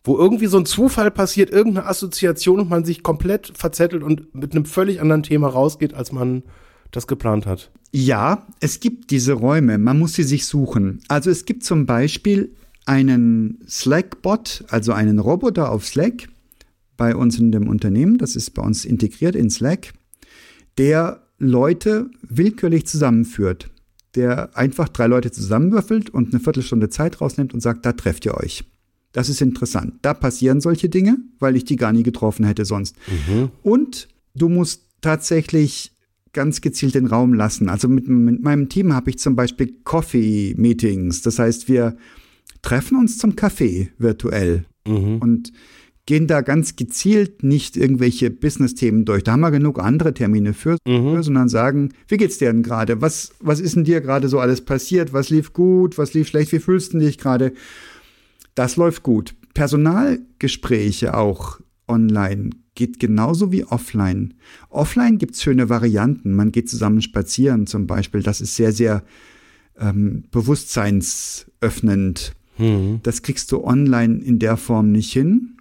Wo 0.04 0.18
irgendwie 0.18 0.48
so 0.48 0.58
ein 0.58 0.66
Zufall 0.66 1.12
passiert, 1.12 1.52
irgendeine 1.52 1.88
Assoziation 1.88 2.62
und 2.62 2.70
man 2.70 2.86
sich 2.86 3.04
komplett 3.04 3.54
verzettelt 3.56 4.02
und 4.02 4.34
mit 4.34 4.54
einem 4.54 4.66
völlig 4.66 5.00
anderen 5.00 5.22
Thema 5.22 5.48
rausgeht, 5.48 5.94
als 5.94 6.12
man 6.12 6.44
das 6.92 7.08
geplant 7.08 7.46
hat. 7.46 7.72
Ja, 7.92 8.48
es 8.60 8.80
gibt 8.80 9.12
diese 9.12 9.34
Räume, 9.34 9.78
man 9.78 10.00
muss 10.00 10.14
sie 10.14 10.24
sich 10.24 10.46
suchen. 10.46 11.02
Also 11.08 11.30
es 11.30 11.46
gibt 11.46 11.64
zum 11.64 11.86
Beispiel 11.86 12.56
einen 12.86 13.60
Slack-Bot, 13.68 14.66
also 14.70 14.94
einen 14.94 15.20
Roboter 15.20 15.72
auf 15.72 15.86
Slack 15.86 16.30
bei 16.98 17.16
uns 17.16 17.40
in 17.40 17.52
dem 17.52 17.68
Unternehmen, 17.68 18.18
das 18.18 18.36
ist 18.36 18.52
bei 18.52 18.62
uns 18.62 18.86
integriert 18.86 19.36
in 19.36 19.50
Slack, 19.50 19.94
der 20.78 21.24
Leute 21.38 22.10
willkürlich 22.22 22.86
zusammenführt, 22.86 23.70
der 24.16 24.56
einfach 24.56 24.88
drei 24.88 25.08
Leute 25.08 25.32
zusammenwürfelt 25.32 26.10
und 26.10 26.34
eine 26.34 26.40
Viertelstunde 26.40 26.90
Zeit 26.90 27.20
rausnimmt 27.20 27.54
und 27.54 27.62
sagt, 27.62 27.86
da 27.86 27.94
trefft 27.94 28.26
ihr 28.26 28.36
euch. 28.36 28.64
Das 29.12 29.28
ist 29.28 29.42
interessant. 29.42 29.96
Da 30.02 30.14
passieren 30.14 30.62
solche 30.62 30.88
Dinge, 30.88 31.18
weil 31.40 31.56
ich 31.56 31.66
die 31.66 31.76
gar 31.76 31.92
nie 31.92 32.04
getroffen 32.04 32.46
hätte 32.46 32.64
sonst. 32.64 32.96
Mhm. 33.08 33.50
Und 33.64 34.08
du 34.36 34.48
musst 34.48 34.84
tatsächlich 35.02 35.92
ganz 36.34 36.62
gezielt 36.62 36.96
den 36.96 37.08
Raum 37.08 37.34
lassen. 37.34 37.70
Also 37.70 37.88
mit, 37.88 38.08
mit 38.08 38.42
meinem 38.42 38.70
Team 38.70 38.94
habe 38.94 39.10
ich 39.10 39.20
zum 39.20 39.36
Beispiel 39.36 39.74
Coffee-Meetings. 39.84 41.22
Das 41.22 41.40
heißt, 41.40 41.68
wir 41.68 41.98
treffen 42.62 42.98
uns 42.98 43.18
zum 43.18 43.36
Kaffee 43.36 43.90
virtuell 43.98 44.66
mhm. 44.88 45.18
und 45.18 45.52
gehen 46.06 46.28
da 46.28 46.42
ganz 46.42 46.76
gezielt 46.76 47.44
nicht 47.44 47.78
irgendwelche 47.78 48.32
Business-Themen 48.32 49.06
durch. 49.06 49.24
Da 49.24 49.34
haben 49.34 49.42
wir 49.42 49.52
genug 49.52 49.80
andere 49.80 50.14
Termine 50.14 50.54
für, 50.54 50.78
mhm. 50.88 51.22
sondern 51.22 51.50
sagen, 51.50 51.94
wie 52.08 52.18
geht's 52.18 52.38
dir 52.38 52.52
denn 52.52 52.64
gerade? 52.64 53.02
Was, 53.02 53.34
was 53.40 53.60
ist 53.60 53.76
denn 53.76 53.84
dir 53.84 54.02
gerade 54.02 54.28
so 54.28 54.40
alles 54.40 54.62
passiert? 54.62 55.14
Was 55.14 55.30
lief 55.30 55.54
gut? 55.54 55.98
Was 55.98 56.14
lief 56.14 56.30
schlecht? 56.30 56.52
Wie 56.52 56.60
fühlst 56.60 56.94
du 56.94 57.00
dich 57.00 57.18
gerade? 57.18 57.54
Das 58.56 58.76
läuft 58.78 59.04
gut. 59.04 59.36
Personalgespräche 59.54 61.16
auch 61.16 61.60
online 61.88 62.52
geht 62.76 63.00
genauso 63.00 63.52
wie 63.52 63.66
offline. 63.66 64.34
Offline 64.70 65.18
gibt 65.18 65.36
es 65.36 65.44
schöne 65.44 65.70
Varianten. 65.70 66.34
Man 66.34 66.52
geht 66.52 66.70
zusammen 66.70 67.02
spazieren 67.02 67.68
zum 67.68 67.88
Beispiel. 67.88 68.24
Das 68.24 68.42
ist 68.42 68.56
sehr, 68.56 68.72
sehr 68.72 69.04
ähm, 69.78 70.24
bewusstseinsöffnend. 70.32 72.34
Mhm. 72.58 73.00
Das 73.04 73.22
kriegst 73.22 73.52
du 73.52 73.64
online 73.64 74.20
in 74.20 74.40
der 74.40 74.58
Form 74.58 74.92
nicht 74.92 75.12
hin. 75.12 75.58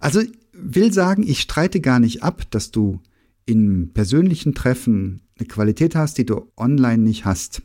Also 0.00 0.22
will 0.52 0.92
sagen, 0.92 1.22
ich 1.22 1.40
streite 1.40 1.80
gar 1.80 2.00
nicht 2.00 2.22
ab, 2.22 2.42
dass 2.50 2.70
du 2.70 3.00
in 3.46 3.92
persönlichen 3.92 4.54
Treffen 4.54 5.22
eine 5.38 5.48
Qualität 5.48 5.94
hast, 5.94 6.18
die 6.18 6.26
du 6.26 6.50
online 6.56 7.02
nicht 7.02 7.24
hast. 7.24 7.62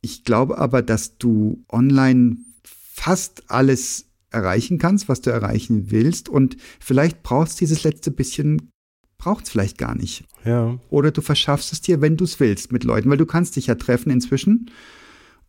Ich 0.00 0.24
glaube 0.24 0.58
aber, 0.58 0.82
dass 0.82 1.18
du 1.18 1.64
online 1.70 2.36
fast 2.62 3.50
alles 3.50 4.06
erreichen 4.34 4.78
kannst, 4.78 5.08
was 5.08 5.20
du 5.20 5.30
erreichen 5.30 5.90
willst 5.90 6.28
und 6.28 6.56
vielleicht 6.80 7.22
brauchst 7.22 7.60
dieses 7.60 7.84
letzte 7.84 8.10
bisschen 8.10 8.70
braucht 9.16 9.44
es 9.44 9.50
vielleicht 9.50 9.78
gar 9.78 9.94
nicht. 9.94 10.24
Ja. 10.44 10.78
Oder 10.90 11.10
du 11.10 11.22
verschaffst 11.22 11.72
es 11.72 11.80
dir, 11.80 12.02
wenn 12.02 12.16
du 12.18 12.24
es 12.24 12.40
willst, 12.40 12.72
mit 12.72 12.84
Leuten, 12.84 13.08
weil 13.08 13.16
du 13.16 13.24
kannst 13.24 13.56
dich 13.56 13.68
ja 13.68 13.74
treffen 13.74 14.10
inzwischen. 14.10 14.70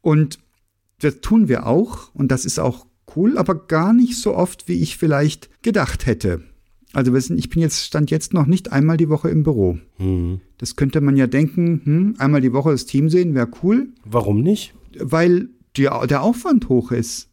Und 0.01 0.39
das 0.99 1.19
tun 1.19 1.49
wir 1.49 1.65
auch 1.65 2.13
und 2.13 2.31
das 2.31 2.45
ist 2.45 2.59
auch 2.59 2.85
cool, 3.15 3.37
aber 3.37 3.55
gar 3.67 3.91
nicht 3.91 4.17
so 4.17 4.35
oft, 4.35 4.67
wie 4.67 4.81
ich 4.81 4.97
vielleicht 4.97 5.49
gedacht 5.61 6.05
hätte. 6.05 6.41
Also 6.93 7.13
ich 7.13 7.49
bin 7.49 7.61
jetzt, 7.61 7.83
stand 7.83 8.09
jetzt 8.11 8.33
noch 8.33 8.45
nicht 8.45 8.71
einmal 8.71 8.95
die 8.95 9.09
Woche 9.09 9.29
im 9.29 9.43
Büro. 9.43 9.77
Mhm. 9.97 10.39
Das 10.57 10.77
könnte 10.77 11.01
man 11.01 11.17
ja 11.17 11.27
denken, 11.27 11.81
hm, 11.83 12.15
einmal 12.19 12.39
die 12.39 12.53
Woche 12.53 12.71
das 12.71 12.85
Team 12.85 13.09
sehen, 13.09 13.35
wäre 13.35 13.49
cool. 13.61 13.89
Warum 14.05 14.41
nicht? 14.41 14.73
Weil 14.97 15.49
die, 15.75 15.89
der 16.07 16.21
Aufwand 16.21 16.69
hoch 16.69 16.93
ist 16.93 17.29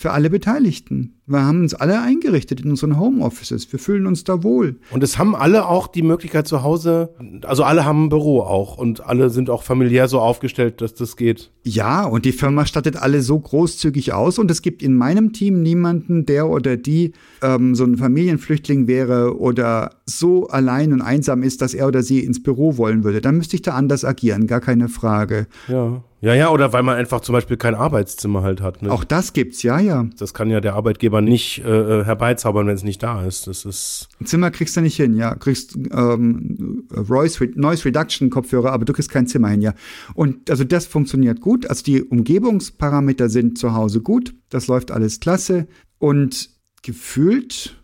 für 0.00 0.12
alle 0.12 0.30
Beteiligten. 0.30 1.19
Wir 1.30 1.44
haben 1.44 1.60
uns 1.60 1.74
alle 1.74 2.02
eingerichtet 2.02 2.60
in 2.60 2.70
unseren 2.70 2.98
Homeoffices. 2.98 3.70
Wir 3.70 3.78
fühlen 3.78 4.06
uns 4.06 4.24
da 4.24 4.42
wohl. 4.42 4.76
Und 4.90 5.02
es 5.04 5.16
haben 5.16 5.36
alle 5.36 5.66
auch 5.66 5.86
die 5.86 6.02
Möglichkeit 6.02 6.48
zu 6.48 6.62
Hause, 6.64 7.14
also 7.44 7.62
alle 7.62 7.84
haben 7.84 8.06
ein 8.06 8.08
Büro 8.08 8.40
auch 8.40 8.76
und 8.76 9.06
alle 9.06 9.30
sind 9.30 9.48
auch 9.48 9.62
familiär 9.62 10.08
so 10.08 10.20
aufgestellt, 10.20 10.80
dass 10.80 10.94
das 10.94 11.16
geht. 11.16 11.52
Ja, 11.62 12.04
und 12.04 12.24
die 12.24 12.32
Firma 12.32 12.66
stattet 12.66 12.96
alle 12.96 13.22
so 13.22 13.38
großzügig 13.38 14.12
aus 14.12 14.38
und 14.38 14.50
es 14.50 14.60
gibt 14.60 14.82
in 14.82 14.94
meinem 14.94 15.32
Team 15.32 15.62
niemanden, 15.62 16.26
der 16.26 16.48
oder 16.48 16.76
die 16.76 17.12
ähm, 17.42 17.74
so 17.74 17.84
ein 17.84 17.96
Familienflüchtling 17.96 18.88
wäre 18.88 19.38
oder 19.38 19.96
so 20.06 20.48
allein 20.48 20.92
und 20.92 21.02
einsam 21.02 21.42
ist, 21.42 21.62
dass 21.62 21.74
er 21.74 21.86
oder 21.86 22.02
sie 22.02 22.20
ins 22.20 22.42
Büro 22.42 22.76
wollen 22.76 23.04
würde. 23.04 23.20
Dann 23.20 23.36
müsste 23.36 23.56
ich 23.56 23.62
da 23.62 23.74
anders 23.74 24.04
agieren, 24.04 24.46
gar 24.46 24.60
keine 24.60 24.88
Frage. 24.88 25.46
Ja. 25.68 26.02
Ja, 26.22 26.34
ja, 26.34 26.50
oder 26.50 26.74
weil 26.74 26.82
man 26.82 26.96
einfach 26.96 27.20
zum 27.20 27.32
Beispiel 27.32 27.56
kein 27.56 27.74
Arbeitszimmer 27.74 28.42
halt 28.42 28.60
hat. 28.60 28.82
Ne? 28.82 28.92
Auch 28.92 29.04
das 29.04 29.32
gibt's, 29.32 29.62
ja, 29.62 29.80
ja. 29.80 30.06
Das 30.18 30.34
kann 30.34 30.50
ja 30.50 30.60
der 30.60 30.74
Arbeitgeber 30.74 31.19
nicht 31.20 31.58
äh, 31.58 32.04
herbeizaubern, 32.04 32.66
wenn 32.66 32.74
es 32.74 32.84
nicht 32.84 33.02
da 33.02 33.24
ist. 33.24 33.46
Das 33.46 33.64
ist. 33.64 34.08
Ein 34.20 34.26
Zimmer 34.26 34.50
kriegst 34.50 34.76
du 34.76 34.80
nicht 34.80 34.96
hin, 34.96 35.14
ja. 35.14 35.34
Kriegst 35.34 35.76
ähm, 35.76 36.86
Noise, 36.90 37.50
Noise 37.54 37.84
Reduction 37.84 38.30
Kopfhörer, 38.30 38.72
aber 38.72 38.84
du 38.84 38.92
kriegst 38.92 39.10
kein 39.10 39.26
Zimmer 39.26 39.48
hin, 39.48 39.62
ja. 39.62 39.74
Und 40.14 40.50
also 40.50 40.64
das 40.64 40.86
funktioniert 40.86 41.40
gut. 41.40 41.66
Also 41.66 41.84
die 41.84 42.02
Umgebungsparameter 42.02 43.28
sind 43.28 43.58
zu 43.58 43.74
Hause 43.74 44.00
gut. 44.00 44.34
Das 44.48 44.66
läuft 44.66 44.90
alles 44.90 45.20
klasse. 45.20 45.66
Und 45.98 46.50
gefühlt, 46.82 47.78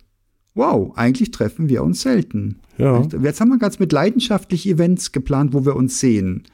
wow, 0.55 0.93
eigentlich 0.97 1.31
treffen 1.31 1.69
wir 1.69 1.83
uns 1.83 2.03
selten. 2.03 2.61
Ja. 2.79 3.07
Jetzt 3.23 3.41
haben 3.41 3.49
wir 3.49 3.59
ganz 3.59 3.79
mit 3.79 3.93
leidenschaftlich 3.93 4.67
Events 4.69 5.13
geplant, 5.13 5.53
wo 5.53 5.65
wir 5.65 5.77
uns 5.77 6.01
sehen. 6.01 6.45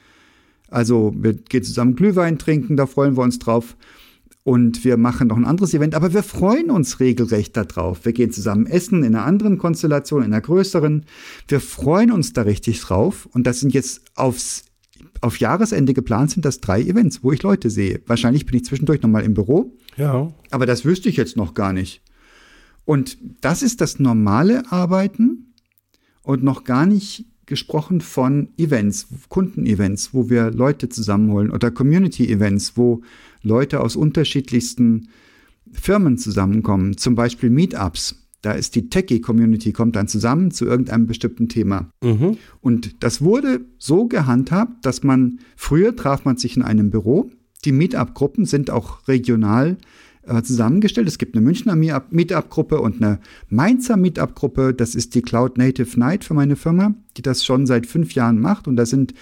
Also 0.69 1.13
wir 1.15 1.33
gehen 1.33 1.63
zusammen 1.63 1.95
Glühwein 1.95 2.39
trinken, 2.39 2.77
da 2.77 2.87
freuen 2.87 3.15
wir 3.15 3.23
uns 3.23 3.39
drauf. 3.39 3.75
Und 4.43 4.83
wir 4.83 4.97
machen 4.97 5.29
noch 5.29 5.37
ein 5.37 5.45
anderes 5.45 5.73
Event, 5.73 5.95
aber 5.95 6.13
wir 6.13 6.21
freuen 6.21 6.69
uns 6.69 6.99
regelrecht 6.99 7.55
darauf. 7.55 8.03
Wir 8.03 8.11
gehen 8.11 8.31
zusammen 8.31 8.67
essen 8.67 9.03
in 9.03 9.15
einer 9.15 9.25
anderen 9.25 9.57
Konstellation, 9.57 10.21
in 10.21 10.33
einer 10.33 10.41
größeren. 10.41 11.05
Wir 11.47 11.61
freuen 11.61 12.11
uns 12.11 12.33
da 12.33 12.41
richtig 12.41 12.81
drauf. 12.81 13.29
Und 13.31 13.47
das 13.47 13.61
sind 13.61 13.73
jetzt 13.73 14.01
aufs, 14.15 14.65
auf 15.21 15.39
Jahresende 15.39 15.93
geplant 15.93 16.31
sind 16.31 16.43
das 16.43 16.59
drei 16.59 16.81
Events, 16.81 17.23
wo 17.23 17.31
ich 17.31 17.41
Leute 17.41 17.69
sehe. 17.69 18.01
Wahrscheinlich 18.05 18.45
bin 18.45 18.57
ich 18.57 18.65
zwischendurch 18.65 19.01
nochmal 19.01 19.23
im 19.23 19.33
Büro. 19.33 19.77
Ja. 19.95 20.33
Aber 20.51 20.65
das 20.65 20.83
wüsste 20.83 21.07
ich 21.07 21.15
jetzt 21.15 21.37
noch 21.37 21.53
gar 21.53 21.71
nicht. 21.71 22.01
Und 22.83 23.17
das 23.39 23.63
ist 23.63 23.79
das 23.79 23.99
normale 23.99 24.69
Arbeiten 24.71 25.53
und 26.21 26.43
noch 26.43 26.65
gar 26.65 26.85
nicht 26.85 27.27
gesprochen 27.53 28.01
von 28.01 28.47
Events, 28.57 29.07
Kundenevents, 29.29 30.11
wo 30.11 30.27
wir 30.27 30.49
Leute 30.49 30.89
zusammenholen 30.89 31.51
oder 31.51 31.69
Community-Events, 31.69 32.77
wo 32.77 33.01
Leute 33.43 33.79
aus 33.79 33.95
unterschiedlichsten 33.95 35.09
Firmen 35.71 36.17
zusammenkommen, 36.17 36.97
zum 36.97 37.13
Beispiel 37.13 37.51
Meetups. 37.51 38.15
Da 38.41 38.53
ist 38.53 38.73
die 38.73 38.89
Techie-Community, 38.89 39.71
kommt 39.71 39.95
dann 39.95 40.07
zusammen 40.07 40.49
zu 40.49 40.65
irgendeinem 40.65 41.05
bestimmten 41.05 41.47
Thema. 41.47 41.91
Mhm. 42.03 42.37
Und 42.59 43.03
das 43.03 43.21
wurde 43.21 43.61
so 43.77 44.07
gehandhabt, 44.07 44.83
dass 44.83 45.03
man, 45.03 45.37
früher 45.55 45.95
traf 45.95 46.25
man 46.25 46.37
sich 46.37 46.57
in 46.57 46.63
einem 46.63 46.89
Büro. 46.89 47.29
Die 47.65 47.71
Meetup-Gruppen 47.71 48.45
sind 48.45 48.71
auch 48.71 49.07
regional 49.07 49.77
äh, 50.25 50.41
zusammengestellt. 50.41 51.07
Es 51.07 51.17
gibt 51.17 51.35
eine 51.35 51.43
Münchner 51.43 51.75
Meetup-Gruppe 51.75 52.79
und 52.79 53.01
eine 53.01 53.19
Mainzer 53.49 53.97
Meetup-Gruppe. 53.97 54.73
Das 54.73 54.95
ist 54.95 55.15
die 55.15 55.21
Cloud 55.21 55.57
Native 55.57 55.99
Night 55.99 56.23
für 56.23 56.33
meine 56.33 56.55
Firma, 56.55 56.93
die 57.17 57.21
das 57.21 57.43
schon 57.45 57.65
seit 57.65 57.87
fünf 57.87 58.13
Jahren 58.13 58.39
macht. 58.39 58.67
Und 58.67 58.75
da 58.75 58.85
sind 58.85 59.13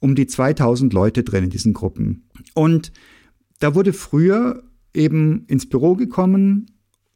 um 0.00 0.14
die 0.14 0.26
2000 0.26 0.92
Leute 0.92 1.22
drin 1.22 1.44
in 1.44 1.50
diesen 1.50 1.72
Gruppen. 1.72 2.28
Und 2.54 2.92
da 3.60 3.74
wurde 3.74 3.92
früher 3.92 4.62
eben 4.92 5.44
ins 5.46 5.68
Büro 5.68 5.94
gekommen 5.94 6.66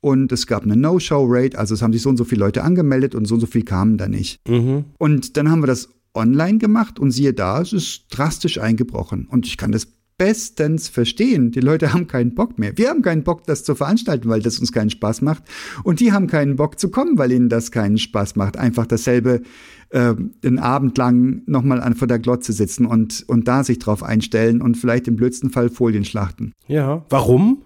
und 0.01 0.33
es 0.33 0.47
gab 0.47 0.63
eine 0.63 0.77
No-Show-Rate, 0.77 1.59
also 1.59 1.75
es 1.75 1.83
haben 1.83 1.93
sich 1.93 2.03
so 2.03 2.09
und 2.09 2.17
so 2.17 2.25
viele 2.25 2.41
Leute 2.41 2.65
angemeldet 2.65 3.15
und 3.15 3.27
so 3.27 3.35
und 3.35 3.41
so 3.41 3.47
viel 3.47 3.65
kamen 3.65 3.99
da 3.99 4.09
nicht. 4.09 4.41
Mhm. 4.49 4.85
Und 4.99 5.37
dann 5.37 5.51
haben 5.51 5.63
wir 5.63 5.67
das 5.67 5.91
online 6.15 6.59
gemacht 6.59 6.99
und 6.99 7.11
siehe 7.11 7.35
da, 7.35 7.61
es 7.61 7.73
ist 7.73 8.07
drastisch 8.11 8.59
eingebrochen. 8.59 9.27
Und 9.31 9.47
ich 9.47 9.57
kann 9.57 9.73
das 9.73 9.89
bestens 10.21 10.91
verstehen. 10.91 11.51
Die 11.51 11.61
Leute 11.61 11.95
haben 11.95 12.07
keinen 12.07 12.35
Bock 12.35 12.59
mehr. 12.59 12.77
Wir 12.77 12.91
haben 12.91 13.01
keinen 13.01 13.25
Bock, 13.25 13.47
das 13.47 13.65
zu 13.65 13.75
veranstalten, 13.75 14.29
weil 14.29 14.43
das 14.43 14.59
uns 14.59 14.71
keinen 14.71 14.91
Spaß 14.91 15.23
macht. 15.23 15.45
Und 15.83 15.99
die 15.99 16.13
haben 16.13 16.27
keinen 16.27 16.57
Bock 16.57 16.79
zu 16.79 16.91
kommen, 16.91 17.17
weil 17.17 17.33
ihnen 17.33 17.49
das 17.49 17.73
keinen 17.73 17.97
Spaß 17.97 18.37
macht. 18.37 18.59
Einfach 18.59 18.85
dasselbe 18.87 19.41
äh, 19.89 20.15
den 20.45 20.59
Abend 20.59 20.99
lang 20.99 21.41
nochmal 21.47 21.95
vor 21.95 22.07
der 22.07 22.19
Glotze 22.19 22.53
sitzen 22.53 22.85
und, 22.85 23.25
und 23.29 23.49
da 23.49 23.65
sich 23.65 23.79
drauf 23.79 24.03
einstellen 24.03 24.61
und 24.61 24.77
vielleicht 24.77 25.09
im 25.09 25.17
blödsten 25.17 25.49
Fall 25.49 25.71
Folien 25.71 26.05
schlachten. 26.05 26.53
Ja. 26.67 27.07
Warum? 27.09 27.63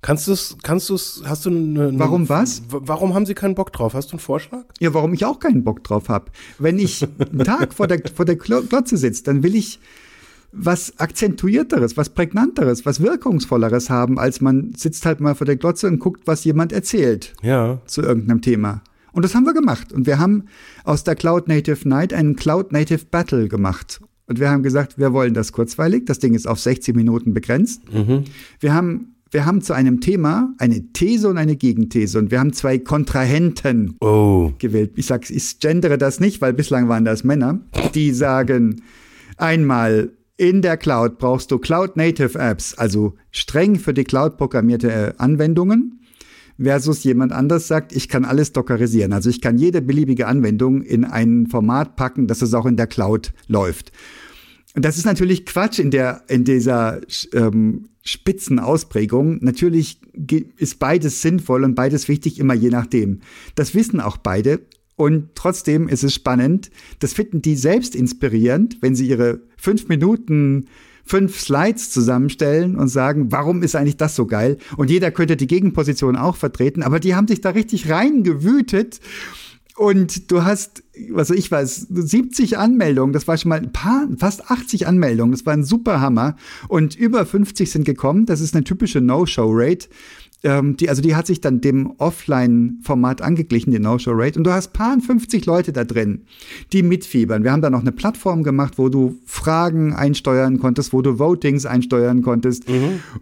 Kannst 0.00 0.26
du 0.26 0.32
es, 0.32 0.56
kannst 0.62 0.88
du 0.88 0.94
es, 0.94 1.22
hast 1.26 1.44
du 1.44 1.50
eine, 1.50 1.88
eine, 1.88 1.98
Warum 1.98 2.30
was? 2.30 2.62
Warum 2.70 3.12
haben 3.12 3.26
sie 3.26 3.34
keinen 3.34 3.54
Bock 3.54 3.74
drauf? 3.74 3.92
Hast 3.92 4.08
du 4.08 4.12
einen 4.12 4.20
Vorschlag? 4.20 4.64
Ja, 4.78 4.94
warum 4.94 5.12
ich 5.12 5.26
auch 5.26 5.38
keinen 5.38 5.64
Bock 5.64 5.84
drauf 5.84 6.08
habe. 6.08 6.32
Wenn 6.58 6.78
ich 6.78 7.06
einen 7.18 7.44
Tag 7.44 7.74
vor 7.74 7.86
der, 7.86 8.00
vor 8.14 8.24
der 8.24 8.36
Glotze 8.36 8.96
sitze, 8.96 9.22
dann 9.24 9.42
will 9.42 9.54
ich 9.54 9.80
was 10.52 10.98
akzentuierteres, 10.98 11.96
was 11.96 12.08
prägnanteres, 12.10 12.84
was 12.84 13.00
wirkungsvolleres 13.00 13.88
haben, 13.90 14.18
als 14.18 14.40
man 14.40 14.72
sitzt 14.76 15.06
halt 15.06 15.20
mal 15.20 15.34
vor 15.34 15.44
der 15.46 15.56
Glotze 15.56 15.86
und 15.86 15.98
guckt, 16.00 16.22
was 16.26 16.44
jemand 16.44 16.72
erzählt 16.72 17.32
Ja. 17.42 17.80
zu 17.86 18.02
irgendeinem 18.02 18.40
Thema. 18.42 18.82
Und 19.12 19.24
das 19.24 19.34
haben 19.34 19.44
wir 19.44 19.54
gemacht. 19.54 19.92
Und 19.92 20.06
wir 20.06 20.18
haben 20.18 20.44
aus 20.84 21.04
der 21.04 21.14
Cloud 21.16 21.48
Native 21.48 21.88
Night 21.88 22.12
einen 22.12 22.36
Cloud 22.36 22.72
Native 22.72 23.06
Battle 23.10 23.48
gemacht. 23.48 24.00
Und 24.26 24.38
wir 24.38 24.50
haben 24.50 24.62
gesagt, 24.62 24.98
wir 24.98 25.12
wollen 25.12 25.34
das 25.34 25.50
kurzweilig. 25.52 26.04
Das 26.06 26.20
Ding 26.20 26.34
ist 26.34 26.46
auf 26.46 26.60
60 26.60 26.94
Minuten 26.94 27.34
begrenzt. 27.34 27.82
Wir 28.60 28.74
haben 28.74 29.14
wir 29.32 29.46
haben 29.46 29.62
zu 29.62 29.74
einem 29.74 30.00
Thema 30.00 30.52
eine 30.58 30.92
These 30.92 31.28
und 31.28 31.38
eine 31.38 31.54
Gegenthese. 31.54 32.18
Und 32.18 32.32
wir 32.32 32.40
haben 32.40 32.52
zwei 32.52 32.78
Kontrahenten 32.78 33.94
Oh. 34.00 34.50
gewählt. 34.58 34.90
Ich 34.96 35.06
sag, 35.06 35.30
ich 35.30 35.60
gendere 35.60 35.98
das 35.98 36.18
nicht, 36.18 36.40
weil 36.40 36.52
bislang 36.52 36.88
waren 36.88 37.04
das 37.04 37.22
Männer, 37.22 37.60
die 37.94 38.10
sagen, 38.10 38.82
einmal 39.36 40.10
in 40.40 40.62
der 40.62 40.78
Cloud 40.78 41.18
brauchst 41.18 41.50
du 41.50 41.58
Cloud 41.58 41.96
Native 41.96 42.38
Apps, 42.38 42.72
also 42.72 43.14
streng 43.30 43.78
für 43.78 43.92
die 43.92 44.04
Cloud 44.04 44.38
programmierte 44.38 44.90
äh, 44.90 45.12
Anwendungen, 45.18 46.00
versus 46.58 47.04
jemand 47.04 47.32
anders 47.32 47.68
sagt, 47.68 47.92
ich 47.92 48.08
kann 48.08 48.24
alles 48.24 48.52
dockerisieren. 48.52 49.12
Also 49.12 49.28
ich 49.28 49.42
kann 49.42 49.58
jede 49.58 49.82
beliebige 49.82 50.26
Anwendung 50.26 50.80
in 50.80 51.04
ein 51.04 51.46
Format 51.46 51.94
packen, 51.94 52.26
dass 52.26 52.40
es 52.40 52.54
auch 52.54 52.64
in 52.64 52.76
der 52.76 52.86
Cloud 52.86 53.32
läuft. 53.48 53.92
Und 54.74 54.84
das 54.84 54.96
ist 54.96 55.04
natürlich 55.04 55.44
Quatsch 55.44 55.78
in 55.78 55.90
der 55.90 56.22
in 56.28 56.44
dieser 56.44 57.00
ähm, 57.34 57.88
Spitzenausprägung. 58.02 59.38
Natürlich 59.42 60.00
ge- 60.14 60.46
ist 60.56 60.78
beides 60.78 61.20
sinnvoll 61.20 61.64
und 61.64 61.74
beides 61.74 62.08
wichtig, 62.08 62.38
immer 62.38 62.54
je 62.54 62.70
nachdem. 62.70 63.20
Das 63.56 63.74
wissen 63.74 64.00
auch 64.00 64.16
beide. 64.16 64.60
Und 65.00 65.30
trotzdem 65.34 65.88
ist 65.88 66.04
es 66.04 66.12
spannend. 66.12 66.70
Das 66.98 67.14
finden 67.14 67.40
die 67.40 67.56
selbst 67.56 67.94
inspirierend, 67.94 68.76
wenn 68.82 68.94
sie 68.94 69.08
ihre 69.08 69.40
fünf 69.56 69.88
Minuten 69.88 70.66
fünf 71.06 71.40
Slides 71.40 71.90
zusammenstellen 71.90 72.76
und 72.76 72.88
sagen, 72.88 73.32
warum 73.32 73.62
ist 73.62 73.74
eigentlich 73.74 73.96
das 73.96 74.14
so 74.14 74.26
geil? 74.26 74.58
Und 74.76 74.90
jeder 74.90 75.10
könnte 75.10 75.38
die 75.38 75.46
Gegenposition 75.46 76.16
auch 76.16 76.36
vertreten, 76.36 76.82
aber 76.82 77.00
die 77.00 77.14
haben 77.14 77.26
sich 77.26 77.40
da 77.40 77.48
richtig 77.48 77.88
reingewütet. 77.88 79.00
Und 79.80 80.30
du 80.30 80.44
hast, 80.44 80.82
was 81.08 81.30
ich 81.30 81.50
weiß, 81.50 81.86
70 81.88 82.58
Anmeldungen, 82.58 83.14
das 83.14 83.26
war 83.26 83.38
schon 83.38 83.48
mal 83.48 83.60
ein 83.60 83.72
paar, 83.72 84.06
fast 84.18 84.50
80 84.50 84.86
Anmeldungen, 84.86 85.32
das 85.32 85.46
war 85.46 85.54
ein 85.54 85.64
super 85.64 86.02
Hammer. 86.02 86.36
Und 86.68 86.96
über 86.96 87.24
50 87.24 87.70
sind 87.70 87.86
gekommen, 87.86 88.26
das 88.26 88.42
ist 88.42 88.54
eine 88.54 88.62
typische 88.62 89.00
No-Show-Rate. 89.00 89.88
Ähm, 90.42 90.76
die, 90.76 90.90
also 90.90 91.00
die 91.00 91.16
hat 91.16 91.26
sich 91.26 91.40
dann 91.40 91.62
dem 91.62 91.94
Offline-Format 91.96 93.22
angeglichen, 93.22 93.70
die 93.70 93.78
No-Show-Rate. 93.78 94.38
Und 94.38 94.44
du 94.44 94.52
hast 94.52 94.74
paar 94.74 95.00
50 95.00 95.46
Leute 95.46 95.72
da 95.72 95.84
drin, 95.84 96.26
die 96.74 96.82
mitfiebern. 96.82 97.42
Wir 97.42 97.50
haben 97.52 97.62
da 97.62 97.70
noch 97.70 97.80
eine 97.80 97.92
Plattform 97.92 98.42
gemacht, 98.42 98.74
wo 98.76 98.90
du 98.90 99.18
Fragen 99.24 99.94
einsteuern 99.94 100.58
konntest, 100.58 100.92
wo 100.92 101.00
du 101.00 101.18
Votings 101.18 101.64
einsteuern 101.64 102.20
konntest. 102.20 102.64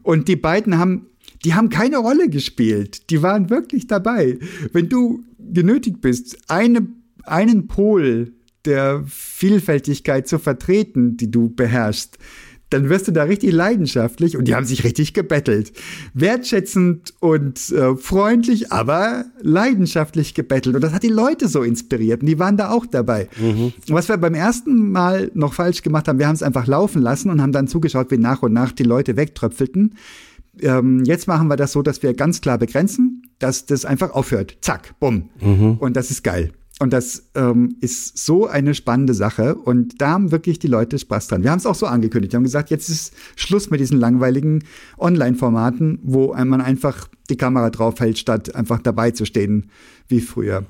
Und 0.02 0.26
die 0.26 0.34
beiden 0.34 0.76
haben 0.76 1.06
die 1.44 1.54
haben 1.54 1.68
keine 1.68 1.98
Rolle 1.98 2.28
gespielt. 2.28 3.10
Die 3.10 3.22
waren 3.22 3.50
wirklich 3.50 3.86
dabei. 3.86 4.38
Wenn 4.72 4.88
du 4.88 5.24
genötigt 5.38 6.00
bist, 6.00 6.38
eine, 6.48 6.86
einen 7.24 7.68
Pol 7.68 8.32
der 8.64 9.04
Vielfältigkeit 9.06 10.28
zu 10.28 10.38
vertreten, 10.38 11.16
die 11.16 11.30
du 11.30 11.48
beherrschst, 11.48 12.18
dann 12.70 12.90
wirst 12.90 13.08
du 13.08 13.12
da 13.12 13.22
richtig 13.22 13.52
leidenschaftlich 13.52 14.36
und 14.36 14.46
die 14.46 14.54
haben 14.54 14.66
sich 14.66 14.84
richtig 14.84 15.14
gebettelt. 15.14 15.72
Wertschätzend 16.12 17.14
und 17.18 17.70
äh, 17.70 17.96
freundlich, 17.96 18.70
aber 18.72 19.24
leidenschaftlich 19.40 20.34
gebettelt. 20.34 20.74
Und 20.74 20.82
das 20.82 20.92
hat 20.92 21.02
die 21.02 21.08
Leute 21.08 21.48
so 21.48 21.62
inspiriert 21.62 22.20
und 22.20 22.26
die 22.26 22.38
waren 22.38 22.58
da 22.58 22.70
auch 22.70 22.84
dabei. 22.84 23.28
Und 23.88 23.94
was 23.94 24.08
wir 24.08 24.18
beim 24.18 24.34
ersten 24.34 24.90
Mal 24.90 25.30
noch 25.32 25.54
falsch 25.54 25.82
gemacht 25.82 26.08
haben, 26.08 26.18
wir 26.18 26.28
haben 26.28 26.34
es 26.34 26.42
einfach 26.42 26.66
laufen 26.66 27.00
lassen 27.00 27.30
und 27.30 27.40
haben 27.40 27.52
dann 27.52 27.68
zugeschaut, 27.68 28.10
wie 28.10 28.18
nach 28.18 28.42
und 28.42 28.52
nach 28.52 28.72
die 28.72 28.82
Leute 28.82 29.16
wegtröpfelten 29.16 29.94
ähm, 30.62 31.04
jetzt 31.04 31.26
machen 31.28 31.48
wir 31.48 31.56
das 31.56 31.72
so, 31.72 31.82
dass 31.82 32.02
wir 32.02 32.14
ganz 32.14 32.40
klar 32.40 32.58
begrenzen, 32.58 33.22
dass 33.38 33.66
das 33.66 33.84
einfach 33.84 34.10
aufhört. 34.12 34.58
Zack, 34.60 34.94
bumm. 35.00 35.30
Und 35.78 35.96
das 35.96 36.10
ist 36.10 36.22
geil. 36.22 36.52
Und 36.80 36.92
das 36.92 37.28
ähm, 37.34 37.76
ist 37.80 38.18
so 38.18 38.46
eine 38.46 38.72
spannende 38.72 39.12
Sache. 39.12 39.56
Und 39.56 40.00
da 40.00 40.10
haben 40.10 40.30
wirklich 40.30 40.60
die 40.60 40.68
Leute 40.68 40.98
Spaß 40.98 41.26
dran. 41.26 41.42
Wir 41.42 41.50
haben 41.50 41.58
es 41.58 41.66
auch 41.66 41.74
so 41.74 41.86
angekündigt. 41.86 42.32
Wir 42.32 42.36
haben 42.36 42.44
gesagt, 42.44 42.70
jetzt 42.70 42.88
ist 42.88 43.12
Schluss 43.34 43.70
mit 43.70 43.80
diesen 43.80 43.98
langweiligen 43.98 44.62
Online-Formaten, 44.96 45.98
wo 46.02 46.34
man 46.34 46.60
einfach 46.60 47.08
die 47.30 47.36
Kamera 47.36 47.70
draufhält, 47.70 48.18
statt 48.18 48.54
einfach 48.54 48.80
dabei 48.80 49.10
zu 49.10 49.24
stehen 49.24 49.70
wie 50.06 50.20
früher. 50.20 50.66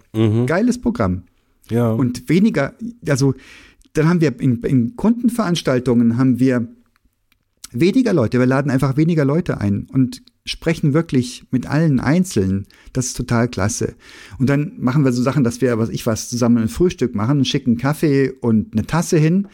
Geiles 0.47 0.81
Programm. 0.81 1.25
Ja. 1.71 1.91
Und 1.91 2.29
weniger, 2.31 2.73
also 3.07 3.35
dann 3.93 4.09
haben 4.09 4.21
wir 4.21 4.41
in, 4.41 4.63
in 4.63 4.97
Kundenveranstaltungen 4.97 6.17
haben 6.17 6.39
wir 6.39 6.67
weniger 7.73 8.13
Leute. 8.13 8.39
Wir 8.39 8.47
laden 8.47 8.71
einfach 8.71 8.97
weniger 8.97 9.25
Leute 9.25 9.61
ein 9.61 9.87
und 9.93 10.23
sprechen 10.45 10.95
wirklich 10.95 11.45
mit 11.51 11.67
allen 11.67 12.01
einzeln. 12.01 12.67
Das 12.93 13.07
ist 13.07 13.17
total 13.17 13.49
klasse. 13.49 13.95
Und 14.39 14.49
dann 14.49 14.73
machen 14.79 15.05
wir 15.05 15.13
so 15.13 15.23
Sachen, 15.23 15.45
dass 15.45 15.61
wir, 15.61 15.79
was 15.79 15.91
ich 15.91 16.07
was, 16.07 16.29
zusammen 16.29 16.59
ein 16.59 16.69
Frühstück 16.69 17.15
machen, 17.15 17.45
schicken 17.45 17.77
Kaffee 17.77 18.33
und 18.41 18.73
eine 18.73 18.87
Tasse 18.87 19.19
hin. 19.19 19.49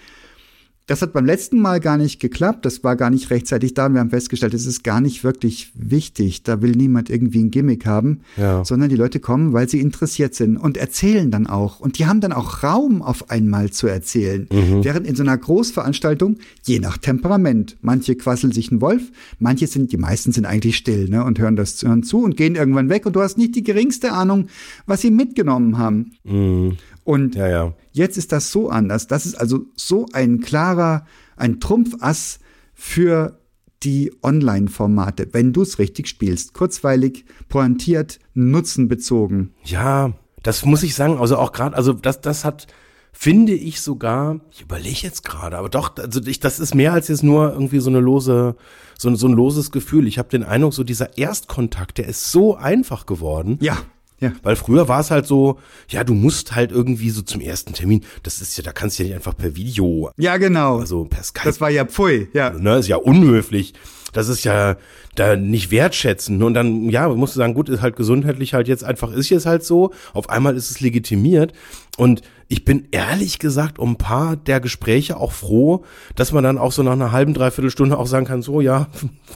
Das 0.86 1.00
hat 1.00 1.14
beim 1.14 1.24
letzten 1.24 1.60
Mal 1.60 1.80
gar 1.80 1.96
nicht 1.96 2.20
geklappt. 2.20 2.66
Das 2.66 2.84
war 2.84 2.94
gar 2.94 3.08
nicht 3.08 3.30
rechtzeitig 3.30 3.72
da. 3.72 3.86
Und 3.86 3.94
wir 3.94 4.00
haben 4.00 4.10
festgestellt, 4.10 4.52
es 4.52 4.66
ist 4.66 4.84
gar 4.84 5.00
nicht 5.00 5.24
wirklich 5.24 5.72
wichtig. 5.74 6.42
Da 6.42 6.60
will 6.60 6.72
niemand 6.72 7.08
irgendwie 7.08 7.42
ein 7.42 7.50
Gimmick 7.50 7.86
haben, 7.86 8.20
Ja. 8.36 8.62
sondern 8.66 8.90
die 8.90 8.96
Leute 8.96 9.18
kommen, 9.18 9.54
weil 9.54 9.66
sie 9.66 9.80
interessiert 9.80 10.34
sind 10.34 10.58
und 10.58 10.76
erzählen 10.76 11.30
dann 11.30 11.46
auch. 11.46 11.80
Und 11.80 11.98
die 11.98 12.04
haben 12.04 12.20
dann 12.20 12.32
auch 12.34 12.62
Raum 12.62 13.00
auf 13.00 13.30
einmal 13.30 13.70
zu 13.70 13.86
erzählen. 13.86 14.46
Während 14.50 15.06
in 15.06 15.16
so 15.16 15.22
einer 15.22 15.38
Großveranstaltung, 15.38 16.36
je 16.66 16.80
nach 16.80 16.98
Temperament, 16.98 17.78
manche 17.80 18.14
quasseln 18.14 18.52
sich 18.52 18.70
einen 18.70 18.82
Wolf, 18.82 19.10
manche 19.38 19.66
sind, 19.66 19.90
die 19.90 19.96
meisten 19.96 20.32
sind 20.32 20.44
eigentlich 20.44 20.76
still, 20.76 21.08
ne, 21.08 21.24
und 21.24 21.38
hören 21.38 21.56
das 21.56 21.82
hören 21.82 22.02
zu 22.02 22.18
und 22.22 22.36
gehen 22.36 22.56
irgendwann 22.56 22.90
weg 22.90 23.06
und 23.06 23.16
du 23.16 23.22
hast 23.22 23.38
nicht 23.38 23.54
die 23.56 23.62
geringste 23.62 24.12
Ahnung, 24.12 24.48
was 24.84 25.00
sie 25.00 25.10
mitgenommen 25.10 25.78
haben. 25.78 26.76
Und 27.04 27.34
ja, 27.34 27.48
ja. 27.48 27.74
Jetzt 27.92 28.16
ist 28.16 28.32
das 28.32 28.50
so 28.50 28.70
anders. 28.70 29.06
Das 29.06 29.26
ist 29.26 29.34
also 29.34 29.66
so 29.76 30.06
ein 30.12 30.40
klarer, 30.40 31.06
ein 31.36 31.60
Trumpfass 31.60 32.40
für 32.74 33.38
die 33.82 34.12
Online-Formate, 34.22 35.28
wenn 35.32 35.52
du 35.52 35.62
es 35.62 35.78
richtig 35.78 36.08
spielst. 36.08 36.54
Kurzweilig, 36.54 37.26
pointiert, 37.48 38.18
nutzenbezogen. 38.32 39.54
Ja, 39.64 40.14
das 40.42 40.64
muss 40.64 40.82
ich 40.82 40.94
sagen, 40.94 41.18
also 41.18 41.36
auch 41.36 41.52
gerade, 41.52 41.76
also 41.76 41.92
das, 41.92 42.20
das 42.22 42.44
hat, 42.44 42.66
finde 43.12 43.52
ich 43.52 43.82
sogar, 43.82 44.40
ich 44.50 44.62
überlege 44.62 45.00
jetzt 45.02 45.24
gerade, 45.24 45.58
aber 45.58 45.68
doch, 45.68 45.96
also 45.96 46.20
ich, 46.24 46.40
das 46.40 46.58
ist 46.60 46.74
mehr 46.74 46.92
als 46.92 47.08
jetzt 47.08 47.22
nur 47.22 47.52
irgendwie 47.52 47.80
so 47.80 47.90
eine 47.90 48.00
lose, 48.00 48.56
so, 48.98 49.14
so 49.14 49.26
ein 49.28 49.32
loses 49.32 49.70
Gefühl. 49.70 50.06
Ich 50.06 50.18
habe 50.18 50.28
den 50.30 50.42
Eindruck, 50.42 50.72
so 50.72 50.84
dieser 50.84 51.18
Erstkontakt, 51.18 51.98
der 51.98 52.08
ist 52.08 52.32
so 52.32 52.56
einfach 52.56 53.06
geworden. 53.06 53.58
Ja, 53.60 53.76
ja. 54.20 54.32
Weil 54.42 54.56
früher 54.56 54.88
war 54.88 55.00
es 55.00 55.10
halt 55.10 55.26
so, 55.26 55.58
ja, 55.88 56.04
du 56.04 56.14
musst 56.14 56.54
halt 56.54 56.72
irgendwie 56.72 57.10
so 57.10 57.22
zum 57.22 57.40
ersten 57.40 57.72
Termin, 57.72 58.04
das 58.22 58.40
ist 58.40 58.56
ja, 58.56 58.62
da 58.62 58.72
kannst 58.72 58.98
du 58.98 59.02
ja 59.02 59.08
nicht 59.08 59.16
einfach 59.16 59.36
per 59.36 59.56
Video, 59.56 60.10
Ja, 60.16 60.36
genau. 60.36 60.78
also 60.78 61.04
per 61.04 61.22
Skype 61.22 61.44
das 61.44 61.60
war 61.60 61.70
ja 61.70 61.84
pfui, 61.84 62.28
ja. 62.32 62.50
ne, 62.50 62.76
ist 62.78 62.88
ja 62.88 62.96
unhöflich. 62.96 63.74
Das 64.14 64.28
ist 64.28 64.44
ja 64.44 64.76
da 65.14 65.36
nicht 65.36 65.70
wertschätzen. 65.70 66.42
Und 66.42 66.54
dann, 66.54 66.88
ja, 66.88 67.08
musst 67.08 67.34
du 67.34 67.38
sagen, 67.38 67.54
gut, 67.54 67.68
ist 67.68 67.82
halt 67.82 67.96
gesundheitlich 67.96 68.54
halt 68.54 68.68
jetzt 68.68 68.84
einfach, 68.84 69.12
ist 69.12 69.28
jetzt 69.28 69.46
halt 69.46 69.64
so. 69.64 69.92
Auf 70.14 70.30
einmal 70.30 70.56
ist 70.56 70.70
es 70.70 70.80
legitimiert. 70.80 71.52
Und 71.96 72.22
ich 72.48 72.64
bin 72.64 72.88
ehrlich 72.90 73.38
gesagt 73.38 73.78
um 73.78 73.92
ein 73.92 73.96
paar 73.96 74.36
der 74.36 74.60
Gespräche 74.60 75.16
auch 75.16 75.32
froh, 75.32 75.84
dass 76.14 76.32
man 76.32 76.44
dann 76.44 76.58
auch 76.58 76.72
so 76.72 76.82
nach 76.82 76.92
einer 76.92 77.12
halben, 77.12 77.34
dreiviertel 77.34 77.70
Stunde 77.70 77.98
auch 77.98 78.06
sagen 78.06 78.26
kann, 78.26 78.42
so, 78.42 78.60
ja, 78.60 78.88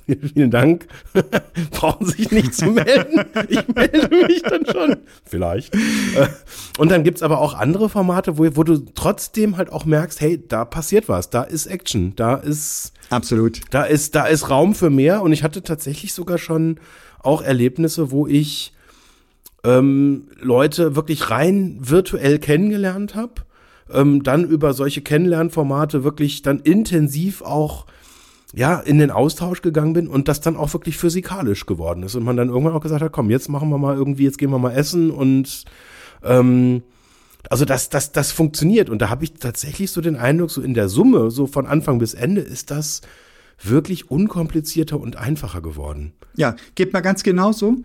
vielen 0.35 0.51
Dank. 0.51 0.87
Brauchen 1.71 2.07
sich 2.07 2.31
nicht 2.31 2.55
zu 2.55 2.67
melden. 2.67 3.25
Ich 3.49 3.67
melde 3.69 4.09
mich 4.27 4.43
dann 4.43 4.67
schon. 4.67 4.97
Vielleicht. 5.25 5.75
Äh, 5.75 6.29
Und 6.79 6.91
dann 6.91 7.05
gibt's 7.05 7.23
aber 7.23 7.41
auch 7.41 7.55
andere 7.55 7.89
Formate, 7.89 8.39
wo, 8.39 8.45
wo 8.57 8.65
du 8.65 8.79
trotzdem 8.95 9.57
halt 9.57 9.73
auch 9.73 9.85
merkst, 9.85 10.21
hey, 10.21 10.43
da 10.47 10.65
passiert 10.65 11.09
was, 11.09 11.31
da 11.31 11.43
ist 11.43 11.67
Action, 11.67 12.15
da 12.17 12.35
ist, 12.35 12.93
Absolut. 13.11 13.61
da 13.71 13.85
ist, 13.85 14.15
da 14.15 14.27
ist 14.27 14.51
Raum 14.51 14.75
für 14.75 14.91
mehr 14.91 15.23
und 15.23 15.33
ich 15.33 15.43
hatte 15.43 15.63
tatsächlich 15.63 16.13
sogar 16.13 16.39
schon 16.39 16.79
auch 17.21 17.43
Erlebnisse, 17.43 18.11
wo 18.11 18.27
ich 18.27 18.73
ähm, 19.65 20.29
Leute 20.41 20.95
wirklich 20.95 21.31
rein 21.31 21.79
virtuell 21.81 22.39
kennengelernt 22.39 23.15
habe, 23.15 23.35
ähm, 23.91 24.23
dann 24.23 24.45
über 24.45 24.73
solche 24.73 25.03
Kennenlernformate 25.03 26.05
wirklich 26.05 26.43
dann 26.43 26.61
intensiv 26.61 27.43
auch 27.43 27.87
ja, 28.55 28.79
in 28.81 28.99
den 28.99 29.11
Austausch 29.11 29.61
gegangen 29.61 29.93
bin 29.93 30.09
und 30.09 30.29
das 30.29 30.41
dann 30.41 30.57
auch 30.57 30.73
wirklich 30.73 30.97
physikalisch 30.97 31.67
geworden 31.67 32.03
ist 32.03 32.15
und 32.15 32.25
man 32.25 32.37
dann 32.37 32.49
irgendwann 32.49 32.73
auch 32.73 32.81
gesagt 32.81 33.03
hat, 33.03 33.13
komm, 33.13 33.31
jetzt 33.31 33.49
machen 33.49 33.69
wir 33.69 33.79
mal 33.79 33.95
irgendwie, 33.95 34.25
jetzt 34.25 34.39
gehen 34.39 34.51
wir 34.51 34.59
mal 34.59 34.73
essen 34.73 35.11
und 35.11 35.65
ähm, 36.25 36.83
also 37.51 37.65
das, 37.65 37.89
das, 37.91 38.13
das 38.13 38.33
funktioniert 38.33 38.91
und 38.91 39.01
da 39.01 39.09
habe 39.11 39.25
ich 39.25 39.35
tatsächlich 39.35 39.91
so 39.91 40.01
den 40.01 40.17
Eindruck, 40.17 40.51
so 40.51 40.61
in 40.63 40.75
der 40.75 40.89
Summe, 40.89 41.31
so 41.31 41.47
von 41.47 41.67
Anfang 41.67 41.99
bis 41.99 42.15
Ende 42.15 42.41
ist 42.41 42.71
das 42.71 43.01
wirklich 43.63 44.11
unkomplizierter 44.11 45.01
und 45.01 45.17
einfacher 45.17 45.61
geworden. 45.61 46.13
Ja, 46.37 46.55
geht 46.75 46.93
mir 46.93 47.03
ganz 47.03 47.23
genauso. 47.23 47.77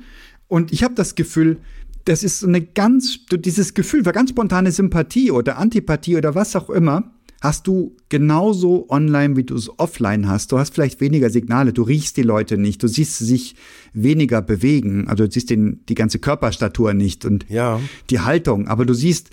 Und 0.48 0.72
ich 0.72 0.84
habe 0.84 0.94
das 0.94 1.16
Gefühl, 1.16 1.58
das 2.06 2.24
ist 2.24 2.42
so 2.42 2.48
eine 2.48 2.62
ganz, 2.62 3.20
dieses 3.34 3.74
Gefühl 3.74 4.04
für 4.04 4.12
ganz 4.12 4.30
spontane 4.32 4.72
Sympathie 4.72 5.32
oder 5.32 5.58
Antipathie 5.58 6.18
oder 6.18 6.36
was 6.36 6.56
auch 6.56 6.70
immer, 6.70 7.12
hast 7.42 7.66
du 7.68 7.96
genauso 8.10 8.90
online, 8.90 9.36
wie 9.36 9.44
du 9.44 9.56
es 9.56 9.70
offline 9.80 10.30
hast. 10.30 10.52
Du 10.52 10.60
hast 10.60 10.74
vielleicht 10.74 11.02
weniger 11.02 11.30
Signale, 11.30 11.74
du 11.74 11.84
riechst 11.84 12.16
die 12.18 12.22
Leute 12.24 12.58
nicht, 12.58 12.84
du 12.84 12.88
siehst 12.88 13.18
sie 13.18 13.26
sich 13.26 13.56
weniger 13.94 14.42
bewegen, 14.42 15.08
also 15.08 15.26
du 15.26 15.32
siehst 15.32 15.50
den, 15.50 15.82
die 15.90 15.96
ganze 15.96 16.20
Körperstatur 16.20 16.94
nicht 16.94 17.26
und 17.26 17.50
Ja. 17.50 17.80
die 18.10 18.20
Haltung, 18.20 18.68
aber 18.68 18.86
du 18.86 18.94
siehst 18.94 19.30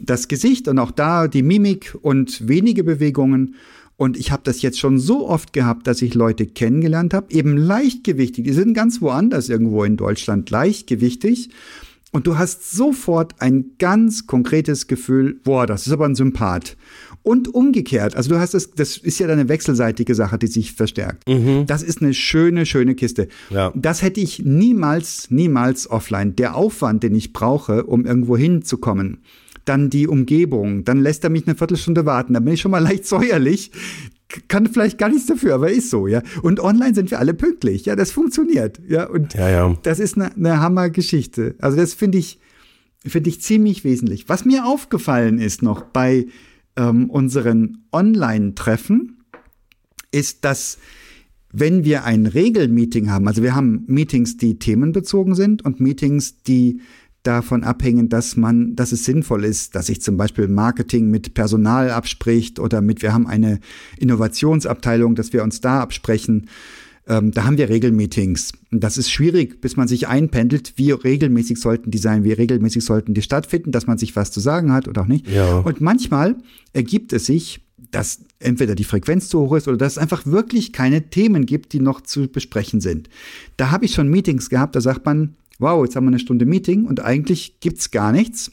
das 0.00 0.28
Gesicht 0.28 0.68
und 0.68 0.78
auch 0.78 0.90
da 0.90 1.28
die 1.28 1.42
Mimik 1.42 1.96
und 2.00 2.48
wenige 2.48 2.84
Bewegungen. 2.84 3.56
Und 3.96 4.16
ich 4.16 4.32
habe 4.32 4.42
das 4.44 4.62
jetzt 4.62 4.80
schon 4.80 4.98
so 4.98 5.28
oft 5.28 5.52
gehabt, 5.52 5.86
dass 5.86 6.02
ich 6.02 6.14
Leute 6.14 6.46
kennengelernt 6.46 7.14
habe, 7.14 7.32
eben 7.32 7.56
leichtgewichtig. 7.56 8.44
Die 8.44 8.52
sind 8.52 8.74
ganz 8.74 9.00
woanders 9.00 9.48
irgendwo 9.48 9.84
in 9.84 9.96
Deutschland 9.96 10.50
leichtgewichtig. 10.50 11.50
Und 12.10 12.26
du 12.26 12.36
hast 12.36 12.70
sofort 12.72 13.40
ein 13.40 13.72
ganz 13.78 14.26
konkretes 14.26 14.86
Gefühl, 14.86 15.40
boah, 15.44 15.66
das 15.66 15.86
ist 15.86 15.92
aber 15.92 16.04
ein 16.04 16.14
Sympath. 16.14 16.76
Und 17.22 17.54
umgekehrt, 17.54 18.16
also 18.16 18.30
du 18.30 18.40
hast 18.40 18.54
es, 18.54 18.72
das 18.72 18.98
ist 18.98 19.20
ja 19.20 19.28
eine 19.28 19.48
wechselseitige 19.48 20.14
Sache, 20.14 20.38
die 20.38 20.48
sich 20.48 20.72
verstärkt. 20.72 21.22
Das 21.66 21.82
ist 21.82 22.02
eine 22.02 22.12
schöne, 22.12 22.66
schöne 22.66 22.96
Kiste. 22.96 23.28
Ja. 23.48 23.72
Das 23.76 24.02
hätte 24.02 24.20
ich 24.20 24.40
niemals, 24.44 25.30
niemals 25.30 25.88
offline. 25.88 26.34
Der 26.36 26.56
Aufwand, 26.56 27.02
den 27.04 27.14
ich 27.14 27.32
brauche, 27.32 27.84
um 27.84 28.04
irgendwo 28.04 28.36
hinzukommen, 28.36 29.18
dann 29.64 29.90
die 29.90 30.08
Umgebung, 30.08 30.84
dann 30.84 31.00
lässt 31.00 31.24
er 31.24 31.30
mich 31.30 31.46
eine 31.46 31.56
Viertelstunde 31.56 32.06
warten, 32.06 32.34
dann 32.34 32.44
bin 32.44 32.54
ich 32.54 32.60
schon 32.60 32.70
mal 32.70 32.82
leicht 32.82 33.06
säuerlich, 33.06 33.70
kann 34.48 34.66
vielleicht 34.66 34.98
gar 34.98 35.08
nichts 35.08 35.26
dafür, 35.26 35.54
aber 35.54 35.70
ist 35.70 35.90
so, 35.90 36.06
ja. 36.06 36.22
Und 36.42 36.60
online 36.60 36.94
sind 36.94 37.10
wir 37.10 37.18
alle 37.18 37.34
pünktlich, 37.34 37.84
ja, 37.84 37.96
das 37.96 38.12
funktioniert, 38.12 38.80
ja. 38.88 39.08
Und 39.08 39.34
Ja, 39.34 39.50
ja. 39.50 39.76
das 39.82 39.98
ist 40.00 40.16
eine, 40.16 40.34
eine 40.34 40.60
Hammergeschichte. 40.60 41.54
Also 41.58 41.76
das 41.76 41.94
finde 41.94 42.18
ich, 42.18 42.38
finde 43.04 43.30
ich 43.30 43.40
ziemlich 43.40 43.84
wesentlich. 43.84 44.28
Was 44.28 44.44
mir 44.44 44.66
aufgefallen 44.66 45.38
ist 45.38 45.62
noch 45.62 45.82
bei 45.82 46.26
ähm, 46.76 47.10
unseren 47.10 47.84
Online-Treffen, 47.92 49.18
ist, 50.12 50.44
dass 50.44 50.78
wenn 51.52 51.84
wir 51.84 52.04
ein 52.04 52.26
Regelmeeting 52.26 53.10
haben, 53.10 53.28
also 53.28 53.42
wir 53.42 53.54
haben 53.54 53.84
Meetings, 53.86 54.36
die 54.36 54.58
themenbezogen 54.58 55.34
sind 55.34 55.64
und 55.64 55.80
Meetings, 55.80 56.42
die 56.42 56.80
davon 57.22 57.62
abhängen, 57.62 58.08
dass 58.08 58.36
man, 58.36 58.74
dass 58.74 58.92
es 58.92 59.04
sinnvoll 59.04 59.44
ist, 59.44 59.74
dass 59.74 59.86
sich 59.86 60.02
zum 60.02 60.16
Beispiel 60.16 60.48
Marketing 60.48 61.10
mit 61.10 61.34
Personal 61.34 61.90
abspricht 61.90 62.58
oder 62.58 62.80
mit, 62.80 63.02
wir 63.02 63.12
haben 63.12 63.26
eine 63.26 63.60
Innovationsabteilung, 63.98 65.14
dass 65.14 65.32
wir 65.32 65.42
uns 65.42 65.60
da 65.60 65.80
absprechen. 65.80 66.48
Ähm, 67.06 67.32
da 67.32 67.44
haben 67.44 67.58
wir 67.58 67.68
Regelmeetings. 67.68 68.52
Und 68.70 68.82
das 68.82 68.98
ist 68.98 69.10
schwierig, 69.10 69.60
bis 69.60 69.76
man 69.76 69.88
sich 69.88 70.08
einpendelt, 70.08 70.74
wie 70.76 70.90
regelmäßig 70.92 71.60
sollten 71.60 71.90
die 71.90 71.98
sein, 71.98 72.24
wie 72.24 72.32
regelmäßig 72.32 72.84
sollten 72.84 73.14
die 73.14 73.22
stattfinden, 73.22 73.72
dass 73.72 73.86
man 73.86 73.98
sich 73.98 74.14
was 74.16 74.30
zu 74.30 74.40
sagen 74.40 74.72
hat 74.72 74.88
oder 74.88 75.02
auch 75.02 75.06
nicht. 75.06 75.28
Ja. 75.28 75.58
Und 75.58 75.80
manchmal 75.80 76.36
ergibt 76.72 77.12
es 77.12 77.26
sich, 77.26 77.60
dass 77.90 78.20
entweder 78.38 78.74
die 78.74 78.84
Frequenz 78.84 79.28
zu 79.28 79.40
hoch 79.40 79.56
ist 79.56 79.68
oder 79.68 79.76
dass 79.76 79.92
es 79.92 79.98
einfach 79.98 80.26
wirklich 80.26 80.72
keine 80.72 81.10
Themen 81.10 81.46
gibt, 81.46 81.72
die 81.72 81.80
noch 81.80 82.00
zu 82.00 82.26
besprechen 82.28 82.80
sind. 82.80 83.08
Da 83.56 83.70
habe 83.70 83.84
ich 83.84 83.94
schon 83.94 84.08
Meetings 84.08 84.48
gehabt, 84.48 84.74
da 84.74 84.80
sagt 84.80 85.04
man, 85.04 85.36
wow, 85.62 85.84
jetzt 85.84 85.96
haben 85.96 86.04
wir 86.04 86.08
eine 86.08 86.18
Stunde 86.18 86.44
Meeting 86.44 86.84
und 86.86 87.02
eigentlich 87.02 87.60
gibt's 87.60 87.90
gar 87.90 88.12
nichts. 88.12 88.50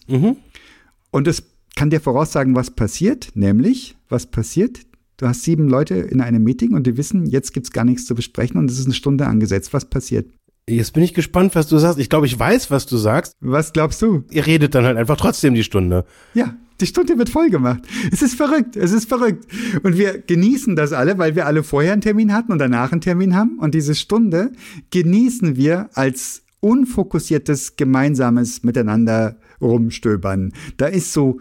Und 1.12 1.28
es 1.28 1.44
kann 1.76 1.90
dir 1.90 2.00
voraussagen, 2.00 2.56
was 2.56 2.72
passiert, 2.72 3.30
nämlich, 3.36 3.98
was 4.08 4.28
passiert? 4.28 4.82
Du 5.18 5.28
hast 5.28 5.44
sieben 5.44 5.68
Leute 5.68 5.96
in 5.96 6.22
einem 6.22 6.44
Meeting 6.44 6.74
und 6.74 6.88
die 6.88 6.96
wissen, 6.96 7.26
jetzt 7.26 7.54
gibt's 7.54 7.72
gar 7.72 7.84
nichts 7.84 8.06
zu 8.06 8.16
besprechen 8.16 8.58
und 8.58 8.72
es 8.72 8.80
ist 8.80 8.86
eine 8.86 8.94
Stunde 8.94 9.28
angesetzt. 9.28 9.74
Was 9.74 9.86
passiert? 9.86 10.30
Jetzt 10.70 10.94
bin 10.94 11.04
ich 11.04 11.14
gespannt, 11.14 11.56
was 11.56 11.68
du 11.68 11.78
sagst. 11.78 12.00
Ich 12.00 12.10
glaube, 12.10 12.28
ich 12.28 12.38
weiß, 12.38 12.70
was 12.70 12.86
du 12.86 12.96
sagst. 12.96 13.34
Was 13.42 13.74
glaubst 13.74 14.02
du? 14.02 14.24
Ihr 14.30 14.46
redet 14.46 14.76
dann 14.76 14.86
halt 14.86 14.98
einfach 14.98 15.18
trotzdem 15.18 15.56
die 15.56 15.64
Stunde. 15.64 16.06
Ja, 16.36 16.56
die 16.80 16.86
Stunde 16.86 17.18
wird 17.18 17.30
voll 17.30 17.50
gemacht. 17.50 17.82
Es 18.12 18.22
ist 18.22 18.36
verrückt, 18.36 18.76
es 18.76 18.92
ist 18.92 19.10
verrückt. 19.10 19.46
Und 19.84 19.98
wir 19.98 20.20
genießen 20.20 20.76
das 20.76 20.94
alle, 20.94 21.18
weil 21.18 21.36
wir 21.36 21.48
alle 21.48 21.64
vorher 21.64 21.94
einen 21.94 22.02
Termin 22.02 22.34
hatten 22.34 22.52
und 22.52 22.60
danach 22.60 22.92
einen 22.92 23.02
Termin 23.02 23.36
haben. 23.36 23.58
Und 23.60 23.74
diese 23.74 23.96
Stunde 23.96 24.52
genießen 24.92 25.58
wir 25.58 25.90
als 25.94 26.44
unfokussiertes 26.62 27.76
gemeinsames 27.76 28.64
Miteinander 28.64 29.38
rumstöbern. 29.62 30.54
Da 30.78 30.88
ist 30.88 31.14
so 31.14 31.40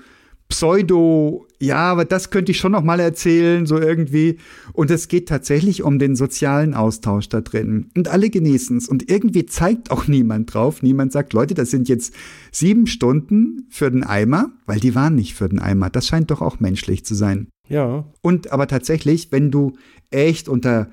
Pseudo, 0.49 1.47
ja, 1.61 1.77
aber 1.77 2.07
das 2.07 2.31
könnte 2.31 2.53
ich 2.53 2.59
schon 2.59 2.73
noch 2.73 2.83
mal 2.83 3.01
erzählen, 3.01 3.67
so 3.67 3.79
irgendwie. 3.79 4.39
Und 4.73 4.91
es 4.91 5.09
geht 5.09 5.29
tatsächlich 5.29 5.83
um 5.83 5.99
den 5.99 6.17
sozialen 6.17 6.73
Austausch 6.73 7.29
da 7.29 7.43
drin. 7.43 7.91
Und 7.95 8.09
alle 8.09 8.31
genießen 8.31 8.79
es. 8.79 8.89
Und 8.89 9.11
irgendwie 9.11 9.45
zeigt 9.45 9.91
auch 9.91 10.07
niemand 10.07 10.55
drauf. 10.55 10.83
Niemand 10.83 11.13
sagt, 11.13 11.35
Leute, 11.35 11.53
das 11.53 11.71
sind 11.71 11.89
jetzt 11.89 12.15
sieben 12.51 12.87
Stunden 12.87 13.67
für 13.69 13.91
den 13.91 14.05
Eimer, 14.05 14.51
weil 14.65 14.81
die 14.81 14.95
waren 14.95 15.15
nicht 15.15 15.35
für 15.35 15.51
den 15.51 15.59
Eimer. 15.59 15.91
Das 15.91 16.07
scheint 16.07 16.31
doch 16.31 16.41
auch 16.41 16.61
menschlich 16.61 17.05
zu 17.05 17.15
sein. 17.15 17.49
Ja. 17.69 18.07
Und 18.23 18.51
aber 18.51 18.69
tatsächlich, 18.69 19.31
wenn 19.31 19.51
du 19.51 19.75
echt 20.11 20.49
unter, 20.49 20.89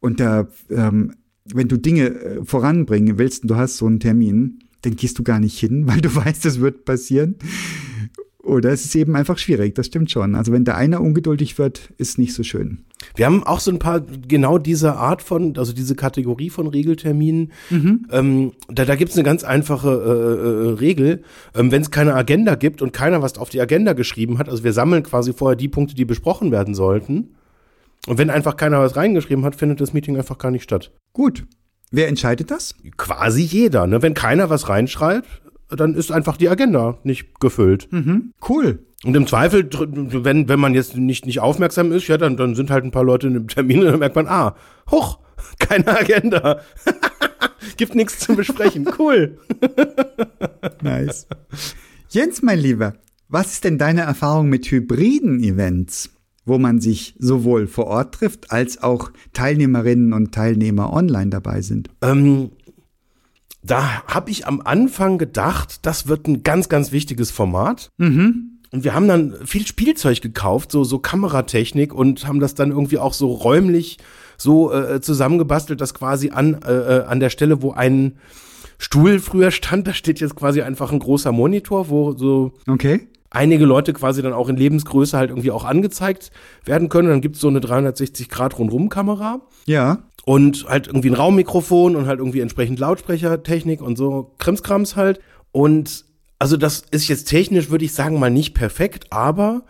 unter, 0.00 0.48
ähm, 0.70 1.14
wenn 1.54 1.68
du 1.68 1.76
Dinge 1.78 2.08
äh, 2.08 2.44
voranbringen 2.44 3.18
willst 3.18 3.42
und 3.42 3.48
du 3.48 3.56
hast 3.56 3.76
so 3.78 3.86
einen 3.86 4.00
Termin, 4.00 4.60
dann 4.82 4.96
gehst 4.96 5.18
du 5.18 5.22
gar 5.22 5.40
nicht 5.40 5.58
hin, 5.58 5.86
weil 5.88 6.00
du 6.00 6.14
weißt, 6.14 6.46
es 6.46 6.60
wird 6.60 6.84
passieren. 6.84 7.36
Oder 8.42 8.70
es 8.70 8.86
ist 8.86 8.94
eben 8.94 9.14
einfach 9.14 9.36
schwierig, 9.36 9.74
das 9.74 9.86
stimmt 9.86 10.10
schon. 10.10 10.34
Also 10.34 10.52
wenn 10.52 10.64
der 10.64 10.76
eine 10.78 11.00
ungeduldig 11.00 11.58
wird, 11.58 11.92
ist 11.98 12.18
nicht 12.18 12.32
so 12.32 12.42
schön. 12.42 12.78
Wir 13.14 13.26
haben 13.26 13.44
auch 13.44 13.60
so 13.60 13.70
ein 13.70 13.78
paar 13.78 14.00
genau 14.00 14.56
diese 14.56 14.94
Art 14.94 15.20
von, 15.22 15.54
also 15.58 15.74
diese 15.74 15.94
Kategorie 15.94 16.48
von 16.48 16.66
Regelterminen. 16.66 17.52
Ähm, 18.10 18.52
da 18.68 18.86
da 18.86 18.96
gibt 18.96 19.10
es 19.10 19.16
eine 19.18 19.24
ganz 19.24 19.44
einfache 19.44 19.90
äh, 19.90 20.70
äh, 20.70 20.72
Regel. 20.78 21.22
Ähm, 21.54 21.70
Wenn 21.70 21.82
es 21.82 21.90
keine 21.90 22.14
Agenda 22.14 22.54
gibt 22.54 22.80
und 22.80 22.94
keiner 22.94 23.20
was 23.20 23.36
auf 23.36 23.50
die 23.50 23.60
Agenda 23.60 23.92
geschrieben 23.92 24.38
hat, 24.38 24.48
also 24.48 24.64
wir 24.64 24.72
sammeln 24.72 25.02
quasi 25.02 25.34
vorher 25.34 25.56
die 25.56 25.68
Punkte, 25.68 25.94
die 25.94 26.06
besprochen 26.06 26.50
werden 26.50 26.74
sollten. 26.74 27.34
Und 28.06 28.18
wenn 28.18 28.30
einfach 28.30 28.56
keiner 28.56 28.80
was 28.80 28.96
reingeschrieben 28.96 29.44
hat, 29.44 29.56
findet 29.56 29.80
das 29.80 29.92
Meeting 29.92 30.16
einfach 30.16 30.38
gar 30.38 30.50
nicht 30.50 30.62
statt. 30.62 30.92
Gut. 31.12 31.46
Wer 31.90 32.08
entscheidet 32.08 32.50
das? 32.50 32.74
Quasi 32.96 33.42
jeder. 33.42 33.86
Ne? 33.86 34.02
Wenn 34.02 34.14
keiner 34.14 34.50
was 34.50 34.68
reinschreibt, 34.68 35.42
dann 35.68 35.94
ist 35.94 36.10
einfach 36.10 36.36
die 36.36 36.48
Agenda 36.48 36.98
nicht 37.02 37.40
gefüllt. 37.40 37.88
Cool. 38.46 38.80
Und 39.04 39.16
im 39.16 39.26
Zweifel, 39.26 39.68
wenn, 39.70 40.48
wenn 40.48 40.58
man 40.58 40.74
jetzt 40.74 40.96
nicht, 40.96 41.24
nicht 41.24 41.40
aufmerksam 41.40 41.92
ist, 41.92 42.08
ja, 42.08 42.16
dann, 42.16 42.36
dann 42.36 42.54
sind 42.54 42.70
halt 42.70 42.84
ein 42.84 42.90
paar 42.90 43.04
Leute 43.04 43.28
in 43.28 43.34
dem 43.34 43.48
Termin 43.48 43.80
und 43.80 43.86
dann 43.86 43.98
merkt 44.00 44.16
man, 44.16 44.26
ah, 44.26 44.56
hoch, 44.90 45.20
keine 45.58 45.86
Agenda. 45.86 46.60
Gibt 47.76 47.94
nichts 47.94 48.18
zu 48.18 48.34
besprechen. 48.34 48.88
Cool. 48.98 49.38
Nice. 50.82 51.28
Jens, 52.08 52.42
mein 52.42 52.58
Lieber, 52.58 52.94
was 53.28 53.52
ist 53.52 53.64
denn 53.64 53.78
deine 53.78 54.00
Erfahrung 54.00 54.48
mit 54.48 54.70
hybriden 54.70 55.40
Events, 55.40 56.10
wo 56.48 56.58
man 56.58 56.80
sich 56.80 57.14
sowohl 57.18 57.66
vor 57.66 57.86
Ort 57.86 58.14
trifft, 58.14 58.50
als 58.50 58.82
auch 58.82 59.10
Teilnehmerinnen 59.32 60.12
und 60.12 60.32
Teilnehmer 60.32 60.92
online 60.92 61.30
dabei 61.30 61.62
sind? 61.62 61.90
Ähm, 62.02 62.50
da 63.62 64.02
habe 64.06 64.30
ich 64.30 64.46
am 64.46 64.60
Anfang 64.60 65.18
gedacht, 65.18 65.86
das 65.86 66.08
wird 66.08 66.26
ein 66.26 66.42
ganz, 66.42 66.68
ganz 66.68 66.92
wichtiges 66.92 67.30
Format. 67.30 67.90
Und 68.70 68.84
wir 68.84 68.94
haben 68.94 69.08
dann 69.08 69.34
viel 69.44 69.66
Spielzeug 69.66 70.20
gekauft, 70.20 70.72
so, 70.72 70.84
so 70.84 70.98
Kameratechnik 70.98 71.94
und 71.94 72.26
haben 72.26 72.40
das 72.40 72.54
dann 72.54 72.70
irgendwie 72.70 72.98
auch 72.98 73.14
so 73.14 73.32
räumlich 73.32 73.98
so 74.36 74.72
äh, 74.72 75.00
zusammengebastelt, 75.00 75.80
dass 75.80 75.94
quasi 75.94 76.30
an, 76.30 76.60
äh, 76.62 76.98
äh, 76.98 77.04
an 77.04 77.18
der 77.18 77.30
Stelle, 77.30 77.62
wo 77.62 77.72
ein 77.72 78.18
Stuhl 78.78 79.18
früher 79.18 79.50
stand, 79.50 79.86
da 79.86 79.92
steht 79.92 80.20
jetzt 80.20 80.36
quasi 80.36 80.62
einfach 80.62 80.92
ein 80.92 81.00
großer 81.00 81.32
Monitor, 81.32 81.88
wo 81.88 82.12
so 82.12 82.52
Okay. 82.68 83.08
Einige 83.30 83.64
Leute 83.66 83.92
quasi 83.92 84.22
dann 84.22 84.32
auch 84.32 84.48
in 84.48 84.56
Lebensgröße 84.56 85.16
halt 85.16 85.30
irgendwie 85.30 85.50
auch 85.50 85.64
angezeigt 85.64 86.30
werden 86.64 86.88
können. 86.88 87.08
Dann 87.08 87.20
gibt's 87.20 87.40
so 87.40 87.48
eine 87.48 87.60
360-Grad-Rundrum-Kamera 87.60 89.40
Ja. 89.66 89.98
und 90.24 90.66
halt 90.68 90.86
irgendwie 90.86 91.10
ein 91.10 91.14
Raummikrofon 91.14 91.96
und 91.96 92.06
halt 92.06 92.18
irgendwie 92.18 92.40
entsprechend 92.40 92.78
Lautsprechertechnik 92.78 93.80
und 93.82 93.96
so 93.96 94.34
Krimskrams 94.38 94.96
halt. 94.96 95.20
Und 95.52 96.04
also 96.38 96.56
das 96.56 96.84
ist 96.90 97.08
jetzt 97.08 97.24
technisch, 97.28 97.70
würde 97.70 97.84
ich 97.84 97.92
sagen, 97.92 98.18
mal 98.18 98.30
nicht 98.30 98.54
perfekt, 98.54 99.06
aber 99.10 99.62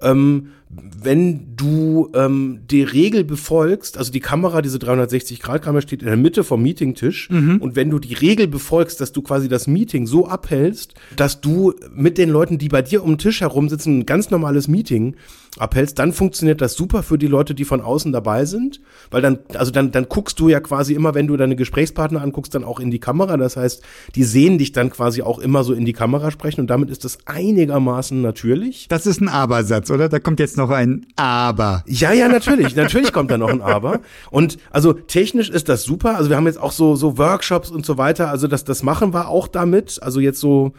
ähm, 0.00 0.48
wenn 0.74 1.54
du 1.56 2.10
ähm, 2.14 2.60
die 2.70 2.82
Regel 2.82 3.24
befolgst, 3.24 3.98
also 3.98 4.10
die 4.10 4.20
Kamera, 4.20 4.62
diese 4.62 4.78
360-Grad-Kamera 4.78 5.82
steht 5.82 6.02
in 6.02 6.08
der 6.08 6.16
Mitte 6.16 6.44
vom 6.44 6.62
Meetingtisch. 6.62 7.28
Und 7.60 7.76
wenn 7.76 7.90
du 7.90 7.98
die 7.98 8.14
Regel 8.14 8.46
befolgst, 8.48 9.00
dass 9.00 9.12
du 9.12 9.22
quasi 9.22 9.48
das 9.48 9.66
Meeting 9.66 10.06
so 10.06 10.26
abhältst, 10.26 10.94
dass 11.16 11.40
du 11.40 11.74
mit 11.94 12.16
den 12.18 12.30
Leuten, 12.30 12.58
die 12.58 12.68
bei 12.68 12.82
dir 12.82 13.02
um 13.02 13.12
den 13.12 13.18
Tisch 13.18 13.42
herum 13.42 13.68
sitzen, 13.68 14.00
ein 14.00 14.06
ganz 14.06 14.30
normales 14.30 14.68
Meeting 14.68 15.16
abhältst, 15.58 15.98
dann 15.98 16.12
funktioniert 16.12 16.60
das 16.60 16.74
super 16.74 17.02
für 17.02 17.18
die 17.18 17.26
Leute, 17.26 17.54
die 17.54 17.64
von 17.64 17.82
außen 17.82 18.10
dabei 18.10 18.46
sind, 18.46 18.80
weil 19.10 19.20
dann, 19.20 19.40
also 19.54 19.70
dann, 19.70 19.92
dann 19.92 20.08
guckst 20.08 20.40
du 20.40 20.48
ja 20.48 20.60
quasi 20.60 20.94
immer, 20.94 21.14
wenn 21.14 21.26
du 21.26 21.36
deine 21.36 21.56
Gesprächspartner 21.56 22.22
anguckst, 22.22 22.54
dann 22.54 22.64
auch 22.64 22.80
in 22.80 22.90
die 22.90 23.00
Kamera, 23.00 23.36
das 23.36 23.56
heißt, 23.56 23.82
die 24.14 24.24
sehen 24.24 24.56
dich 24.56 24.72
dann 24.72 24.88
quasi 24.88 25.20
auch 25.22 25.38
immer 25.38 25.62
so 25.64 25.74
in 25.74 25.84
die 25.84 25.92
Kamera 25.92 26.30
sprechen. 26.30 26.62
Und 26.62 26.68
damit 26.68 26.88
ist 26.88 27.04
das 27.04 27.18
einigermaßen 27.26 28.22
natürlich. 28.22 28.88
Das 28.88 29.06
ist 29.06 29.20
ein 29.20 29.28
Aber-Satz, 29.28 29.90
oder? 29.90 30.08
Da 30.08 30.20
kommt 30.20 30.40
jetzt 30.40 30.56
noch 30.56 30.61
ein 30.70 31.06
Aber. 31.16 31.82
Ja, 31.86 32.12
ja, 32.12 32.28
natürlich. 32.28 32.76
natürlich 32.76 33.12
kommt 33.12 33.30
da 33.30 33.38
noch 33.38 33.48
ein 33.48 33.60
Aber. 33.60 34.00
Und 34.30 34.58
also 34.70 34.92
technisch 34.92 35.50
ist 35.50 35.68
das 35.68 35.84
super. 35.84 36.16
Also 36.16 36.30
wir 36.30 36.36
haben 36.36 36.46
jetzt 36.46 36.60
auch 36.60 36.72
so, 36.72 36.94
so 36.96 37.18
Workshops 37.18 37.70
und 37.70 37.86
so 37.86 37.98
weiter. 37.98 38.30
Also 38.30 38.46
das, 38.46 38.64
das 38.64 38.82
machen 38.82 39.12
wir 39.12 39.28
auch 39.28 39.48
damit. 39.48 40.02
Also 40.02 40.20
jetzt 40.20 40.40
so 40.40 40.72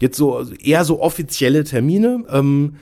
jetzt 0.00 0.16
so 0.16 0.42
eher 0.62 0.84
so 0.84 1.00
offizielle 1.00 1.64
Termine. 1.64 2.24
Ähm, 2.30 2.74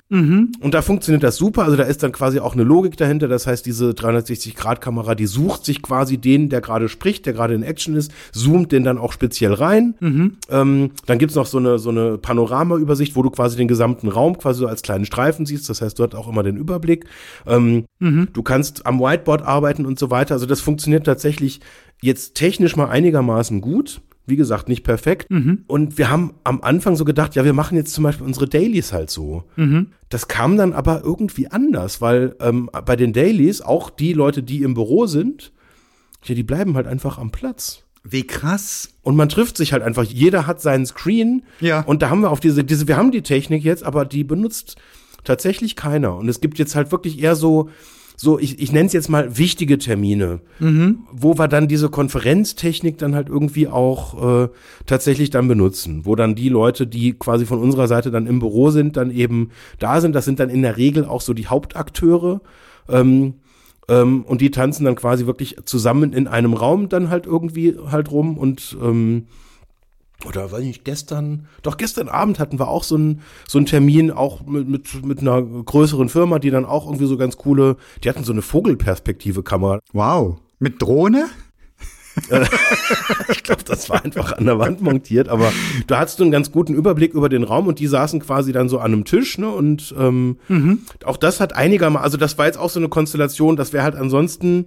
Und 0.61 0.75
da 0.75 0.83
funktioniert 0.83 1.23
das 1.23 1.37
super. 1.37 1.65
Also 1.65 1.77
da 1.77 1.85
ist 1.85 2.03
dann 2.03 2.13
quasi 2.13 2.41
auch 2.41 2.55
eine 2.55 2.63
Logik 2.65 2.97
dahinter. 2.97 3.29
Das 3.29 3.47
heißt, 3.47 3.65
diese 3.67 3.91
360-Grad-Kamera, 3.91 5.15
die 5.15 5.27
sucht 5.27 5.65
sich 5.65 5.83
quasi 5.83 6.19
den, 6.19 6.49
der 6.49 6.61
gerade 6.61 6.89
spricht, 6.89 7.27
der 7.27 7.33
gerade 7.33 7.55
in 7.55 7.63
Action 7.63 7.95
ist, 7.97 8.13
zoomt 8.33 8.73
den 8.73 8.85
dann 8.85 8.99
auch 8.99 9.13
speziell 9.13 9.53
rein. 9.53 9.95
Ähm, 10.51 10.91
dann 11.07 11.19
gibt's 11.19 11.35
noch 11.35 11.47
so 11.47 11.59
eine, 11.59 11.79
so 11.79 11.91
eine 11.91 12.19
Panorama-Übersicht, 12.19 13.17
wo 13.17 13.23
du 13.23 13.31
quasi 13.31 13.57
den 13.57 13.69
gesamten 13.69 14.09
Raum 14.09 14.39
quasi 14.39 14.61
so 14.61 14.67
als 14.67 14.83
kleinen 14.83 15.05
Streifen 15.05 15.47
siehst. 15.47 15.69
Das 15.69 15.83
heißt, 15.83 15.99
du 15.99 16.05
hast 16.05 16.15
auch 16.15 16.29
immer 16.29 16.43
den 16.43 16.57
Überblick. 16.57 17.07
Ähm, 17.47 17.85
Du 18.33 18.43
kannst 18.43 18.85
am 18.85 18.99
Whiteboard 19.01 19.43
arbeiten 19.43 19.87
und 19.87 19.99
so 19.99 20.11
weiter. 20.11 20.35
Also 20.35 20.47
das 20.47 20.61
funktioniert 20.61 21.07
tatsächlich 21.07 21.61
jetzt 22.03 22.35
technisch 22.35 22.75
mal 22.77 22.89
einigermaßen 22.89 23.61
gut. 23.61 24.01
Wie 24.25 24.37
gesagt, 24.37 24.69
nicht 24.69 24.85
perfekt. 24.85 25.29
Und 25.67 25.99
wir 25.99 26.09
haben 26.11 26.35
am 26.45 26.63
Anfang 26.63 26.95
so 26.95 27.05
gedacht, 27.05 27.35
ja, 27.35 27.45
wir 27.45 27.53
machen 27.53 27.77
jetzt 27.77 27.93
zum 27.93 28.05
Beispiel 28.05 28.27
unsere 28.27 28.49
Dailies 28.49 28.93
halt 28.93 29.11
so. 29.11 29.45
Das 30.09 30.29
kam 30.29 30.57
dann 30.57 30.73
aber 30.73 31.03
irgendwie 31.03 31.49
anders, 31.49 32.01
weil 32.01 32.37
ähm, 32.41 32.71
bei 32.85 32.95
den 32.97 33.13
Dailies 33.13 33.63
auch 33.63 33.91
die 33.91 34.13
Leute, 34.13 34.43
die 34.43 34.63
im 34.63 34.75
Büro 34.75 35.07
sind, 35.07 35.53
ja, 36.25 36.35
die 36.35 36.45
bleiben 36.45 36.77
halt 36.77 36.87
einfach 36.87 37.19
am 37.19 37.33
Platz. 37.33 37.83
Wie 38.05 38.27
krass. 38.27 38.91
Und 39.03 39.17
man 39.17 39.29
trifft 39.29 39.57
sich 39.57 39.73
halt 39.73 39.83
einfach. 39.83 40.05
Jeder 40.05 40.47
hat 40.47 40.61
seinen 40.61 40.87
Screen. 40.87 41.43
Ja. 41.61 41.81
Und 41.81 42.03
da 42.03 42.11
haben 42.11 42.21
wir 42.21 42.31
auf 42.31 42.41
diese, 42.41 42.65
diese, 42.65 42.89
wir 42.89 42.97
haben 42.97 43.13
die 43.13 43.23
Technik 43.23 43.65
jetzt, 43.65 43.85
aber 43.85 44.05
die 44.05 44.25
benutzt 44.25 44.77
tatsächlich 45.25 45.77
keiner. 45.77 46.17
Und 46.17 46.29
es 46.29 46.41
gibt 46.41 46.59
jetzt 46.59 46.75
halt 46.75 46.91
wirklich 46.91 47.21
eher 47.21 47.37
so, 47.37 47.71
so, 48.23 48.39
ich, 48.39 48.61
ich 48.61 48.71
nenne 48.71 48.87
es 48.87 48.93
jetzt 48.93 49.09
mal 49.09 49.37
wichtige 49.37 49.79
Termine, 49.79 50.43
wo 51.11 51.37
wir 51.37 51.49
dann 51.49 51.67
diese 51.67 51.89
Konferenztechnik 51.89 52.97
dann 52.97 53.17
halt 53.17 53.29
irgendwie 53.29 53.67
auch 53.67 54.45
äh, 54.45 54.49
tatsächlich 54.87 55.31
dann 55.31 55.49
benutzen, 55.49 56.07
wo 56.07 56.15
dann 56.15 56.37
die 56.37 56.49
Leute, 56.49 56.87
die 56.87 57.15
quasi 57.15 57.47
von 57.47 57.59
unserer 57.59 57.89
Seite 57.89 58.13
dann 58.13 58.29
im 58.29 58.39
Büro 58.39 58.71
sind, 58.71 58.97
dann 58.97 59.11
eben 59.11 59.51
da 59.81 60.01
sind. 60.01 60.15
Das 60.15 60.25
sind 60.25 60.39
dann 60.39 60.51
in 60.51 60.63
der 60.63 60.77
Regel 60.77 61.05
auch 61.05 61.21
so 61.21 61.35
die 61.35 61.49
Hauptakteure. 61.49 62.43
Ähm, 62.89 63.35
ähm, 63.89 64.23
und 64.23 64.41
die 64.41 64.53
tanzen 64.53 64.85
dann 64.85 64.95
quasi 64.95 65.27
wirklich 65.27 65.57
zusammen 65.65 66.13
in 66.13 66.29
einem 66.29 66.55
Raum 66.55 66.89
dann 66.89 67.11
halt 67.11 67.27
irgendwie 67.27 67.77
halt 67.91 68.13
rum 68.13 68.39
und 68.39 68.77
ähm, 68.81 69.27
oder 70.27 70.51
weiß 70.53 70.63
nicht, 70.63 70.85
gestern, 70.85 71.47
doch 71.63 71.77
gestern 71.77 72.09
Abend 72.09 72.39
hatten 72.39 72.59
wir 72.59 72.69
auch 72.69 72.85
so 72.85 72.95
einen 72.95 73.23
so 73.49 73.59
einen 73.59 73.67
Termin, 73.67 74.11
auch 74.11 74.45
mit, 74.47 74.69
mit, 74.69 75.05
mit 75.05 75.21
einer 75.21 75.43
größeren 75.43 76.09
Firma, 76.09 76.39
die 76.39 76.51
dann 76.51 76.65
auch 76.65 76.87
irgendwie 76.87 77.07
so 77.07 77.17
ganz 77.17 77.37
coole, 77.37 77.77
die 78.03 78.09
hatten 78.09 78.25
so 78.25 78.33
eine 78.33 78.43
Vogelperspektive-Kamera. 78.43 79.81
Wow. 79.93 80.39
Mit 80.59 80.81
Drohne? 80.81 81.27
Ich 83.31 83.43
glaube, 83.43 83.65
das 83.65 83.89
war 83.89 84.05
einfach 84.05 84.33
an 84.33 84.45
der 84.45 84.59
Wand 84.59 84.83
montiert, 84.83 85.29
aber 85.29 85.53
da 85.87 86.01
hattest 86.01 86.19
du 86.19 86.25
einen 86.25 86.33
ganz 86.33 86.53
guten 86.53 86.75
Überblick 86.75 87.15
über 87.15 87.29
den 87.29 87.43
Raum 87.43 87.67
und 87.67 87.79
die 87.79 87.87
saßen 87.87 88.21
quasi 88.21 88.53
dann 88.53 88.69
so 88.69 88.79
an 88.79 88.93
einem 88.93 89.05
Tisch, 89.05 89.39
ne? 89.39 89.49
Und 89.49 89.95
ähm, 89.99 90.37
auch 91.05 91.17
das 91.17 91.41
hat 91.41 91.55
einigermaßen, 91.55 92.05
also 92.05 92.19
das 92.19 92.37
war 92.39 92.47
jetzt 92.47 92.59
auch 92.59 92.71
so 92.71 92.81
eine 92.81 92.89
Konstellation, 92.89 93.57
das 93.57 93.73
wäre 93.73 93.85
halt 93.85 93.97
ansonsten 93.97 94.67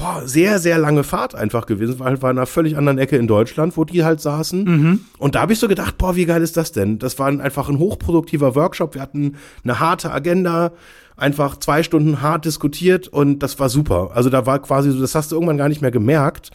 boah, 0.00 0.22
sehr, 0.26 0.58
sehr 0.58 0.78
lange 0.78 1.04
Fahrt 1.04 1.34
einfach 1.34 1.66
gewesen, 1.66 1.98
weil 1.98 2.20
war 2.22 2.30
in 2.30 2.38
einer 2.38 2.46
völlig 2.46 2.76
anderen 2.76 2.98
Ecke 2.98 3.16
in 3.16 3.26
Deutschland, 3.26 3.76
wo 3.76 3.84
die 3.84 4.02
halt 4.04 4.20
saßen. 4.20 5.00
Und 5.18 5.34
da 5.34 5.42
habe 5.42 5.52
ich 5.52 5.58
so 5.58 5.68
gedacht, 5.68 5.98
boah, 5.98 6.16
wie 6.16 6.24
geil 6.26 6.42
ist 6.42 6.56
das 6.56 6.72
denn? 6.72 6.98
Das 6.98 7.18
war 7.18 7.26
ein- 7.28 7.40
einfach 7.40 7.68
ein 7.68 7.78
hochproduktiver 7.78 8.54
Workshop. 8.54 8.94
Wir 8.94 9.02
hatten 9.02 9.36
eine 9.62 9.78
harte 9.78 10.10
Agenda, 10.10 10.72
einfach 11.16 11.58
zwei 11.58 11.82
Stunden 11.82 12.22
hart 12.22 12.46
diskutiert 12.46 13.08
und 13.08 13.40
das 13.40 13.58
war 13.60 13.68
super. 13.68 14.10
Also 14.14 14.30
da 14.30 14.46
war 14.46 14.58
quasi 14.60 14.90
so, 14.90 15.00
das 15.00 15.14
hast 15.14 15.30
du 15.32 15.36
irgendwann 15.36 15.58
gar 15.58 15.68
nicht 15.68 15.82
mehr 15.82 15.90
gemerkt, 15.90 16.50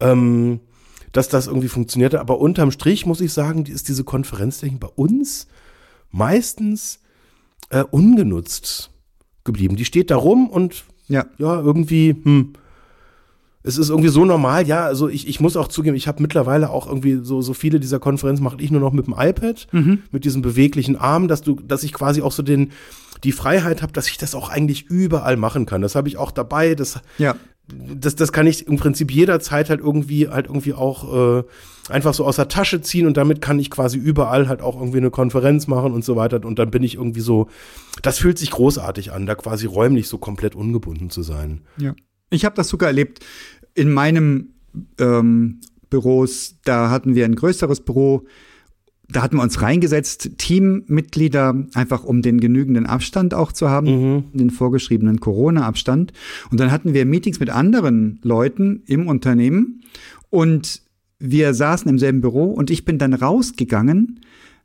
ähm, 0.00 0.60
dass 1.10 1.28
das 1.28 1.46
irgendwie 1.48 1.68
funktionierte. 1.68 2.20
Aber 2.20 2.38
unterm 2.38 2.70
Strich 2.70 3.06
muss 3.06 3.20
ich 3.20 3.32
sagen, 3.32 3.64
die 3.64 3.72
ist 3.72 3.88
diese 3.88 4.04
Konferenztechnik 4.04 4.78
bei 4.80 4.88
uns 4.88 5.48
meistens 6.12 7.00
äh, 7.70 7.82
ungenutzt 7.90 8.90
geblieben. 9.42 9.74
Die 9.76 9.84
steht 9.84 10.10
da 10.12 10.16
rum 10.16 10.48
und 10.48 10.84
Ja. 11.08 11.26
ja, 11.38 11.60
irgendwie, 11.60 12.14
hm, 12.22 12.52
es 13.66 13.78
ist 13.78 13.88
irgendwie 13.88 14.10
so 14.10 14.24
normal, 14.26 14.66
ja, 14.66 14.84
also 14.84 15.08
ich, 15.08 15.26
ich 15.26 15.40
muss 15.40 15.56
auch 15.56 15.68
zugeben, 15.68 15.96
ich 15.96 16.06
habe 16.06 16.20
mittlerweile 16.22 16.68
auch 16.68 16.86
irgendwie 16.86 17.20
so, 17.22 17.40
so 17.40 17.54
viele 17.54 17.80
dieser 17.80 17.98
Konferenzen 17.98 18.44
mache 18.44 18.58
ich 18.60 18.70
nur 18.70 18.80
noch 18.80 18.92
mit 18.92 19.06
dem 19.06 19.14
iPad, 19.16 19.66
mit 20.12 20.24
diesem 20.26 20.42
beweglichen 20.42 20.96
Arm, 20.96 21.28
dass 21.28 21.40
du, 21.40 21.54
dass 21.66 21.82
ich 21.82 21.92
quasi 21.94 22.20
auch 22.20 22.32
so 22.32 22.42
den, 22.42 22.72
die 23.24 23.32
Freiheit 23.32 23.80
habe, 23.80 23.92
dass 23.94 24.06
ich 24.08 24.18
das 24.18 24.34
auch 24.34 24.50
eigentlich 24.50 24.84
überall 24.90 25.38
machen 25.38 25.64
kann. 25.64 25.80
Das 25.80 25.94
habe 25.94 26.08
ich 26.08 26.18
auch 26.18 26.30
dabei, 26.30 26.74
das, 26.74 27.00
Ja. 27.16 27.36
das, 27.72 28.16
das 28.16 28.32
kann 28.32 28.46
ich 28.46 28.66
im 28.68 28.76
Prinzip 28.76 29.10
jederzeit 29.10 29.70
halt 29.70 29.80
irgendwie, 29.80 30.28
halt 30.28 30.46
irgendwie 30.46 30.74
auch 30.74 31.38
äh, 31.40 31.42
einfach 31.88 32.12
so 32.12 32.26
aus 32.26 32.36
der 32.36 32.48
Tasche 32.48 32.82
ziehen 32.82 33.06
und 33.06 33.16
damit 33.16 33.40
kann 33.40 33.58
ich 33.58 33.70
quasi 33.70 33.96
überall 33.96 34.46
halt 34.46 34.60
auch 34.60 34.76
irgendwie 34.78 34.98
eine 34.98 35.10
Konferenz 35.10 35.68
machen 35.68 35.94
und 35.94 36.04
so 36.04 36.16
weiter. 36.16 36.44
Und 36.44 36.58
dann 36.58 36.70
bin 36.70 36.82
ich 36.82 36.96
irgendwie 36.96 37.20
so, 37.20 37.48
das 38.02 38.18
fühlt 38.18 38.36
sich 38.38 38.50
großartig 38.50 39.12
an, 39.12 39.24
da 39.24 39.34
quasi 39.34 39.64
räumlich 39.64 40.06
so 40.08 40.18
komplett 40.18 40.54
ungebunden 40.54 41.08
zu 41.08 41.22
sein. 41.22 41.62
Ja. 41.78 41.94
Ich 42.30 42.44
habe 42.44 42.56
das 42.56 42.68
sogar 42.68 42.88
erlebt 42.88 43.24
in 43.74 43.90
meinem 43.90 44.54
ähm, 44.98 45.60
Büros. 45.90 46.56
Da 46.64 46.90
hatten 46.90 47.14
wir 47.14 47.24
ein 47.24 47.36
größeres 47.36 47.80
Büro. 47.80 48.26
Da 49.08 49.22
hatten 49.22 49.36
wir 49.36 49.42
uns 49.42 49.60
reingesetzt, 49.60 50.30
Teammitglieder, 50.38 51.66
einfach 51.74 52.04
um 52.04 52.22
den 52.22 52.40
genügenden 52.40 52.86
Abstand 52.86 53.34
auch 53.34 53.52
zu 53.52 53.68
haben, 53.68 54.30
den 54.32 54.50
vorgeschriebenen 54.50 55.20
Corona-Abstand. 55.20 56.12
Und 56.50 56.58
dann 56.58 56.70
hatten 56.70 56.94
wir 56.94 57.04
Meetings 57.04 57.38
mit 57.38 57.50
anderen 57.50 58.18
Leuten 58.22 58.82
im 58.86 59.06
Unternehmen 59.06 59.82
und 60.30 60.82
wir 61.18 61.54
saßen 61.54 61.88
im 61.88 61.98
selben 61.98 62.22
Büro 62.22 62.44
und 62.44 62.70
ich 62.70 62.84
bin 62.84 62.98
dann 62.98 63.14
rausgegangen, 63.14 64.20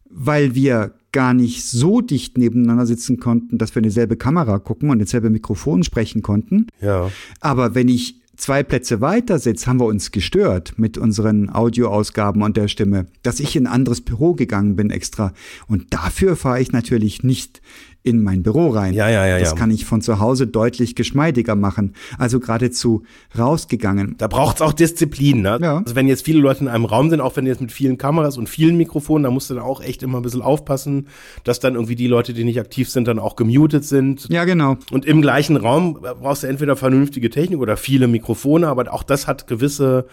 weil 0.10 0.56
wir 0.56 0.94
gar 1.12 1.34
nicht 1.34 1.66
so 1.66 2.02
dicht 2.02 2.38
nebeneinander 2.38 2.86
sitzen 2.86 3.20
konnten, 3.20 3.58
dass 3.58 3.74
wir 3.76 3.80
in 3.80 3.90
dieselbe 3.90 4.18
Kamera 4.18 4.60
gucken 4.60 4.90
und 4.90 5.00
ins 5.00 5.12
selbe 5.12 5.30
Mikrofon 5.30 5.84
sprechen 5.84 6.22
konnten. 6.22 6.68
Ja. 6.82 7.12
Aber 7.40 7.76
wenn 7.76 7.88
ich 7.88 8.22
zwei 8.40 8.64
Plätze 8.64 9.02
weiter 9.02 9.38
sitze, 9.38 9.68
haben 9.68 9.80
wir 9.80 9.86
uns 9.86 10.12
gestört 10.12 10.74
mit 10.78 10.98
unseren 10.98 11.50
Audioausgaben 11.50 12.42
und 12.42 12.58
der 12.58 12.68
Stimme, 12.68 13.08
dass 13.22 13.40
ich 13.40 13.56
in 13.56 13.68
ein 13.68 13.74
anderes 13.74 14.02
Büro 14.02 14.34
gegangen 14.34 14.76
bin 14.76 14.90
extra. 14.90 15.34
Und 15.68 15.94
dafür 15.94 16.36
fahre 16.36 16.62
ich 16.62 16.72
natürlich 16.72 17.24
nicht 17.24 17.62
in 18.02 18.24
mein 18.24 18.44
Büro 18.44 18.70
rein. 18.70 18.94
Ja, 18.94 19.10
ja, 19.10 19.26
ja, 19.26 19.40
Das 19.40 19.52
ja. 19.52 19.56
kann 19.56 19.72
ich 19.72 19.86
von 19.86 20.02
zu 20.02 20.20
Hause 20.20 20.48
deutlich 20.48 20.96
geschmeidiger 20.96 21.56
machen. 21.56 21.94
Also 22.18 22.40
geradezu 22.40 23.04
rausgegangen. 23.38 24.16
Da 24.18 24.28
braucht's 24.28 24.62
auch 24.62 24.72
Disziplin, 24.72 25.42
ne? 25.42 25.60
Ja. 25.62 25.78
Also 25.80 25.96
wenn 25.96 26.08
jetzt 26.08 26.24
viele 26.24 26.40
Leute 26.40 26.62
in 26.62 26.70
einem 26.70 26.86
Raum 26.86 27.10
sind, 27.10 27.20
auch 27.20 27.36
wenn 27.36 27.46
jetzt 27.46 27.60
mit 27.60 27.74
vielen 27.74 27.98
Kameras 27.98 28.38
und 28.38 28.48
vielen 28.48 28.78
Mikrofonen, 28.78 29.24
da 29.24 29.32
musst 29.32 29.50
du 29.50 29.56
dann 29.56 29.64
auch 29.64 29.82
echt 29.82 30.02
immer 30.02 30.20
ein 30.20 30.24
bisschen 30.24 30.42
aufpassen, 30.42 31.08
dass 31.44 31.60
dann 31.60 31.76
irgendwie 31.76 31.96
die 31.96 32.08
Leute, 32.08 32.34
die 32.34 32.46
nicht 32.46 32.60
aktiv 32.60 32.90
sind, 32.90 33.08
dann 33.08 33.20
auch 33.20 33.36
gemutet 33.36 33.84
sind. 33.84 34.28
Ja, 34.30 34.46
genau. 34.46 34.78
Und 34.92 35.06
im 35.06 35.22
gleichen 35.22 35.58
Raum 35.58 36.00
brauchst 36.02 36.44
du 36.44 36.48
entweder 36.48 36.78
vernünftige 36.78 37.30
Technik 37.30 37.60
oder 37.60 37.76
viele 37.76 38.08
Mikrofone, 38.08 38.68
aber 38.68 38.94
auch 38.94 39.04
das 39.04 39.28
hat 39.28 39.48
gewisse 39.48 40.06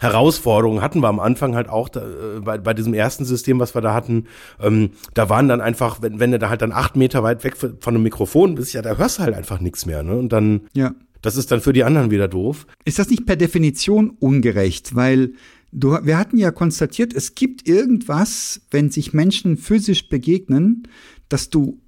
Herausforderungen. 0.00 0.82
Hatten 0.82 1.00
wir 1.00 1.08
am 1.08 1.20
Anfang 1.20 1.54
halt 1.54 1.68
auch 1.68 1.88
da, 1.88 2.00
äh, 2.00 2.40
bei, 2.40 2.58
bei 2.58 2.74
diesem 2.74 2.94
ersten 2.94 3.24
System, 3.24 3.58
was 3.60 3.74
wir 3.74 3.80
da 3.80 3.94
hatten. 3.94 4.26
Ähm, 4.60 4.90
da 5.14 5.28
waren 5.28 5.48
dann 5.48 5.60
einfach, 5.60 6.02
wenn, 6.02 6.20
wenn 6.20 6.32
du 6.32 6.38
da 6.38 6.48
halt 6.50 6.62
dann 6.62 6.72
acht 6.72 6.96
Meter 6.96 7.22
weit 7.22 7.44
weg 7.44 7.56
von 7.56 7.76
einem 7.86 8.02
Mikrofon 8.02 8.54
bist, 8.54 8.72
ja, 8.74 8.82
da 8.82 8.96
hörst 8.96 9.18
du 9.18 9.22
halt 9.22 9.34
einfach 9.34 9.60
nichts 9.60 9.86
mehr. 9.86 10.02
Ne? 10.02 10.16
Und 10.16 10.32
dann, 10.32 10.62
Ja. 10.74 10.94
das 11.22 11.36
ist 11.36 11.50
dann 11.50 11.60
für 11.60 11.72
die 11.72 11.84
anderen 11.84 12.10
wieder 12.10 12.28
doof. 12.28 12.66
Ist 12.84 12.98
das 12.98 13.08
nicht 13.08 13.26
per 13.26 13.36
Definition 13.36 14.10
ungerecht? 14.10 14.94
Weil 14.94 15.32
du, 15.72 15.98
wir 16.02 16.18
hatten 16.18 16.36
ja 16.38 16.50
konstatiert, 16.50 17.14
es 17.14 17.34
gibt 17.34 17.66
irgendwas, 17.68 18.60
wenn 18.70 18.90
sich 18.90 19.12
Menschen 19.12 19.56
physisch 19.56 20.08
begegnen, 20.08 20.84
dass 21.28 21.50
du 21.50 21.80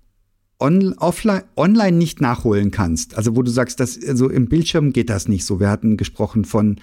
on, 0.60 0.94
offline, 0.94 1.42
online 1.56 1.96
nicht 1.96 2.20
nachholen 2.20 2.70
kannst. 2.72 3.16
Also 3.16 3.36
wo 3.36 3.42
du 3.42 3.50
sagst, 3.50 3.78
dass 3.80 3.98
also 4.04 4.28
im 4.28 4.48
Bildschirm 4.48 4.92
geht 4.92 5.08
das 5.08 5.28
nicht 5.28 5.44
so. 5.44 5.60
Wir 5.60 5.68
hatten 5.70 5.96
gesprochen 5.96 6.44
von 6.44 6.80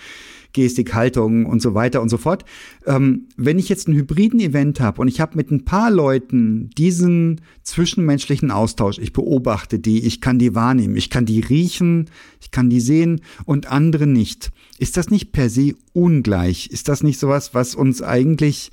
Gestik, 0.56 0.96
Haltung 0.96 1.46
und 1.46 1.62
so 1.62 1.76
weiter 1.76 2.02
und 2.02 2.10
so 2.10 2.18
fort. 2.18 2.46
Ähm, 2.88 3.28
wenn 3.38 3.60
ich 3.60 3.70
jetzt 3.70 3.88
einen 3.88 3.98
hybriden 3.98 4.40
Event 4.40 4.80
habe 4.80 5.02
und 5.02 5.08
ich 5.08 5.22
habe 5.22 5.36
mit 5.36 5.52
ein 5.52 5.66
paar 5.66 5.92
Leuten 5.92 6.72
diesen 6.78 7.42
zwischenmenschlichen 7.62 8.50
Austausch, 8.50 8.98
ich 8.98 9.14
beobachte 9.14 9.78
die, 9.78 10.04
ich 10.04 10.22
kann 10.22 10.40
die 10.40 10.56
wahrnehmen, 10.56 10.96
ich 10.96 11.12
kann 11.12 11.26
die 11.26 11.42
riechen, 11.42 12.10
ich 12.42 12.50
kann 12.50 12.70
die 12.70 12.80
sehen 12.80 13.22
und 13.46 13.72
andere 13.72 14.08
nicht. 14.08 14.52
Ist 14.80 14.98
das 14.98 15.12
nicht 15.12 15.32
per 15.32 15.50
se 15.50 15.76
ungleich? 15.94 16.68
Ist 16.72 16.88
das 16.88 17.04
nicht 17.04 17.20
sowas, 17.20 17.54
was 17.54 17.76
uns 17.76 18.02
eigentlich 18.02 18.72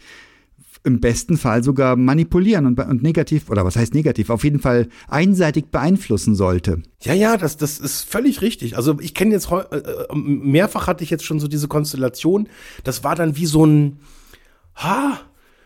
im 0.85 1.01
besten 1.01 1.37
Fall 1.37 1.63
sogar 1.63 1.97
manipulieren 1.97 2.67
und, 2.67 2.79
und 2.79 3.03
negativ, 3.03 3.51
oder 3.51 3.65
was 3.65 3.77
heißt 3.77 3.95
negativ, 3.95 4.31
auf 4.31 4.45
jeden 4.45 4.59
Fall 4.59 4.89
einseitig 5.09 5.67
beeinflussen 5.67 6.35
sollte? 6.35 6.83
Ja, 7.03 7.15
ja, 7.15 7.37
das, 7.37 7.57
das 7.57 7.79
ist 7.79 8.03
völlig 8.03 8.43
richtig. 8.43 8.77
Also 8.77 8.99
ich 9.01 9.15
kenne 9.15 9.33
jetzt 9.33 9.51
äh, 9.51 9.77
äh, 9.77 10.15
mehrfach 10.15 10.87
hatte 10.87 11.05
ich 11.05 11.11
jetzt 11.11 11.25
schon 11.25 11.41
so 11.41 11.49
diese 11.49 11.69
Konstellation. 11.69 12.49
Das 12.85 13.05
war 13.05 13.15
dann 13.15 13.37
wie 13.37 13.47
so 13.47 13.65
ein, 13.65 14.01
ha, 14.77 15.21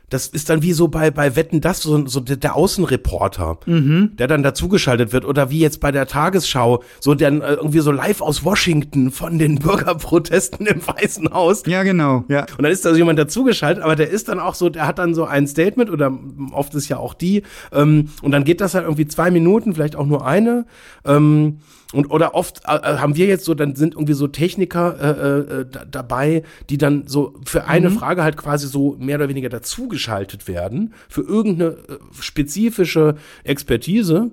das 0.08 0.28
ist 0.28 0.50
dann 0.50 0.62
wie 0.62 0.72
so 0.72 0.86
bei, 0.86 1.10
bei 1.10 1.34
Wetten 1.34 1.60
das, 1.60 1.80
so, 1.80 2.06
so 2.06 2.20
der, 2.20 2.54
Außenreporter, 2.54 3.58
der 3.66 4.26
dann 4.28 4.42
dazugeschaltet 4.44 5.12
wird. 5.12 5.24
Oder 5.24 5.50
wie 5.50 5.58
jetzt 5.58 5.80
bei 5.80 5.90
der 5.90 6.06
Tagesschau, 6.06 6.84
so 7.00 7.14
dann 7.14 7.40
äh, 7.40 7.54
irgendwie 7.54 7.80
so 7.80 7.90
live 7.90 8.20
aus 8.20 8.44
Washington 8.44 9.10
von 9.10 9.38
den 9.38 9.58
Bürgerprotesten 9.58 10.66
im 10.66 10.86
Weißen 10.86 11.32
Haus. 11.32 11.64
Ja, 11.66 11.82
genau. 11.82 12.24
Ja. 12.28 12.46
Und 12.56 12.62
dann 12.62 12.70
ist 12.70 12.84
da 12.84 12.90
so 12.90 12.96
jemand 12.96 13.18
dazugeschaltet, 13.18 13.82
aber 13.82 13.96
der 13.96 14.08
ist 14.08 14.28
dann 14.28 14.38
auch 14.38 14.54
so, 14.54 14.68
der 14.68 14.86
hat 14.86 14.98
dann 14.98 15.14
so 15.14 15.24
ein 15.24 15.48
Statement 15.48 15.90
oder 15.90 16.16
oft 16.52 16.74
ist 16.74 16.88
ja 16.88 16.98
auch 16.98 17.14
die. 17.14 17.42
Ähm, 17.72 18.10
und 18.22 18.30
dann 18.30 18.44
geht 18.44 18.60
das 18.60 18.74
halt 18.74 18.84
irgendwie 18.84 19.08
zwei 19.08 19.32
Minuten, 19.32 19.74
vielleicht 19.74 19.96
auch 19.96 20.06
nur 20.06 20.24
eine. 20.24 20.66
Ähm, 21.04 21.58
und 21.92 22.10
oder 22.10 22.34
oft 22.34 22.62
äh, 22.66 22.74
äh, 22.76 22.98
haben 22.98 23.16
wir 23.16 23.26
jetzt 23.26 23.44
so, 23.44 23.54
dann 23.54 23.76
sind 23.76 23.94
irgendwie 23.94 24.14
so 24.14 24.26
Techniker 24.26 24.96
äh, 25.00 25.60
äh, 25.60 25.66
da, 25.70 25.84
dabei, 25.84 26.42
die 26.68 26.78
dann 26.78 27.06
so 27.06 27.34
für 27.44 27.66
eine 27.66 27.90
Frage 27.90 28.22
halt 28.22 28.36
quasi 28.36 28.66
so 28.66 28.96
mehr 28.98 29.16
oder 29.16 29.28
weniger 29.28 29.48
dazugeschaltet 29.48 30.48
werden, 30.48 30.94
für 31.08 31.22
irgendeine 31.22 31.70
äh, 31.70 31.98
spezifische 32.20 33.16
Expertise. 33.44 34.30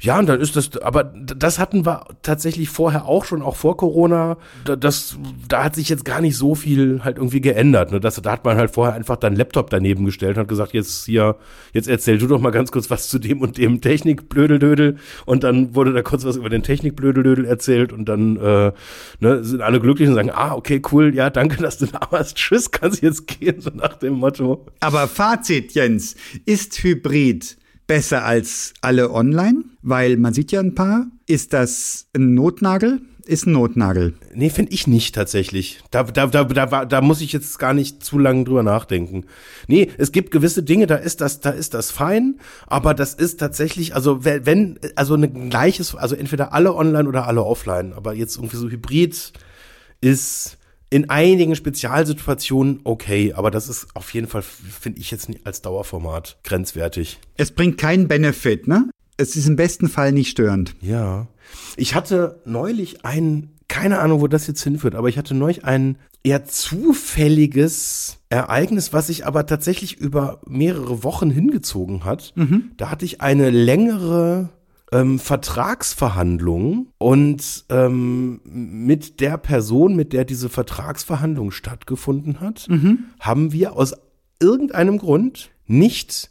Ja, 0.00 0.18
und 0.18 0.26
dann 0.28 0.40
ist 0.40 0.56
das, 0.56 0.76
aber 0.78 1.04
das 1.04 1.58
hatten 1.58 1.86
wir 1.86 2.04
tatsächlich 2.22 2.68
vorher 2.68 3.06
auch 3.06 3.24
schon, 3.24 3.40
auch 3.42 3.56
vor 3.56 3.76
Corona. 3.76 4.36
Da- 4.64 4.76
Das, 4.76 5.16
da 5.48 5.64
hat 5.64 5.74
sich 5.74 5.88
jetzt 5.88 6.04
gar 6.04 6.20
nicht 6.20 6.36
so 6.36 6.54
viel 6.54 7.00
halt 7.02 7.16
irgendwie 7.16 7.40
geändert. 7.40 7.92
Ne? 7.92 8.00
Das, 8.00 8.16
da 8.20 8.30
hat 8.32 8.44
man 8.44 8.56
halt 8.58 8.70
vorher 8.70 8.94
einfach 8.94 9.16
dann 9.16 9.34
Laptop 9.34 9.70
daneben 9.70 10.04
gestellt 10.04 10.36
und 10.36 10.42
hat 10.42 10.48
gesagt, 10.48 10.74
jetzt 10.74 11.06
hier, 11.06 11.36
jetzt 11.72 11.88
erzähl 11.88 12.18
du 12.18 12.26
doch 12.26 12.40
mal 12.40 12.50
ganz 12.50 12.70
kurz 12.72 12.90
was 12.90 13.08
zu 13.08 13.18
dem 13.18 13.40
und 13.40 13.56
dem 13.58 13.80
Technikblödeldödel. 13.80 14.96
Und 15.24 15.44
dann 15.44 15.74
wurde 15.74 15.92
da 15.92 16.02
kurz 16.02 16.24
was 16.24 16.36
über 16.36 16.48
den 16.50 16.62
Technikblödeldödel 16.62 17.44
erzählt 17.44 17.92
und 17.92 18.06
dann 18.08 18.36
äh, 18.36 18.72
ne, 19.20 19.44
sind 19.44 19.62
alle 19.62 19.80
glücklich 19.80 20.08
und 20.08 20.14
sagen, 20.14 20.30
ah, 20.32 20.54
okay, 20.54 20.82
cool, 20.92 21.14
ja, 21.14 21.30
danke, 21.30 21.62
dass 21.62 21.78
du 21.78 21.86
da 21.86 22.00
warst. 22.10 22.36
Tschüss, 22.36 22.70
kannst 22.70 23.02
jetzt 23.02 23.26
gehen, 23.26 23.60
so 23.60 23.70
nach 23.74 23.96
dem 23.96 24.14
Motto. 24.14 24.66
Aber 24.80 25.08
Fazit, 25.08 25.72
Jens, 25.72 26.16
ist 26.44 26.82
Hybrid 26.82 27.56
besser 27.86 28.24
als 28.24 28.74
alle 28.80 29.10
online? 29.10 29.64
Weil 29.82 30.16
man 30.16 30.34
sieht 30.34 30.52
ja 30.52 30.60
ein 30.60 30.74
paar. 30.74 31.06
Ist 31.26 31.52
das 31.52 32.06
ein 32.14 32.34
Notnagel? 32.34 33.00
Ist 33.26 33.46
ein 33.46 33.52
Notnagel. 33.52 34.14
Nee, 34.34 34.50
finde 34.50 34.72
ich 34.72 34.86
nicht 34.86 35.12
tatsächlich. 35.12 35.80
Da, 35.90 36.04
da, 36.04 36.28
da, 36.28 36.44
da, 36.44 36.84
da 36.84 37.00
muss 37.00 37.20
ich 37.20 37.32
jetzt 37.32 37.58
gar 37.58 37.74
nicht 37.74 38.04
zu 38.04 38.20
lange 38.20 38.44
drüber 38.44 38.62
nachdenken. 38.62 39.24
Nee, 39.66 39.90
es 39.98 40.12
gibt 40.12 40.30
gewisse 40.30 40.62
Dinge, 40.62 40.86
da 40.86 40.94
ist 40.94 41.20
das, 41.20 41.40
da 41.40 41.50
ist 41.50 41.74
das 41.74 41.90
fein, 41.90 42.38
aber 42.68 42.94
das 42.94 43.14
ist 43.14 43.40
tatsächlich, 43.40 43.96
also 43.96 44.24
wenn 44.24 44.78
also 44.94 45.14
ein 45.14 45.50
gleiches, 45.50 45.96
also 45.96 46.14
entweder 46.14 46.52
alle 46.52 46.76
online 46.76 47.08
oder 47.08 47.26
alle 47.26 47.42
offline, 47.42 47.92
aber 47.94 48.14
jetzt 48.14 48.36
irgendwie 48.36 48.58
so 48.58 48.70
Hybrid 48.70 49.32
ist 50.00 50.58
in 50.90 51.10
einigen 51.10 51.56
Spezialsituationen 51.56 52.80
okay, 52.84 53.32
aber 53.34 53.50
das 53.50 53.68
ist 53.68 53.88
auf 53.94 54.14
jeden 54.14 54.28
Fall, 54.28 54.42
finde 54.42 55.00
ich 55.00 55.10
jetzt 55.10 55.28
nicht 55.28 55.46
als 55.46 55.62
Dauerformat 55.62 56.38
grenzwertig. 56.44 57.18
Es 57.36 57.50
bringt 57.50 57.78
keinen 57.78 58.08
Benefit, 58.08 58.68
ne? 58.68 58.90
Es 59.16 59.34
ist 59.34 59.48
im 59.48 59.56
besten 59.56 59.88
Fall 59.88 60.12
nicht 60.12 60.30
störend. 60.30 60.74
Ja. 60.80 61.26
Ich 61.76 61.94
hatte 61.94 62.40
neulich 62.44 63.04
ein, 63.04 63.50
keine 63.68 63.98
Ahnung, 63.98 64.20
wo 64.20 64.28
das 64.28 64.46
jetzt 64.46 64.62
hinführt, 64.62 64.94
aber 64.94 65.08
ich 65.08 65.18
hatte 65.18 65.34
neulich 65.34 65.64
ein 65.64 65.98
eher 66.22 66.44
zufälliges 66.44 68.18
Ereignis, 68.28 68.92
was 68.92 69.06
sich 69.06 69.26
aber 69.26 69.46
tatsächlich 69.46 69.96
über 69.96 70.40
mehrere 70.46 71.04
Wochen 71.04 71.30
hingezogen 71.30 72.04
hat. 72.04 72.34
Da 72.76 72.90
hatte 72.90 73.04
ich 73.04 73.20
eine 73.20 73.50
längere 73.50 74.50
ähm, 74.92 75.18
Vertragsverhandlung 75.18 76.88
und 76.98 77.64
ähm, 77.70 78.40
mit 78.44 79.20
der 79.20 79.36
Person, 79.38 79.96
mit 79.96 80.12
der 80.12 80.24
diese 80.24 80.48
Vertragsverhandlung 80.48 81.50
stattgefunden 81.50 82.40
hat, 82.40 82.68
haben 83.20 83.52
wir 83.52 83.74
aus 83.74 83.94
irgendeinem 84.40 84.98
Grund 84.98 85.50
nicht 85.66 86.30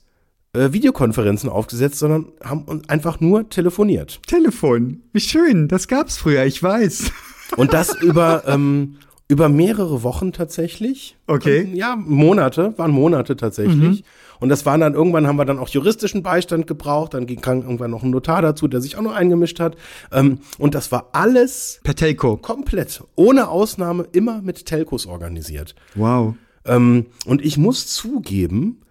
äh, 0.55 0.71
Videokonferenzen 0.71 1.49
aufgesetzt, 1.49 1.99
sondern 1.99 2.27
haben 2.43 2.63
uns 2.63 2.87
einfach 2.89 3.19
nur 3.19 3.49
telefoniert. 3.49 4.21
Telefon. 4.25 5.01
Wie 5.11 5.19
schön. 5.19 5.67
Das 5.67 5.87
gab's 5.87 6.17
früher, 6.17 6.45
ich 6.45 6.61
weiß. 6.61 7.11
Und 7.57 7.73
das 7.73 7.93
über, 8.01 8.43
ähm, 8.47 8.97
über 9.27 9.49
mehrere 9.49 10.03
Wochen 10.03 10.33
tatsächlich. 10.33 11.17
Okay. 11.27 11.61
Ähm, 11.61 11.75
Ja, 11.75 11.95
Monate, 11.95 12.77
waren 12.77 12.91
Monate 12.91 13.35
tatsächlich. 13.35 14.03
Und 14.39 14.49
das 14.49 14.65
waren 14.65 14.81
dann, 14.81 14.93
irgendwann 14.93 15.27
haben 15.27 15.37
wir 15.37 15.45
dann 15.45 15.59
auch 15.59 15.69
juristischen 15.69 16.21
Beistand 16.21 16.67
gebraucht, 16.67 17.13
dann 17.13 17.25
ging 17.25 17.41
kam 17.41 17.61
irgendwann 17.61 17.91
noch 17.91 18.03
ein 18.03 18.09
Notar 18.09 18.41
dazu, 18.41 18.67
der 18.67 18.81
sich 18.81 18.97
auch 18.97 19.01
noch 19.01 19.15
eingemischt 19.15 19.59
hat. 19.59 19.77
Ähm, 20.11 20.39
und 20.57 20.75
das 20.75 20.91
war 20.91 21.09
alles 21.13 21.79
Per 21.83 21.95
Telco. 21.95 22.37
komplett, 22.37 23.01
ohne 23.15 23.47
Ausnahme, 23.47 24.05
immer 24.11 24.41
mit 24.41 24.65
Telcos 24.65 25.05
organisiert. 25.05 25.73
Wow. 25.95 26.35
Ähm, 26.65 27.05
und 27.25 27.43
ich 27.43 27.57
muss 27.57 27.87
zugeben, 27.87 28.81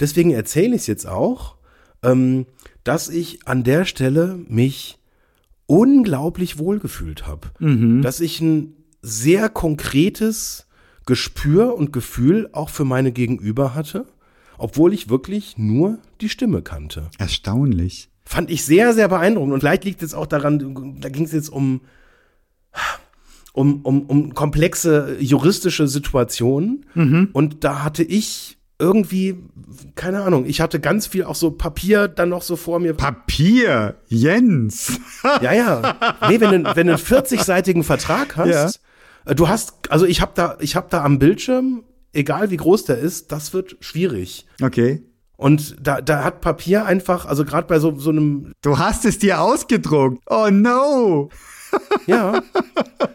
deswegen 0.00 0.30
erzähle 0.30 0.74
ich 0.74 0.82
es 0.82 0.86
jetzt 0.86 1.06
auch, 1.06 1.56
ähm, 2.02 2.46
dass 2.82 3.08
ich 3.10 3.46
an 3.46 3.64
der 3.64 3.84
Stelle 3.84 4.38
mich 4.48 4.98
unglaublich 5.66 6.58
wohlgefühlt 6.58 7.26
habe. 7.26 7.48
Dass 8.02 8.20
ich 8.20 8.40
ein 8.40 8.74
sehr 9.02 9.48
konkretes 9.48 10.66
Gespür 11.06 11.74
und 11.74 11.92
Gefühl 11.92 12.50
auch 12.52 12.68
für 12.68 12.84
meine 12.84 13.12
Gegenüber 13.12 13.74
hatte, 13.74 14.06
obwohl 14.58 14.92
ich 14.92 15.08
wirklich 15.08 15.56
nur 15.56 15.98
die 16.20 16.28
Stimme 16.28 16.62
kannte. 16.62 17.10
Erstaunlich. 17.18 18.10
Fand 18.24 18.50
ich 18.50 18.64
sehr, 18.64 18.92
sehr 18.92 19.08
beeindruckend. 19.08 19.54
Und 19.54 19.60
vielleicht 19.60 19.84
liegt 19.84 20.02
es 20.02 20.12
auch 20.12 20.26
daran, 20.26 20.98
da 21.00 21.08
ging 21.08 21.24
es 21.24 21.32
jetzt 21.32 21.48
um, 21.48 21.80
um, 23.52 23.80
um, 23.82 24.02
um 24.02 24.34
komplexe 24.34 25.16
juristische 25.18 25.88
Situationen. 25.88 26.84
Und 27.32 27.64
da 27.64 27.82
hatte 27.82 28.02
ich 28.02 28.58
irgendwie, 28.78 29.36
keine 29.94 30.22
Ahnung, 30.22 30.44
ich 30.46 30.60
hatte 30.60 30.78
ganz 30.78 31.06
viel 31.06 31.24
auch 31.24 31.34
so 31.34 31.50
Papier 31.50 32.06
dann 32.06 32.28
noch 32.28 32.42
so 32.42 32.56
vor 32.56 32.78
mir. 32.80 32.94
Papier. 32.94 33.96
Jens. 34.08 35.00
Ja, 35.40 35.52
ja. 35.52 35.96
Nee, 36.28 36.40
wenn 36.40 36.64
du, 36.64 36.76
wenn 36.76 36.86
du 36.86 36.92
einen 36.94 37.02
40-seitigen 37.02 37.82
Vertrag 37.82 38.36
hast, 38.36 38.76
äh, 38.76 38.78
du 39.34 39.48
hast, 39.48 39.90
also 39.90 40.06
ich 40.06 40.20
habe 40.20 40.32
da, 40.34 40.56
ich 40.60 40.76
habe 40.76 40.88
da 40.90 41.04
am 41.04 41.18
Bildschirm, 41.18 41.84
egal 42.12 42.50
wie 42.50 42.56
groß 42.56 42.84
der 42.84 42.98
ist, 42.98 43.32
das 43.32 43.52
wird 43.52 43.76
schwierig. 43.80 44.46
Okay. 44.62 45.02
Und 45.36 45.76
da, 45.80 46.00
da 46.00 46.24
hat 46.24 46.40
Papier 46.40 46.84
einfach, 46.84 47.24
also 47.24 47.44
gerade 47.44 47.68
bei 47.68 47.78
so, 47.78 47.96
so 47.96 48.10
einem 48.10 48.52
Du 48.60 48.78
hast 48.78 49.04
es 49.04 49.18
dir 49.18 49.40
ausgedruckt. 49.40 50.18
Oh 50.28 50.48
no. 50.50 51.30
Ja. 52.06 52.42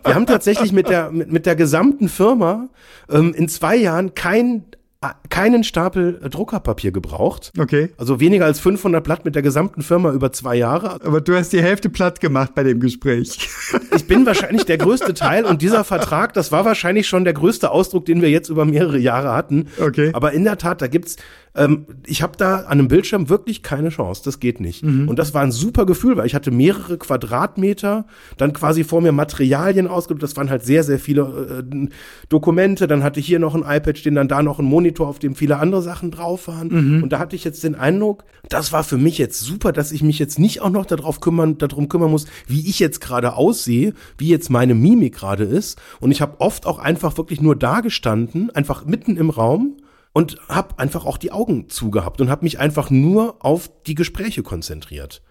Wir 0.05 0.13
haben 0.13 0.27
tatsächlich 0.27 0.71
mit 0.71 0.87
der, 0.87 1.09
mit, 1.09 1.31
mit 1.31 1.47
der 1.47 1.55
gesamten 1.55 2.07
Firma 2.07 2.69
ähm, 3.09 3.33
in 3.33 3.49
zwei 3.49 3.75
Jahren 3.75 4.13
kein, 4.13 4.57
äh, 4.57 4.82
keinen 5.29 5.63
Stapel 5.63 6.19
äh, 6.23 6.29
Druckerpapier 6.29 6.91
gebraucht. 6.91 7.51
Okay. 7.57 7.91
Also 7.97 8.19
weniger 8.19 8.45
als 8.45 8.59
500 8.59 9.03
Blatt 9.03 9.25
mit 9.25 9.35
der 9.35 9.41
gesamten 9.41 9.81
Firma 9.81 10.11
über 10.11 10.31
zwei 10.31 10.55
Jahre. 10.55 10.99
Aber 11.03 11.21
du 11.21 11.35
hast 11.35 11.53
die 11.53 11.61
Hälfte 11.61 11.89
platt 11.89 12.19
gemacht 12.19 12.55
bei 12.55 12.63
dem 12.63 12.79
Gespräch. 12.79 13.49
Ich 13.95 14.07
bin 14.07 14.25
wahrscheinlich 14.25 14.65
der 14.65 14.77
größte 14.77 15.13
Teil 15.13 15.45
und 15.45 15.61
dieser 15.61 15.83
Vertrag, 15.83 16.33
das 16.33 16.51
war 16.51 16.65
wahrscheinlich 16.65 17.07
schon 17.07 17.23
der 17.23 17.33
größte 17.33 17.69
Ausdruck, 17.71 18.05
den 18.05 18.21
wir 18.21 18.29
jetzt 18.29 18.49
über 18.49 18.65
mehrere 18.65 18.97
Jahre 18.97 19.33
hatten. 19.33 19.67
Okay. 19.79 20.09
Aber 20.13 20.31
in 20.33 20.43
der 20.43 20.57
Tat, 20.57 20.81
da 20.81 20.87
gibt's, 20.87 21.17
ähm, 21.55 21.85
ich 22.05 22.21
habe 22.21 22.37
da 22.37 22.57
an 22.57 22.79
einem 22.79 22.87
Bildschirm 22.87 23.29
wirklich 23.29 23.63
keine 23.63 23.89
Chance. 23.89 24.21
Das 24.25 24.39
geht 24.39 24.59
nicht. 24.59 24.83
Und 25.07 25.19
das 25.19 25.33
war 25.33 25.41
ein 25.41 25.51
super 25.51 25.85
Gefühl, 25.85 26.17
weil 26.17 26.25
ich 26.25 26.35
hatte 26.35 26.51
mehrere 26.51 26.97
Quadratmeter, 26.97 28.05
dann 28.37 28.53
quasi 28.53 28.83
vor 28.83 29.01
mir 29.01 29.11
Materialien 29.11 29.87
ausgedruckt. 29.87 30.23
Das 30.23 30.35
waren 30.35 30.49
halt 30.49 30.63
sehr, 30.63 30.83
sehr 30.83 30.99
viele 30.99 31.63
äh, 31.63 31.87
Dokumente. 32.29 32.87
Dann 32.87 33.03
hatte 33.03 33.19
ich 33.19 33.25
hier 33.25 33.39
noch 33.39 33.55
ein 33.55 33.61
iPad 33.61 33.97
stehen, 33.97 34.15
dann 34.15 34.27
da 34.27 34.41
noch 34.41 34.59
ein 34.59 34.65
Monitor, 34.65 35.07
auf 35.07 35.19
dem 35.19 35.35
viele 35.35 35.57
andere 35.57 35.81
Sachen 35.81 36.11
drauf 36.11 36.47
waren. 36.47 36.69
Und 37.03 37.09
da 37.09 37.19
hatte 37.19 37.35
ich 37.35 37.43
jetzt 37.43 37.63
den 37.63 37.75
Eindruck, 37.75 38.23
das 38.49 38.71
war 38.71 38.83
für 38.83 38.97
mich 38.97 39.17
jetzt 39.17 39.39
super, 39.39 39.71
dass 39.71 39.91
ich 39.91 40.03
mich 40.03 40.19
jetzt 40.19 40.39
nicht 40.39 40.61
auch 40.61 40.69
noch 40.69 40.85
darauf 40.85 41.19
kümmern, 41.19 41.57
darum 41.57 41.87
kümmern 41.89 42.11
muss, 42.11 42.25
wie 42.47 42.67
ich 42.67 42.79
jetzt 42.79 42.99
gerade 43.01 43.35
aussehe, 43.35 43.93
wie 44.17 44.29
jetzt 44.29 44.49
meine 44.49 44.73
Mimik 44.73 45.15
gerade 45.15 45.43
ist. 45.43 45.79
Und 45.99 46.11
ich 46.11 46.21
habe 46.21 46.39
oft 46.39 46.65
auch 46.65 46.79
einfach 46.79 47.17
wirklich 47.17 47.41
nur 47.41 47.55
da 47.55 47.81
gestanden, 47.81 48.49
einfach 48.51 48.85
mitten 48.85 49.17
im 49.17 49.29
Raum 49.29 49.77
und 50.13 50.37
habe 50.47 50.79
einfach 50.79 51.05
auch 51.05 51.17
die 51.17 51.31
Augen 51.31 51.69
zugehabt 51.69 52.21
und 52.21 52.29
habe 52.29 52.45
mich 52.45 52.59
einfach 52.59 52.89
nur 52.89 53.43
auf 53.43 53.69
die 53.87 53.95
Gespräche 53.95 54.43
konzentriert, 54.43 55.21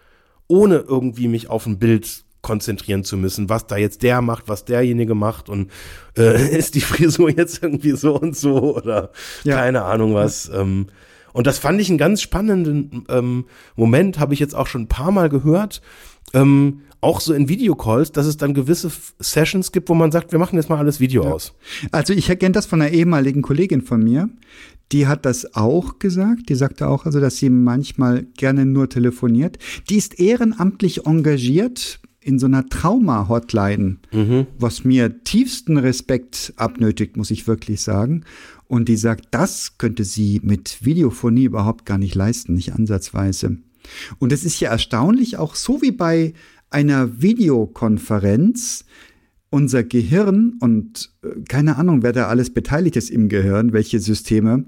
ohne 0.48 0.76
irgendwie 0.78 1.28
mich 1.28 1.48
auf 1.48 1.66
ein 1.66 1.78
Bild 1.78 2.24
konzentrieren 2.42 3.04
zu 3.04 3.16
müssen, 3.16 3.48
was 3.48 3.68
da 3.68 3.76
jetzt 3.76 4.02
der 4.02 4.20
macht, 4.20 4.48
was 4.48 4.64
derjenige 4.64 5.14
macht 5.14 5.48
und 5.48 5.70
äh, 6.18 6.48
ist 6.58 6.74
die 6.74 6.80
Frisur 6.80 7.30
jetzt 7.30 7.62
irgendwie 7.62 7.92
so 7.92 8.18
und 8.18 8.36
so 8.36 8.76
oder 8.76 9.12
Ja. 9.44 9.56
keine 9.56 9.82
Ahnung 9.84 10.14
was. 10.14 10.50
Ähm, 10.52 10.88
und 11.32 11.46
das 11.46 11.58
fand 11.58 11.80
ich 11.80 11.88
einen 11.88 11.98
ganz 11.98 12.22
spannenden 12.22 13.04
ähm, 13.08 13.44
Moment, 13.76 14.18
habe 14.18 14.34
ich 14.34 14.40
jetzt 14.40 14.54
auch 14.54 14.66
schon 14.66 14.82
ein 14.82 14.88
paar 14.88 15.12
Mal 15.12 15.28
gehört. 15.28 15.82
Ähm, 16.34 16.82
auch 17.00 17.20
so 17.20 17.34
in 17.34 17.48
Videocalls, 17.48 18.12
dass 18.12 18.26
es 18.26 18.36
dann 18.36 18.54
gewisse 18.54 18.90
Sessions 19.18 19.72
gibt, 19.72 19.88
wo 19.88 19.94
man 19.94 20.12
sagt, 20.12 20.30
wir 20.30 20.38
machen 20.38 20.56
jetzt 20.56 20.68
mal 20.68 20.78
alles 20.78 21.00
Video 21.00 21.24
aus. 21.24 21.52
Also 21.90 22.12
ich 22.12 22.26
kenne 22.26 22.52
das 22.52 22.66
von 22.66 22.80
einer 22.80 22.92
ehemaligen 22.92 23.42
Kollegin 23.42 23.82
von 23.82 24.02
mir. 24.02 24.30
Die 24.92 25.08
hat 25.08 25.26
das 25.26 25.56
auch 25.56 25.98
gesagt. 25.98 26.48
Die 26.48 26.54
sagte 26.54 26.86
auch, 26.86 27.04
also, 27.04 27.18
dass 27.18 27.38
sie 27.38 27.50
manchmal 27.50 28.24
gerne 28.36 28.66
nur 28.66 28.88
telefoniert. 28.88 29.58
Die 29.90 29.96
ist 29.96 30.20
ehrenamtlich 30.20 31.06
engagiert 31.06 31.98
in 32.20 32.38
so 32.38 32.46
einer 32.46 32.68
Trauma-Hotline, 32.68 33.96
was 34.58 34.84
mir 34.84 35.24
tiefsten 35.24 35.78
Respekt 35.78 36.52
abnötigt, 36.56 37.16
muss 37.16 37.32
ich 37.32 37.48
wirklich 37.48 37.80
sagen. 37.80 38.24
Und 38.72 38.88
die 38.88 38.96
sagt, 38.96 39.26
das 39.32 39.76
könnte 39.76 40.02
sie 40.02 40.40
mit 40.42 40.82
Videophonie 40.82 41.44
überhaupt 41.44 41.84
gar 41.84 41.98
nicht 41.98 42.14
leisten, 42.14 42.54
nicht 42.54 42.72
ansatzweise. 42.72 43.58
Und 44.18 44.32
es 44.32 44.46
ist 44.46 44.60
ja 44.60 44.70
erstaunlich, 44.70 45.36
auch 45.36 45.56
so 45.56 45.82
wie 45.82 45.90
bei 45.90 46.32
einer 46.70 47.20
Videokonferenz, 47.20 48.86
unser 49.50 49.84
Gehirn 49.84 50.54
und 50.60 51.12
äh, 51.22 51.42
keine 51.46 51.76
Ahnung, 51.76 52.02
wer 52.02 52.14
da 52.14 52.28
alles 52.28 52.48
beteiligt 52.48 52.96
ist 52.96 53.10
im 53.10 53.28
Gehirn, 53.28 53.74
welche 53.74 54.00
Systeme, 54.00 54.64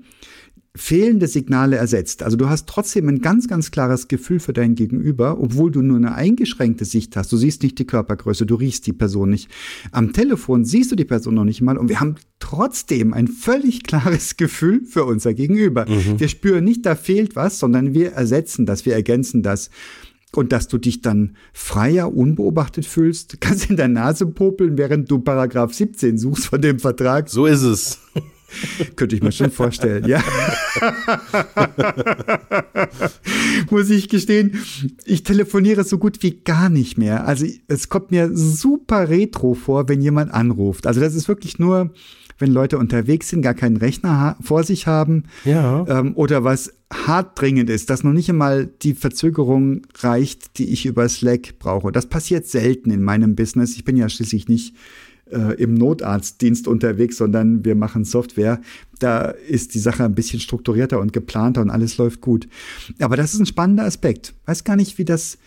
fehlende 0.76 1.28
Signale 1.28 1.76
ersetzt. 1.76 2.24
Also 2.24 2.36
du 2.36 2.48
hast 2.48 2.68
trotzdem 2.68 3.08
ein 3.08 3.20
ganz, 3.20 3.46
ganz 3.46 3.70
klares 3.70 4.08
Gefühl 4.08 4.40
für 4.40 4.52
dein 4.52 4.74
Gegenüber, 4.74 5.38
obwohl 5.40 5.70
du 5.70 5.82
nur 5.82 5.96
eine 5.96 6.14
eingeschränkte 6.14 6.84
Sicht 6.84 7.16
hast. 7.16 7.30
Du 7.32 7.36
siehst 7.36 7.62
nicht 7.62 7.78
die 7.78 7.86
Körpergröße, 7.86 8.44
du 8.44 8.56
riechst 8.56 8.86
die 8.88 8.92
Person 8.92 9.30
nicht. 9.30 9.48
Am 9.92 10.12
Telefon 10.12 10.64
siehst 10.64 10.90
du 10.90 10.96
die 10.96 11.04
Person 11.04 11.34
noch 11.34 11.44
nicht 11.44 11.60
mal 11.60 11.78
und 11.78 11.88
wir 11.88 12.00
haben 12.00 12.16
trotzdem 12.40 13.14
ein 13.14 13.28
völlig 13.28 13.84
klares 13.84 14.36
Gefühl 14.36 14.84
für 14.84 15.04
unser 15.04 15.32
Gegenüber. 15.32 15.86
Mhm. 15.88 16.18
Wir 16.18 16.28
spüren 16.28 16.64
nicht, 16.64 16.84
da 16.84 16.96
fehlt 16.96 17.36
was, 17.36 17.60
sondern 17.60 17.94
wir 17.94 18.12
ersetzen 18.12 18.66
das, 18.66 18.84
wir 18.84 18.94
ergänzen 18.94 19.44
das 19.44 19.70
und 20.32 20.50
dass 20.50 20.66
du 20.66 20.78
dich 20.78 21.02
dann 21.02 21.36
freier, 21.52 22.12
unbeobachtet 22.12 22.84
fühlst, 22.84 23.36
kannst 23.40 23.70
in 23.70 23.76
der 23.76 23.86
Nase 23.86 24.26
popeln, 24.26 24.76
während 24.76 25.08
du 25.08 25.20
Paragraph 25.20 25.72
17 25.72 26.18
suchst 26.18 26.46
von 26.46 26.60
dem 26.60 26.80
Vertrag. 26.80 27.28
So 27.28 27.46
ist 27.46 27.62
es. 27.62 28.00
Könnte 28.96 29.16
ich 29.16 29.22
mir 29.22 29.32
schon 29.32 29.50
vorstellen, 29.50 30.06
ja. 30.06 30.22
Muss 33.70 33.90
ich 33.90 34.08
gestehen, 34.08 34.58
ich 35.04 35.22
telefoniere 35.22 35.84
so 35.84 35.98
gut 35.98 36.22
wie 36.22 36.40
gar 36.42 36.68
nicht 36.68 36.98
mehr. 36.98 37.26
Also 37.26 37.46
es 37.68 37.88
kommt 37.88 38.10
mir 38.10 38.30
super 38.34 39.08
retro 39.08 39.54
vor, 39.54 39.88
wenn 39.88 40.00
jemand 40.00 40.32
anruft. 40.32 40.86
Also 40.86 41.00
das 41.00 41.14
ist 41.14 41.28
wirklich 41.28 41.58
nur 41.58 41.92
wenn 42.38 42.50
Leute 42.50 42.78
unterwegs 42.78 43.28
sind, 43.28 43.42
gar 43.42 43.54
keinen 43.54 43.76
Rechner 43.76 44.36
vor 44.40 44.64
sich 44.64 44.86
haben 44.86 45.24
ja. 45.44 45.86
ähm, 45.88 46.16
oder 46.16 46.44
was 46.44 46.72
hart 46.92 47.40
dringend 47.40 47.70
ist, 47.70 47.90
dass 47.90 48.04
noch 48.04 48.12
nicht 48.12 48.28
einmal 48.28 48.66
die 48.66 48.94
Verzögerung 48.94 49.82
reicht, 49.98 50.58
die 50.58 50.70
ich 50.72 50.86
über 50.86 51.08
Slack 51.08 51.58
brauche. 51.58 51.92
Das 51.92 52.06
passiert 52.06 52.46
selten 52.46 52.90
in 52.90 53.02
meinem 53.02 53.34
Business. 53.34 53.76
Ich 53.76 53.84
bin 53.84 53.96
ja 53.96 54.08
schließlich 54.08 54.48
nicht 54.48 54.74
äh, 55.30 55.54
im 55.54 55.74
Notarztdienst 55.74 56.68
unterwegs, 56.68 57.16
sondern 57.16 57.64
wir 57.64 57.74
machen 57.74 58.04
Software. 58.04 58.60
Da 58.98 59.30
ist 59.30 59.74
die 59.74 59.78
Sache 59.78 60.04
ein 60.04 60.14
bisschen 60.14 60.40
strukturierter 60.40 61.00
und 61.00 61.12
geplanter 61.12 61.60
und 61.60 61.70
alles 61.70 61.96
läuft 61.98 62.20
gut. 62.20 62.48
Aber 63.00 63.16
das 63.16 63.34
ist 63.34 63.40
ein 63.40 63.46
spannender 63.46 63.84
Aspekt. 63.84 64.34
Weiß 64.46 64.64
gar 64.64 64.76
nicht, 64.76 64.98
wie 64.98 65.04
das 65.04 65.38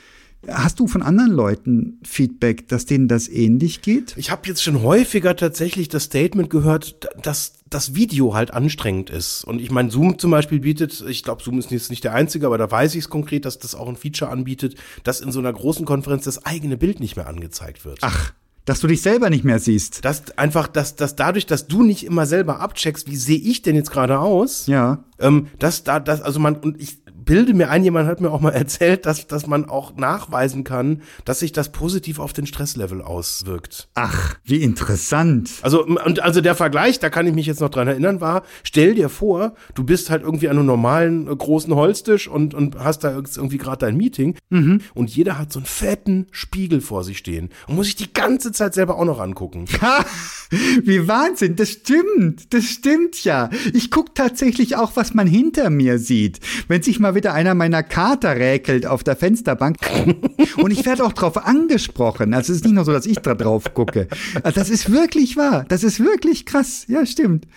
Hast 0.48 0.80
du 0.80 0.88
von 0.88 1.02
anderen 1.02 1.32
Leuten 1.32 2.00
Feedback, 2.04 2.68
dass 2.68 2.86
denen 2.86 3.08
das 3.08 3.28
ähnlich 3.28 3.82
geht? 3.82 4.14
Ich 4.18 4.30
habe 4.30 4.48
jetzt 4.48 4.62
schon 4.64 4.84
häufiger 4.84 5.36
tatsächlich 5.36 5.90
das 5.90 6.04
Statement 6.04 6.52
gehört, 6.52 7.10
dass 7.22 7.54
das 7.70 7.96
Video 7.96 8.36
halt 8.36 8.54
anstrengend 8.54 9.10
ist. 9.10 9.44
Und 9.44 9.60
ich 9.60 9.72
meine, 9.72 9.90
Zoom 9.90 10.20
zum 10.20 10.32
Beispiel 10.32 10.60
bietet, 10.60 11.04
ich 11.10 11.24
glaube, 11.24 11.44
Zoom 11.44 11.58
ist 11.58 11.72
jetzt 11.72 11.90
nicht 11.90 12.04
der 12.04 12.14
einzige, 12.14 12.46
aber 12.46 12.60
da 12.60 12.70
weiß 12.70 12.94
ich 12.94 13.06
es 13.06 13.10
konkret, 13.10 13.46
dass 13.46 13.58
das 13.58 13.74
auch 13.74 13.90
ein 13.90 13.98
Feature 13.98 14.30
anbietet, 14.30 14.76
dass 15.04 15.22
in 15.22 15.32
so 15.32 15.40
einer 15.40 15.52
großen 15.52 15.86
Konferenz 15.86 16.26
das 16.26 16.46
eigene 16.46 16.78
Bild 16.78 17.00
nicht 17.00 17.16
mehr 17.16 17.28
angezeigt 17.28 17.84
wird. 17.84 18.00
Ach. 18.02 18.32
Dass 18.68 18.82
du 18.82 18.88
dich 18.88 19.02
selber 19.02 19.30
nicht 19.30 19.46
mehr 19.46 19.60
siehst. 19.60 20.04
Dass 20.04 20.38
einfach, 20.38 20.68
dass, 20.68 20.98
dass 20.98 21.16
dadurch, 21.16 21.46
dass 21.46 21.68
du 21.68 21.84
nicht 21.84 22.06
immer 22.06 22.26
selber 22.26 22.60
abcheckst, 22.60 23.10
wie 23.10 23.16
sehe 23.16 23.40
ich 23.40 23.62
denn 23.62 23.78
jetzt 23.78 23.92
gerade 23.92 24.20
aus? 24.20 24.68
Ja. 24.68 25.06
Ähm, 25.20 25.48
dass 25.58 25.86
da, 25.86 26.02
dass, 26.02 26.22
also 26.22 26.42
man, 26.42 26.58
und 26.58 26.82
ich, 26.82 26.98
bilde 27.28 27.54
mir 27.54 27.70
ein, 27.70 27.84
jemand 27.84 28.08
hat 28.08 28.22
mir 28.22 28.32
auch 28.32 28.42
mal 28.42 28.54
erzählt, 28.54 29.06
dass, 29.06 29.28
dass 29.28 29.46
man 29.46 29.70
auch 29.70 29.96
nachweisen 29.96 30.64
kann, 30.64 31.04
dass 31.26 31.40
sich 31.40 31.52
das 31.52 31.72
positiv 31.72 32.18
auf 32.18 32.34
den 32.34 32.48
Stresslevel 32.48 33.04
auswirkt. 33.04 33.90
Ach, 33.94 34.36
wie 34.44 34.64
interessant. 34.64 35.52
Also, 35.62 35.86
und 35.86 36.22
also 36.22 36.42
der 36.42 36.56
Vergleich, 36.56 37.00
da 37.00 37.12
kann 37.12 37.28
ich 37.28 37.36
mich 37.36 37.46
jetzt 37.46 37.62
noch 37.62 37.70
dran 37.70 37.88
erinnern, 37.88 38.22
war, 38.22 38.44
stell 38.64 38.96
dir 38.96 39.10
vor, 39.10 39.54
du 39.76 39.84
bist 39.84 40.10
halt 40.10 40.24
irgendwie 40.24 40.50
an 40.50 40.58
einem 40.58 40.66
normalen 40.66 41.28
äh, 41.28 41.36
großen 41.36 41.76
Holztisch 41.76 42.28
und, 42.28 42.54
und 42.54 42.80
hast 42.80 43.04
da 43.04 43.12
irgendwie 43.12 43.58
gerade 43.58 43.86
dein 43.86 43.98
Meeting 43.98 44.38
mhm. 44.50 44.82
und 44.96 45.14
jeder 45.16 45.38
hat 45.38 45.52
so 45.52 45.60
einen 45.60 45.66
fetten 45.66 46.28
Spiegel 46.32 46.82
vor 46.82 47.04
sich 47.04 47.18
stehen 47.18 47.50
und 47.68 47.76
muss 47.76 47.88
sich 47.88 47.98
die 47.98 48.14
ganze 48.14 48.54
Zeit 48.54 48.74
selber 48.74 48.98
auch 48.98 49.06
noch 49.06 49.20
angucken. 49.20 49.66
wie 50.84 51.08
Wahnsinn, 51.08 51.58
das 51.58 51.72
stimmt, 51.72 52.54
das 52.54 52.64
stimmt 52.64 53.22
ja. 53.26 53.50
Ich 53.74 53.92
gucke 53.92 54.12
tatsächlich 54.14 54.78
auch, 54.78 54.96
was 54.96 55.14
man 55.14 55.28
hinter 55.28 55.70
mir 55.70 56.00
sieht. 56.00 56.40
Wenn 56.70 56.82
sich 56.82 57.00
mal 57.00 57.17
wieder 57.18 57.34
einer 57.34 57.56
meiner 57.56 57.84
Kater 57.84 58.38
räkelt 58.38 58.86
auf 58.86 59.04
der 59.04 59.16
Fensterbank. 59.16 59.78
Und 60.58 60.72
ich 60.72 60.86
werde 60.86 61.04
auch 61.04 61.14
drauf 61.14 61.46
angesprochen. 61.46 62.34
Also 62.34 62.54
es 62.54 62.60
ist 62.60 62.66
nicht 62.66 62.76
nur 62.76 62.86
so, 62.86 62.94
dass 62.94 63.06
ich 63.06 63.20
da 63.20 63.36
drauf 63.36 63.74
gucke. 63.74 64.08
Also 64.44 64.60
das 64.60 64.70
ist 64.70 64.92
wirklich 64.92 65.36
wahr. 65.36 65.66
Das 65.68 65.84
ist 65.84 66.00
wirklich 66.00 66.46
krass. 66.46 66.86
Ja, 66.88 67.06
stimmt. 67.06 67.48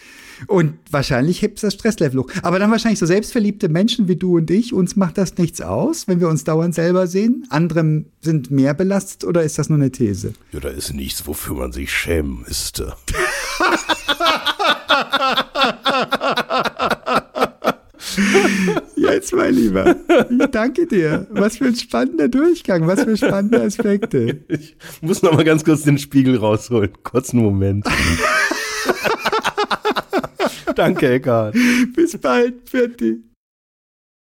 Und 0.46 0.74
wahrscheinlich 0.90 1.42
hebt 1.42 1.62
das 1.62 1.74
Stresslevel 1.74 2.20
hoch. 2.20 2.30
Aber 2.42 2.58
dann 2.58 2.70
wahrscheinlich 2.70 2.98
so 2.98 3.06
selbstverliebte 3.06 3.68
Menschen 3.68 4.08
wie 4.08 4.16
du 4.16 4.38
und 4.38 4.50
ich, 4.50 4.72
uns 4.72 4.96
macht 4.96 5.18
das 5.18 5.36
nichts 5.36 5.60
aus, 5.60 6.08
wenn 6.08 6.20
wir 6.20 6.28
uns 6.28 6.44
dauernd 6.44 6.74
selber 6.74 7.06
sehen. 7.06 7.46
Andere 7.50 8.04
sind 8.22 8.50
mehr 8.50 8.74
belastet 8.74 9.24
oder 9.24 9.42
ist 9.42 9.58
das 9.58 9.68
nur 9.68 9.78
eine 9.78 9.90
These? 9.90 10.32
Ja, 10.52 10.60
da 10.60 10.70
ist 10.70 10.94
nichts, 10.94 11.26
wofür 11.26 11.56
man 11.56 11.72
sich 11.72 11.92
schämen 11.92 12.44
müsste. 12.46 12.94
Jetzt, 18.96 19.32
mein 19.32 19.54
Lieber, 19.54 19.96
ich 20.28 20.46
danke 20.50 20.86
dir. 20.86 21.26
Was 21.30 21.58
für 21.58 21.66
ein 21.66 21.76
spannender 21.76 22.28
Durchgang, 22.28 22.86
was 22.86 23.02
für 23.02 23.16
spannende 23.16 23.62
Aspekte. 23.62 24.40
Ich 24.48 24.76
muss 25.00 25.22
noch 25.22 25.32
mal 25.32 25.44
ganz 25.44 25.64
kurz 25.64 25.82
den 25.82 25.98
Spiegel 25.98 26.36
rausholen. 26.36 26.90
Kurzen 27.02 27.40
Moment. 27.40 27.84
danke, 30.74 31.12
Eckhard. 31.12 31.54
Bis 31.94 32.16
bald, 32.18 32.68
Fertig. 32.68 33.29